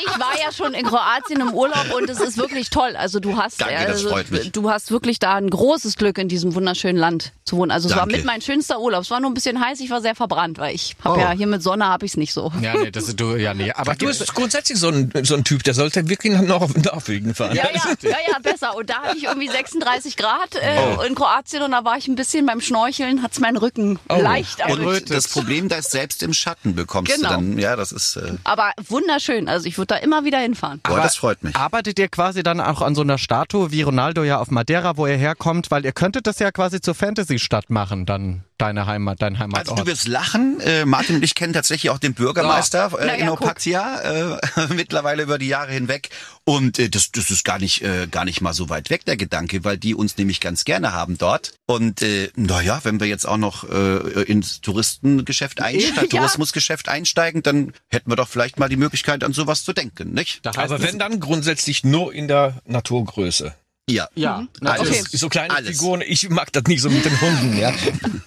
ich 0.00 0.20
war 0.20 0.38
ja 0.44 0.52
schon 0.52 0.74
in 0.74 0.84
Kroatien 0.86 1.40
im 1.40 1.54
Urlaub 1.54 1.86
und 1.96 2.08
es 2.10 2.20
ist 2.20 2.36
wirklich 2.36 2.68
toll. 2.70 2.94
Also 2.96 3.18
du 3.18 3.36
hast, 3.36 3.60
Danke, 3.60 3.74
das 3.86 3.86
also, 3.96 4.08
freut 4.10 4.30
mich. 4.30 4.52
du 4.52 4.70
hast 4.70 4.90
wirklich 4.90 5.18
da 5.18 5.34
ein 5.36 5.48
großes 5.48 5.96
Glück 5.96 6.18
in 6.18 6.28
diesem 6.28 6.54
wunderschönen 6.54 6.98
Land 6.98 7.32
zu 7.44 7.56
wohnen. 7.56 7.70
Also 7.70 7.88
es 7.88 7.94
war 7.94 8.02
Danke. 8.02 8.16
mit 8.16 8.26
mein 8.26 8.42
schönster 8.42 8.78
Urlaub. 8.80 9.02
Es 9.02 9.10
war 9.10 9.20
nur 9.20 9.30
ein 9.30 9.34
bisschen 9.34 9.58
heiß, 9.64 9.80
ich 9.80 9.88
war 9.90 10.00
sehr 10.02 10.14
verbrannt, 10.14 10.58
weil 10.58 10.74
ich 10.74 10.96
habe 11.02 11.16
Oh. 11.18 11.20
ja 11.20 11.30
hier 11.30 11.46
mit 11.46 11.62
Sonne 11.62 11.86
habe 11.86 12.04
ich 12.04 12.12
es 12.12 12.16
nicht 12.18 12.32
so. 12.34 12.52
Ja, 12.60 12.74
nee, 12.76 12.90
das 12.90 13.08
ist 13.08 13.18
du, 13.18 13.36
ja, 13.36 13.54
nee. 13.54 13.72
Aber 13.72 13.94
Du 13.94 14.06
bist 14.06 14.34
grundsätzlich 14.34 14.78
so 14.78 14.88
ein, 14.88 15.10
so 15.22 15.34
ein 15.34 15.44
Typ, 15.44 15.62
der 15.62 15.72
sollte 15.74 16.08
wirklich 16.10 16.32
nach 16.34 16.42
Nor- 16.42 16.68
Norwegen 16.76 17.34
fahren. 17.34 17.54
Ja, 17.56 17.64
ja, 17.72 17.80
ja, 18.02 18.16
ja, 18.32 18.38
besser. 18.42 18.76
Und 18.76 18.90
da 18.90 18.96
hatte 19.02 19.16
ich 19.16 19.24
irgendwie 19.24 19.48
36 19.48 20.16
Grad 20.16 20.54
äh, 20.56 20.76
Oh. 20.98 21.02
in 21.02 21.14
Kroatien 21.14 21.62
und 21.62 21.70
da 21.70 21.84
war 21.84 21.96
ich 21.96 22.06
ein 22.08 22.16
bisschen 22.16 22.44
beim 22.44 22.60
Schnorcheln, 22.60 23.22
hat's 23.22 23.40
meinen 23.40 23.56
Rücken 23.56 23.98
Oh. 24.10 24.20
leicht 24.20 24.60
erwischt. 24.60 25.05
Das 25.14 25.28
Problem, 25.28 25.68
da 25.68 25.76
ist 25.76 25.90
selbst 25.90 26.22
im 26.22 26.32
Schatten 26.32 26.74
bekommst 26.74 27.14
Genau. 27.14 27.28
du 27.28 27.34
dann, 27.34 27.58
ja, 27.58 27.76
das 27.76 27.92
ist, 27.92 28.16
äh, 28.16 28.32
Aber 28.44 28.72
wunderschön. 28.88 29.48
Also 29.48 29.66
ich 29.66 29.78
würde 29.78 29.94
da 29.94 29.96
immer 29.96 30.24
wieder 30.24 30.38
hinfahren. 30.38 30.80
boah, 30.82 30.96
das 31.00 31.16
freut 31.16 31.42
mich. 31.42 31.54
Arbeitet 31.56 31.98
ihr 31.98 32.08
quasi 32.08 32.42
dann 32.42 32.60
auch 32.60 32.82
an 32.82 32.94
so 32.94 33.02
einer 33.02 33.18
Statue 33.18 33.70
wie 33.70 33.82
Ronaldo 33.82 34.22
ja 34.24 34.38
auf 34.38 34.50
Madeira, 34.50 34.96
wo 34.96 35.06
er 35.06 35.16
herkommt? 35.16 35.70
Weil 35.70 35.84
ihr 35.84 35.92
könntet 35.92 36.26
das 36.26 36.38
ja 36.38 36.50
quasi 36.52 36.80
zur 36.80 36.94
Fantasy-Stadt 36.94 37.70
machen, 37.70 38.06
dann 38.06 38.44
deine 38.58 38.86
Heimat, 38.86 39.20
dein 39.20 39.38
Heimatort. 39.38 39.68
Also 39.70 39.82
du 39.84 39.90
wirst 39.90 40.08
lachen, 40.08 40.60
äh, 40.60 40.86
Martin 40.86 41.16
und 41.16 41.22
ich 41.22 41.34
kennen 41.34 41.52
tatsächlich 41.52 41.90
auch 41.90 41.98
den 41.98 42.14
Bürgermeister 42.14 42.88
Na 42.92 42.98
äh, 42.98 43.06
ja, 43.06 43.12
in. 43.14 43.28
Opatia, 43.28 44.00
äh, 44.00 44.38
mittlerweile 44.74 45.22
über 45.24 45.36
die 45.38 45.48
Jahre 45.48 45.72
hinweg. 45.72 46.08
Und 46.44 46.78
äh, 46.78 46.88
das, 46.88 47.10
das 47.12 47.30
ist 47.30 47.44
gar 47.44 47.58
nicht, 47.58 47.82
äh, 47.82 48.06
gar 48.10 48.24
nicht 48.24 48.40
mal 48.40 48.54
so 48.54 48.68
weit 48.70 48.88
weg, 48.88 49.04
der 49.04 49.16
Gedanke, 49.18 49.64
weil 49.64 49.76
die 49.76 49.94
uns 49.94 50.16
nämlich 50.16 50.40
ganz 50.40 50.64
gerne 50.64 50.92
haben 50.92 51.18
dort. 51.18 51.52
Und 51.66 52.00
äh, 52.02 52.30
naja, 52.36 52.80
wenn 52.84 52.98
wir 52.98 53.06
jetzt 53.08 53.26
auch 53.28 53.36
noch 53.36 53.68
äh, 53.68 54.22
ins 54.22 54.60
Touristengeschäft 55.00 55.60
einsteigen, 55.60 55.94
Ja. 55.96 56.06
Tourismusgeschäft 56.18 56.88
einsteigen, 56.88 57.42
dann 57.42 57.72
hätten 57.88 58.10
wir 58.10 58.16
doch 58.16 58.28
vielleicht 58.28 58.58
mal 58.58 58.68
die 58.68 58.76
Möglichkeit, 58.76 59.24
an 59.24 59.32
sowas 59.32 59.64
zu 59.64 59.72
denken, 59.72 60.12
nicht? 60.12 60.40
Da 60.44 60.50
heißt 60.50 60.58
Aber 60.72 60.82
wenn 60.82 60.98
dann 60.98 61.20
grundsätzlich 61.20 61.84
nur 61.84 62.12
in 62.12 62.28
der 62.28 62.54
Naturgröße. 62.66 63.54
Ja. 63.88 64.08
ja, 64.16 64.44
na, 64.60 64.72
Alles. 64.72 64.88
Okay. 64.90 65.04
So 65.16 65.28
kleine 65.28 65.54
Alles. 65.54 65.70
Figuren, 65.78 66.02
ich 66.04 66.28
mag 66.28 66.52
das 66.52 66.64
nicht 66.64 66.82
so 66.82 66.90
mit 66.90 67.04
den 67.04 67.20
Hunden, 67.20 67.56
ja. 67.56 67.72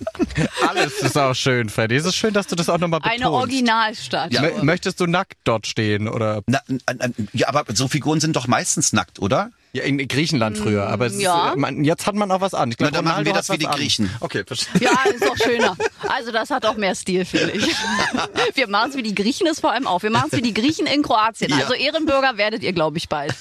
alles 0.67 0.93
ist 1.01 1.17
auch 1.17 1.33
schön, 1.33 1.67
Freddy. 1.69 1.95
Es 1.97 2.05
ist 2.05 2.15
schön, 2.15 2.33
dass 2.33 2.47
du 2.47 2.55
das 2.55 2.69
auch 2.69 2.77
nochmal 2.77 3.01
betonst. 3.01 3.21
Eine 3.25 3.31
Originalstadt. 3.31 4.31
Ja. 4.31 4.41
Mö- 4.43 4.63
Möchtest 4.63 5.01
du 5.01 5.05
nackt 5.05 5.37
dort 5.43 5.67
stehen 5.67 6.07
oder 6.07 6.43
Na, 6.47 6.61
n- 6.69 6.79
n- 6.87 7.27
ja, 7.33 7.49
aber 7.49 7.65
so 7.75 7.89
Figuren 7.89 8.21
sind 8.21 8.37
doch 8.37 8.47
meistens 8.47 8.93
nackt, 8.93 9.19
oder? 9.19 9.51
Ja, 9.71 9.83
in 9.83 9.97
Griechenland 10.07 10.57
früher? 10.57 10.87
Aber 10.87 11.05
es 11.05 11.19
ja. 11.21 11.49
ist, 11.49 11.55
äh, 11.55 11.59
man, 11.59 11.83
jetzt 11.83 12.07
hat 12.07 12.15
man 12.15 12.31
auch 12.31 12.41
was 12.41 12.53
an. 12.53 12.71
Ich 12.71 12.77
glaub, 12.77 12.91
Na, 12.91 12.97
dann 12.97 13.05
machen 13.05 13.25
wir 13.25 13.33
das 13.33 13.49
wie 13.51 13.57
die 13.57 13.67
an. 13.67 13.75
Griechen. 13.75 14.09
Okay, 14.19 14.43
verstehe. 14.45 14.69
Ja, 14.81 15.11
ist 15.11 15.25
doch 15.25 15.37
schöner. 15.37 15.75
Also 16.07 16.31
das 16.31 16.49
hat 16.49 16.65
auch 16.65 16.75
mehr 16.75 16.95
Stil, 16.95 17.23
finde 17.23 17.51
ich. 17.51 17.67
Wir 18.55 18.67
machen 18.67 18.89
es 18.89 18.97
wie 18.97 19.03
die 19.03 19.13
Griechen 19.13 19.45
es 19.47 19.59
vor 19.59 19.71
allem 19.71 19.85
auch. 19.85 20.01
Wir 20.01 20.09
machen 20.09 20.29
es 20.31 20.37
wie 20.37 20.41
die 20.41 20.53
Griechen 20.53 20.87
in 20.87 21.03
Kroatien. 21.03 21.51
Ja. 21.51 21.57
Also 21.57 21.73
Ehrenbürger 21.73 22.37
werdet 22.37 22.63
ihr, 22.63 22.73
glaube 22.73 22.97
ich, 22.97 23.09
bald. 23.09 23.35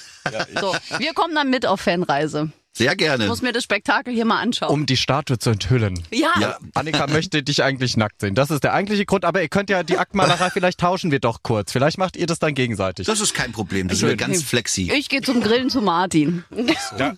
So, 0.59 0.75
wir 0.99 1.13
kommen 1.13 1.33
dann 1.33 1.49
mit 1.49 1.65
auf 1.65 1.81
Fanreise. 1.81 2.51
Sehr 2.73 2.95
gerne. 2.95 3.23
Ich 3.23 3.29
muss 3.29 3.41
mir 3.41 3.51
das 3.51 3.63
Spektakel 3.63 4.13
hier 4.13 4.25
mal 4.25 4.39
anschauen. 4.39 4.69
Um 4.69 4.85
die 4.85 4.95
Statue 4.95 5.37
zu 5.37 5.49
enthüllen. 5.49 6.01
ja, 6.11 6.31
Ja. 6.39 6.57
Annika 6.75 7.07
möchte 7.07 7.43
dich 7.43 7.63
eigentlich 7.63 7.97
nackt 7.97 8.21
sehen. 8.21 8.35
Das 8.35 8.51
ist 8.51 8.63
der 8.63 8.73
eigentliche 8.73 9.05
Grund. 9.05 9.25
Aber 9.25 9.41
ihr 9.41 9.49
könnt 9.49 9.69
ja 9.69 9.83
die 9.83 9.97
Aktmalerei, 9.97 10.49
vielleicht 10.53 10.79
tauschen 10.79 11.11
wir 11.11 11.19
doch 11.19 11.43
kurz. 11.43 11.71
Vielleicht 11.71 11.97
macht 11.97 12.15
ihr 12.15 12.25
das 12.27 12.39
dann 12.39 12.53
gegenseitig. 12.53 13.05
Das 13.07 13.19
ist 13.19 13.33
kein 13.33 13.51
Problem, 13.51 13.87
das 13.87 13.99
sind 13.99 14.07
wir 14.09 14.15
ganz 14.15 14.43
flexi. 14.43 14.91
ich 14.93 15.09
gehe 15.09 15.21
zum 15.21 15.41
Grillen 15.41 15.69
zu 15.69 15.81
Martin. 15.81 16.43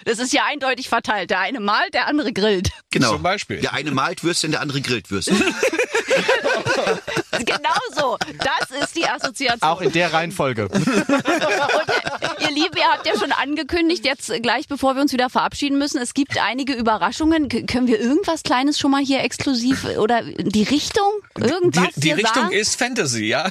Das 0.05 0.19
ist 0.19 0.33
ja 0.33 0.43
eindeutig 0.49 0.89
verteilt. 0.89 1.29
Der 1.29 1.39
eine 1.39 1.59
malt, 1.59 1.93
der 1.93 2.07
andere 2.07 2.33
grillt. 2.33 2.71
Genau. 2.89 3.13
Zum 3.13 3.23
Beispiel. 3.23 3.59
Der 3.61 3.73
eine 3.73 3.91
malt 3.91 4.23
Würstchen, 4.23 4.51
der 4.51 4.61
andere 4.61 4.81
grillt 4.81 5.11
Würstchen. 5.11 5.37
Genau 7.51 7.79
so. 7.95 8.17
Das 8.39 8.81
ist 8.83 8.95
die 8.95 9.05
Assoziation. 9.07 9.61
Auch 9.69 9.81
in 9.81 9.91
der 9.91 10.13
Reihenfolge. 10.13 10.67
Und 10.71 10.87
äh, 10.87 12.43
ihr 12.43 12.51
Lieben, 12.51 12.77
ihr 12.77 12.87
habt 12.91 13.05
ja 13.05 13.17
schon 13.17 13.31
angekündigt, 13.31 14.05
jetzt 14.05 14.29
äh, 14.29 14.39
gleich 14.39 14.67
bevor 14.67 14.95
wir 14.95 15.01
uns 15.01 15.13
wieder 15.13 15.29
verabschieden 15.29 15.77
müssen, 15.77 15.99
es 16.01 16.13
gibt 16.13 16.37
einige 16.37 16.73
Überraschungen. 16.73 17.49
K 17.49 17.63
können 17.63 17.87
wir 17.87 17.99
irgendwas 17.99 18.43
Kleines 18.43 18.79
schon 18.79 18.91
mal 18.91 19.01
hier 19.03 19.21
exklusiv 19.21 19.85
äh, 19.85 19.97
oder 19.97 20.21
die 20.23 20.63
Richtung? 20.63 21.07
Irgendwas 21.37 21.89
Die, 21.95 22.01
die 22.01 22.11
Richtung 22.11 22.43
sagen? 22.43 22.51
ist 22.55 22.75
Fantasy, 22.77 23.25
ja. 23.25 23.49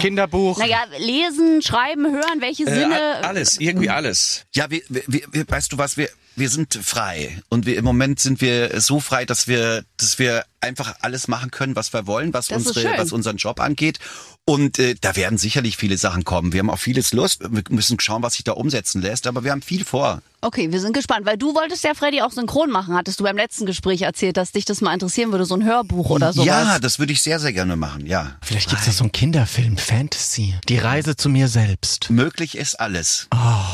Kinderbuch. 0.00 0.58
Naja, 0.58 0.84
lesen, 0.98 1.62
schreiben, 1.62 2.10
hören, 2.10 2.40
welche 2.40 2.64
Äh, 2.64 2.74
Sinne. 2.74 2.96
a- 3.22 3.26
alles, 3.26 3.58
irgendwie 3.58 3.90
alles. 3.90 4.44
Ja, 4.54 4.70
wir, 4.70 4.82
wir, 4.88 5.02
wir, 5.30 5.44
weißt 5.48 5.72
du 5.72 5.78
was, 5.78 5.96
wir, 5.96 6.08
wir 6.36 6.50
sind 6.50 6.78
frei. 6.82 7.42
Und 7.48 7.66
wir, 7.66 7.76
im 7.76 7.84
Moment 7.84 8.20
sind 8.20 8.40
wir 8.40 8.80
so 8.80 9.00
frei, 9.00 9.24
dass 9.24 9.48
wir, 9.48 9.84
dass 9.96 10.18
wir 10.18 10.44
einfach 10.60 10.94
alles 11.00 11.28
machen 11.28 11.50
können, 11.50 11.76
was 11.76 11.92
wir 11.92 12.06
wollen, 12.06 12.32
was 12.32 12.48
Das 12.48 12.66
unsere, 12.66 12.98
was 12.98 13.12
unseren 13.12 13.36
Job 13.38 13.58
angeht. 13.60 13.98
Und 14.44 14.78
äh, 14.78 14.94
da 15.00 15.16
werden 15.16 15.38
sicherlich 15.38 15.76
viele 15.76 15.96
Sachen 15.98 16.24
kommen. 16.24 16.52
Wir 16.52 16.60
haben 16.60 16.70
auch 16.70 16.78
vieles 16.78 17.12
Lust. 17.12 17.40
Wir 17.40 17.62
müssen 17.70 17.98
schauen, 17.98 18.22
was 18.22 18.34
sich 18.34 18.44
da 18.44 18.52
umsetzen 18.52 19.02
lässt. 19.02 19.26
Aber 19.26 19.42
wir 19.42 19.50
haben 19.50 19.62
viel 19.62 19.84
vor. 19.84 20.22
Okay, 20.42 20.70
wir 20.70 20.80
sind 20.80 20.92
gespannt, 20.92 21.24
weil 21.26 21.36
du 21.38 21.54
wolltest 21.54 21.82
ja 21.82 21.94
Freddy 21.94 22.20
auch 22.22 22.30
synchron 22.30 22.70
machen, 22.70 22.94
hattest 22.94 23.18
du 23.18 23.24
beim 23.24 23.36
letzten 23.36 23.66
Gespräch 23.66 24.02
erzählt, 24.02 24.36
dass 24.36 24.52
dich 24.52 24.64
das 24.64 24.80
mal 24.80 24.92
interessieren 24.92 25.32
würde, 25.32 25.44
so 25.44 25.54
ein 25.54 25.64
Hörbuch 25.64 26.10
oder 26.10 26.32
sowas. 26.32 26.46
Ja, 26.46 26.78
das 26.78 26.98
würde 26.98 27.12
ich 27.12 27.22
sehr, 27.22 27.40
sehr 27.40 27.52
gerne 27.52 27.74
machen. 27.76 28.06
Ja. 28.06 28.36
Vielleicht 28.42 28.68
gibt's 28.68 28.84
da 28.84 28.92
so 28.92 29.04
einen 29.04 29.12
Kinderfilm, 29.12 29.76
Fantasy. 29.76 30.54
Die 30.68 30.78
Reise 30.78 31.16
zu 31.16 31.28
mir 31.28 31.48
selbst. 31.48 32.10
Möglich 32.10 32.56
ist 32.56 32.78
alles. 32.78 33.28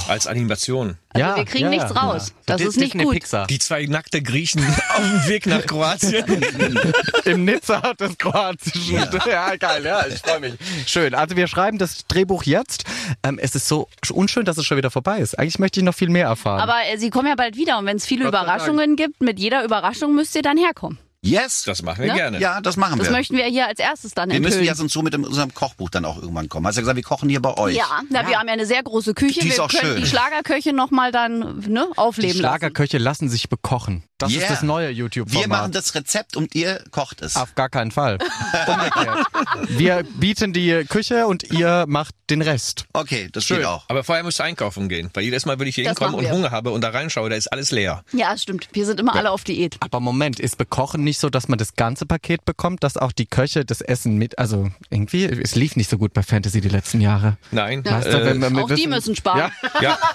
Als 0.09 0.27
Animation. 0.27 0.97
Also 1.15 1.37
wir 1.37 1.45
kriegen 1.45 1.69
nichts 1.69 1.95
raus. 1.95 2.33
Das 2.47 2.59
Dis- 2.59 2.69
ist 2.69 2.77
nicht 2.79 2.97
gut. 2.97 3.13
Pixar. 3.13 3.47
Die 3.47 3.59
zwei 3.59 3.85
nackte 3.85 4.23
Griechen 4.23 4.65
auf 4.97 5.03
dem 5.03 5.29
Weg 5.29 5.47
nach 5.47 5.67
Kroatien. 5.67 6.25
Im 7.25 7.45
Nizza 7.45 7.81
des 7.95 8.17
Kroatischen. 8.19 8.73
Ja. 9.27 9.57
geil, 9.57 9.85
ja, 9.85 10.07
ich 10.07 10.19
freue 10.21 10.41
mich. 10.41 10.55
Schön. 10.87 11.15
Also 11.15 11.37
wir 11.37 11.47
schreiben 11.47 11.79
das 11.79 12.07
Drehbuch 12.07 12.43
jetzt. 12.45 12.85
Ähm, 13.23 13.39
es 13.39 13.55
ist 13.55 13.69
so 13.69 13.89
unschön, 14.11 14.45
dass 14.45 14.57
es 14.57 14.65
schon 14.65 14.77
wieder 14.77 14.91
vorbei 14.91 15.19
ist. 15.21 15.39
Eigentlich 15.39 15.59
möchte 15.59 15.81
ich 15.81 15.85
noch 15.85 15.95
viel 15.95 16.09
mehr 16.09 16.27
erfahren. 16.27 16.52
Aber 16.61 16.77
äh, 16.91 16.97
sie 16.99 17.11
kommen 17.11 17.29
ja 17.29 17.35
bald 17.35 17.57
wieder 17.57 17.79
und 17.79 17.87
wenn 17.87 17.97
es 17.97 18.07
viele. 18.07 18.27
Überraschungen 18.27 18.97
gibt, 18.97 19.21
mit 19.21 19.39
jeder 19.39 19.65
Überraschung 19.65 20.15
müsst 20.15 20.35
ihr 20.37 20.43
dann 20.43 20.57
herkommen. 20.57 20.99
Yes. 21.25 21.63
Das 21.65 21.83
machen 21.83 22.03
wir 22.03 22.09
Ne? 22.13 22.15
gerne. 22.19 22.41
ja, 22.41 22.61
das 22.61 22.77
machen 22.77 22.99
Das 22.99 23.07
wir. 23.09 23.13
möchten 23.13 23.37
wir 23.37 23.45
hier 23.45 23.69
als 23.69 23.79
erstes 23.79 24.13
dann 24.13 24.29
Wir 24.31 24.41
müssen 24.41 24.65
ja 24.65 24.75
sonst 24.75 24.93
so 24.93 25.03
mit 25.03 25.15
dem- 25.15 25.23
unserem 25.23 25.55
Kochbuch 25.55 25.89
dann 25.89 26.05
auch 26.05 26.21
irgendwann 26.21 26.49
kommen. 26.49 26.67
Hast 26.67 26.75
ja 26.77 26.83
gesagt, 26.83 26.97
wir 26.97 27.05
kochen 27.05 27.29
hier 27.29 27.41
bei 27.41 27.57
euch. 27.57 27.77
Ja, 27.77 28.01
na, 28.11 28.27
wir 28.27 28.39
haben 28.41 28.49
ja 28.49 28.55
eine 28.55 28.67
sehr 28.67 28.83
große 28.83 29.15
Küche. 29.15 29.39
Die 29.41 29.49
ist 29.49 29.59
wir 29.59 29.65
auch 29.65 29.69
können 29.69 29.93
schön. 29.95 30.03
die 30.03 30.09
Schlagerköche 30.09 30.73
noch 30.73 30.91
mal 30.91 31.13
dann 31.13 31.61
ne, 31.69 31.87
die 31.93 31.99
aufleben 31.99 32.29
lassen. 32.33 32.39
Schlagerköche 32.41 32.99
lassen 32.99 33.29
sich 33.29 33.49
bekochen. 33.49 34.03
Das 34.19 34.33
Yeah. 34.33 34.43
ist 34.43 34.51
das 34.51 34.63
neue 34.63 34.89
Wir 34.89 34.95
YouTube-Format. 34.95 35.49
machen 35.49 35.73
das 35.73 35.95
Rezept 35.95 36.37
und 36.37 36.55
ihr 36.55 36.83
kocht 36.91 37.23
es. 37.23 37.37
Auf 37.37 37.55
gar 37.55 37.69
keinen 37.69 37.91
Fall. 37.93 38.19
Umgekehrt. 38.67 39.27
Wir 39.69 40.03
bieten 40.15 40.53
die 40.53 40.85
Küche 40.89 41.27
und 41.27 41.45
ihr 41.53 41.85
macht 41.89 42.15
den 42.31 42.41
Rest. 42.43 42.85
Okay, 42.93 43.29
das 43.33 43.45
Schön. 43.45 43.59
geht 43.59 43.67
auch. 43.67 43.85
Aber 43.89 44.05
vorher 44.05 44.23
musst 44.25 44.39
du 44.39 44.45
einkaufen 44.45 44.89
gehen. 44.89 45.11
Weil 45.15 45.25
jedes 45.25 45.45
Mal, 45.47 45.59
wenn 45.59 45.67
ich 45.67 45.75
hier 45.75 45.85
Das 45.85 45.99
hinkomme 45.99 46.19
und 46.19 46.25
wir. 46.25 46.33
Hunger 46.33 46.51
habe 46.53 46.71
und 46.71 46.83
da 46.83 46.91
reinschaue, 46.91 47.31
da 47.31 47.37
ist 47.37 47.49
alles 47.53 47.71
leer. 47.73 48.05
Ja, 48.13 48.37
stimmt. 48.39 48.69
Wir 48.73 48.87
sind 48.87 49.01
immer 49.01 49.15
alle 49.17 49.31
auf 49.31 49.43
Diät. 49.45 49.77
Aber 49.81 49.99
Moment, 50.01 50.39
ist 50.41 50.57
Bekochen 50.57 51.03
nicht 51.03 51.12
so, 51.19 51.31
dass 51.31 51.49
man 51.49 51.59
das 51.59 51.75
ganze 51.75 52.07
Paket 52.07 52.45
bekommt, 52.45 52.83
dass 52.85 52.97
auch 52.97 53.13
die 53.13 53.27
Köche 53.27 53.65
das 53.65 53.81
Essen 53.81 54.17
mit, 54.17 54.39
also 54.39 54.71
irgendwie, 54.91 55.25
es 55.25 55.55
lief 55.55 55.77
nicht 55.77 55.91
so 55.91 55.99
gut 55.99 56.13
bei 56.13 56.23
Fantasy 56.23 56.61
die 56.61 56.69
letzten 56.69 57.01
Jahre. 57.01 57.37
Nein. 57.51 57.85
Weißt 57.85 58.07
du, 58.07 58.21
äh, 58.21 58.25
wenn 58.27 58.41
wir- 58.41 58.51
wir 58.51 58.65
Auch 58.65 58.69
die 58.69 58.75
wissen- 58.77 58.91
müssen 58.91 59.17
sparen. 59.17 59.51
Ja, 59.75 59.81
ja, 59.81 59.99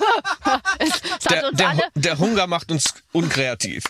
Es 0.79 0.91
hat 1.25 1.31
der, 1.31 1.47
uns 1.49 1.57
der, 1.57 1.69
alle, 1.69 1.81
der 1.95 2.19
Hunger 2.19 2.47
macht 2.47 2.71
uns 2.71 2.85
unkreativ. 3.11 3.83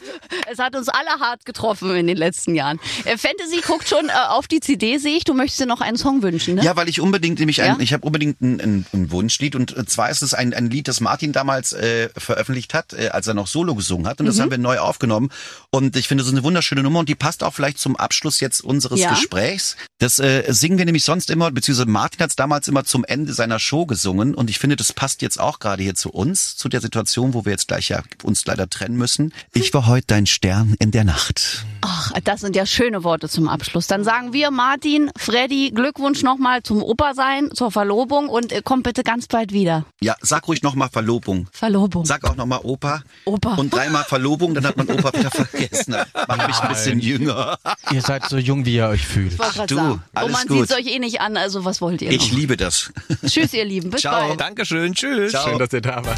Es 0.51 0.59
hat 0.59 0.75
uns 0.75 0.87
alle 0.89 1.19
hart 1.19 1.45
getroffen 1.45 1.95
in 1.95 2.07
den 2.07 2.17
letzten 2.17 2.55
Jahren. 2.55 2.79
Äh, 3.05 3.17
Fantasy 3.17 3.61
guckt 3.65 3.87
schon 3.89 4.09
äh, 4.09 4.11
auf 4.29 4.47
die 4.47 4.59
CD, 4.59 4.97
sehe 4.97 5.17
ich. 5.17 5.23
Du 5.23 5.33
möchtest 5.33 5.59
dir 5.59 5.65
noch 5.65 5.81
einen 5.81 5.97
Song 5.97 6.21
wünschen, 6.23 6.55
ne? 6.55 6.63
Ja, 6.63 6.75
weil 6.75 6.87
ich 6.89 7.01
unbedingt 7.01 7.39
nämlich 7.39 7.61
ein, 7.61 7.67
Ja? 7.73 7.77
ich 7.79 7.93
habe 7.93 8.05
unbedingt 8.05 8.41
ein, 8.41 8.59
ein, 8.61 8.85
ein 8.93 9.11
Wunschlied 9.11 9.55
und 9.55 9.89
zwar 9.89 10.09
ist 10.09 10.21
es 10.21 10.33
ein, 10.33 10.53
ein 10.53 10.69
Lied, 10.69 10.87
das 10.87 10.99
Martin 11.01 11.31
damals 11.33 11.73
äh, 11.73 12.09
veröffentlicht 12.17 12.73
hat, 12.73 12.93
äh, 12.93 13.09
als 13.09 13.27
er 13.27 13.33
noch 13.33 13.47
Solo 13.47 13.75
gesungen 13.75 14.07
hat 14.07 14.19
und 14.19 14.25
Mhm. 14.25 14.29
das 14.29 14.39
haben 14.39 14.51
wir 14.51 14.57
neu 14.57 14.79
aufgenommen 14.79 15.29
und 15.69 15.95
ich 15.95 16.07
finde, 16.07 16.23
das 16.23 16.29
ist 16.29 16.33
eine 16.37 16.43
wunderschöne 16.43 16.83
Nummer 16.83 16.96
und 16.99 17.09
die 17.09 17.15
passt 17.15 17.43
auch 17.43 17.53
vielleicht 17.53 17.79
zum 17.79 17.95
Abschluss 17.95 18.39
jetzt 18.39 18.61
unseres 18.63 18.99
Ja. 18.99 19.09
Gesprächs. 19.11 19.75
Das 19.99 20.19
äh, 20.19 20.43
singen 20.49 20.77
wir 20.77 20.85
nämlich 20.85 21.03
sonst 21.03 21.29
immer, 21.29 21.49
beziehungsweise 21.51 21.89
Martin 21.89 22.21
hat 22.21 22.29
es 22.29 22.35
damals 22.35 22.67
immer 22.67 22.83
zum 22.83 23.03
Ende 23.05 23.33
seiner 23.33 23.59
Show 23.59 23.85
gesungen 23.85 24.35
und 24.35 24.49
ich 24.49 24.59
finde, 24.59 24.75
das 24.75 24.93
passt 24.93 25.21
jetzt 25.21 25.39
auch 25.39 25.59
gerade 25.59 25.81
hier 25.83 25.95
zu 25.95 26.09
uns, 26.11 26.55
zu 26.55 26.69
der 26.69 26.81
Situation, 26.81 27.33
wo 27.33 27.45
wir 27.45 27.51
jetzt 27.51 27.67
gleich 27.67 27.89
ja 27.89 28.01
uns 28.23 28.45
leider 28.45 28.69
trennen 28.69 28.95
müssen. 28.97 29.33
Ich 29.53 29.73
war 29.73 29.87
heute 29.87 30.07
dein 30.07 30.25
Stern 30.27 30.75
in 30.79 30.91
der 30.91 31.03
Nacht. 31.03 31.65
Ach, 31.81 32.11
das 32.23 32.41
sind 32.41 32.55
ja 32.55 32.65
schöne 32.65 33.03
Worte 33.03 33.27
zum 33.29 33.47
Abschluss. 33.49 33.87
Dann 33.87 34.03
sagen 34.03 34.33
wir 34.33 34.51
Martin, 34.51 35.09
Freddy, 35.17 35.71
Glückwunsch 35.73 36.21
nochmal 36.23 36.63
zum 36.63 36.83
Opa 36.83 37.13
sein, 37.13 37.49
zur 37.53 37.71
Verlobung 37.71 38.29
und 38.29 38.51
äh, 38.51 38.61
kommt 38.63 38.83
bitte 38.83 39.03
ganz 39.03 39.27
bald 39.27 39.51
wieder. 39.51 39.85
Ja, 40.01 40.15
sag 40.21 40.47
ruhig 40.47 40.61
nochmal 40.61 40.89
Verlobung. 40.89 41.47
Verlobung. 41.51 42.05
Sag 42.05 42.23
auch 42.25 42.35
nochmal 42.35 42.59
Opa. 42.63 43.01
Opa. 43.25 43.55
Und 43.55 43.73
dreimal 43.73 44.03
Verlobung, 44.03 44.53
dann 44.53 44.65
hat 44.65 44.77
man 44.77 44.87
Opa 44.89 45.11
wieder 45.17 45.31
vergessen. 45.31 45.95
Mach 46.27 46.47
mich 46.47 46.57
ein 46.59 46.69
bisschen 46.69 46.86
jünger. 46.95 47.57
Ihr 47.91 48.01
seid 48.01 48.25
so 48.29 48.37
jung, 48.37 48.65
wie 48.65 48.75
ihr 48.75 48.87
euch 48.87 49.05
fühlt. 49.05 49.33
Ich 49.33 49.61
du, 49.65 49.75
sagen. 49.75 50.03
alles 50.13 50.25
Und 50.27 50.31
man 50.33 50.47
gut. 50.47 50.67
sieht 50.67 50.77
es 50.79 50.85
euch 50.85 50.93
eh 50.93 50.99
nicht 50.99 51.21
an, 51.21 51.37
also 51.37 51.65
was 51.65 51.81
wollt 51.81 52.01
ihr 52.01 52.11
Ich 52.11 52.31
noch? 52.31 52.37
liebe 52.37 52.57
das. 52.57 52.91
Tschüss, 53.25 53.53
ihr 53.53 53.65
Lieben. 53.65 53.89
Bis 53.89 54.01
Ciao. 54.01 54.27
bald. 54.27 54.39
Dankeschön, 54.39 54.93
tschüss. 54.93 55.31
Schön, 55.31 55.57
dass 55.59 55.73
ihr 55.73 55.81
da 55.81 56.03
wart. 56.05 56.17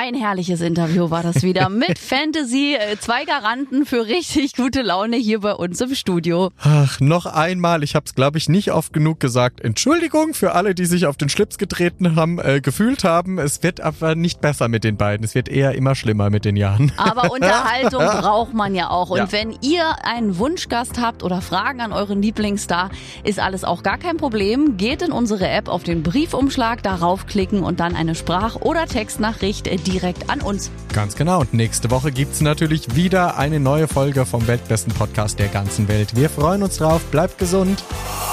Ein 0.00 0.14
herrliches 0.14 0.60
Interview 0.60 1.10
war 1.10 1.24
das 1.24 1.42
wieder 1.42 1.68
mit 1.70 1.98
Fantasy. 1.98 2.76
Äh, 2.78 2.98
Zwei 3.00 3.24
Garanten 3.24 3.84
für 3.84 4.06
richtig 4.06 4.54
gute 4.54 4.82
Laune 4.82 5.16
hier 5.16 5.40
bei 5.40 5.52
uns 5.52 5.80
im 5.80 5.92
Studio. 5.96 6.50
Ach, 6.62 7.00
noch 7.00 7.26
einmal, 7.26 7.82
ich 7.82 7.96
habe 7.96 8.04
es 8.06 8.14
glaube 8.14 8.38
ich 8.38 8.48
nicht 8.48 8.70
oft 8.70 8.92
genug 8.92 9.18
gesagt. 9.18 9.60
Entschuldigung 9.60 10.34
für 10.34 10.54
alle, 10.54 10.76
die 10.76 10.86
sich 10.86 11.06
auf 11.06 11.16
den 11.16 11.28
Schlips 11.28 11.58
getreten 11.58 12.14
haben, 12.14 12.38
äh, 12.38 12.60
gefühlt 12.60 13.02
haben. 13.02 13.40
Es 13.40 13.64
wird 13.64 13.80
aber 13.80 14.14
nicht 14.14 14.40
besser 14.40 14.68
mit 14.68 14.84
den 14.84 14.96
beiden. 14.96 15.24
Es 15.24 15.34
wird 15.34 15.48
eher 15.48 15.74
immer 15.74 15.96
schlimmer 15.96 16.30
mit 16.30 16.44
den 16.44 16.54
Jahren. 16.54 16.92
Aber 16.96 17.30
Unterhaltung 17.32 18.04
braucht 18.04 18.54
man 18.54 18.76
ja 18.76 18.90
auch. 18.90 19.10
Und 19.10 19.18
Ja. 19.18 19.32
wenn 19.32 19.56
ihr 19.62 20.04
einen 20.04 20.38
Wunschgast 20.38 21.00
habt 21.00 21.24
oder 21.24 21.40
Fragen 21.40 21.80
an 21.80 21.92
euren 21.92 22.22
Lieblingsstar, 22.22 22.90
ist 23.24 23.40
alles 23.40 23.64
auch 23.64 23.82
gar 23.82 23.98
kein 23.98 24.16
Problem. 24.16 24.76
Geht 24.76 25.02
in 25.02 25.10
unsere 25.10 25.48
App 25.48 25.66
auf 25.66 25.82
den 25.82 26.04
Briefumschlag, 26.04 26.84
darauf 26.84 27.26
klicken 27.26 27.64
und 27.64 27.80
dann 27.80 27.96
eine 27.96 28.14
Sprach- 28.14 28.60
oder 28.60 28.86
Textnachricht 28.86 29.66
direkt 29.88 30.30
an 30.30 30.40
uns. 30.40 30.70
Ganz 30.92 31.16
genau. 31.16 31.40
Und 31.40 31.54
nächste 31.54 31.90
Woche 31.90 32.12
gibt's 32.12 32.40
natürlich 32.40 32.94
wieder 32.94 33.36
eine 33.36 33.60
neue 33.60 33.88
Folge 33.88 34.26
vom 34.26 34.46
weltbesten 34.46 34.92
Podcast 34.92 35.38
der 35.38 35.48
ganzen 35.48 35.88
Welt. 35.88 36.16
Wir 36.16 36.30
freuen 36.30 36.62
uns 36.62 36.78
drauf. 36.78 37.02
Bleibt 37.10 37.38
gesund. 37.38 37.82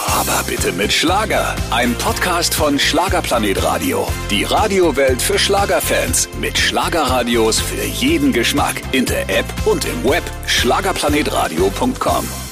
Aber 0.08 0.44
bitte 0.48 0.72
mit 0.72 0.94
Schlager. 0.94 1.56
Ein 1.72 1.94
Podcast 1.96 2.54
von 2.54 2.80
Schlagerplanet 2.80 3.64
Radio. 3.64 4.08
Die 4.30 4.44
Radiowelt 4.44 5.22
für 5.22 5.40
Schlagerfans. 5.40 6.30
Mit 6.40 6.58
Schlagerradios 6.58 7.60
für 7.60 7.84
jeden 7.84 8.32
Geschmack. 8.32 8.82
In 8.92 9.06
der 9.06 9.30
App 9.30 9.46
und 9.66 9.86
im 9.86 10.04
Web. 10.04 10.24
Schlagerplanetradio.com. 10.46 12.45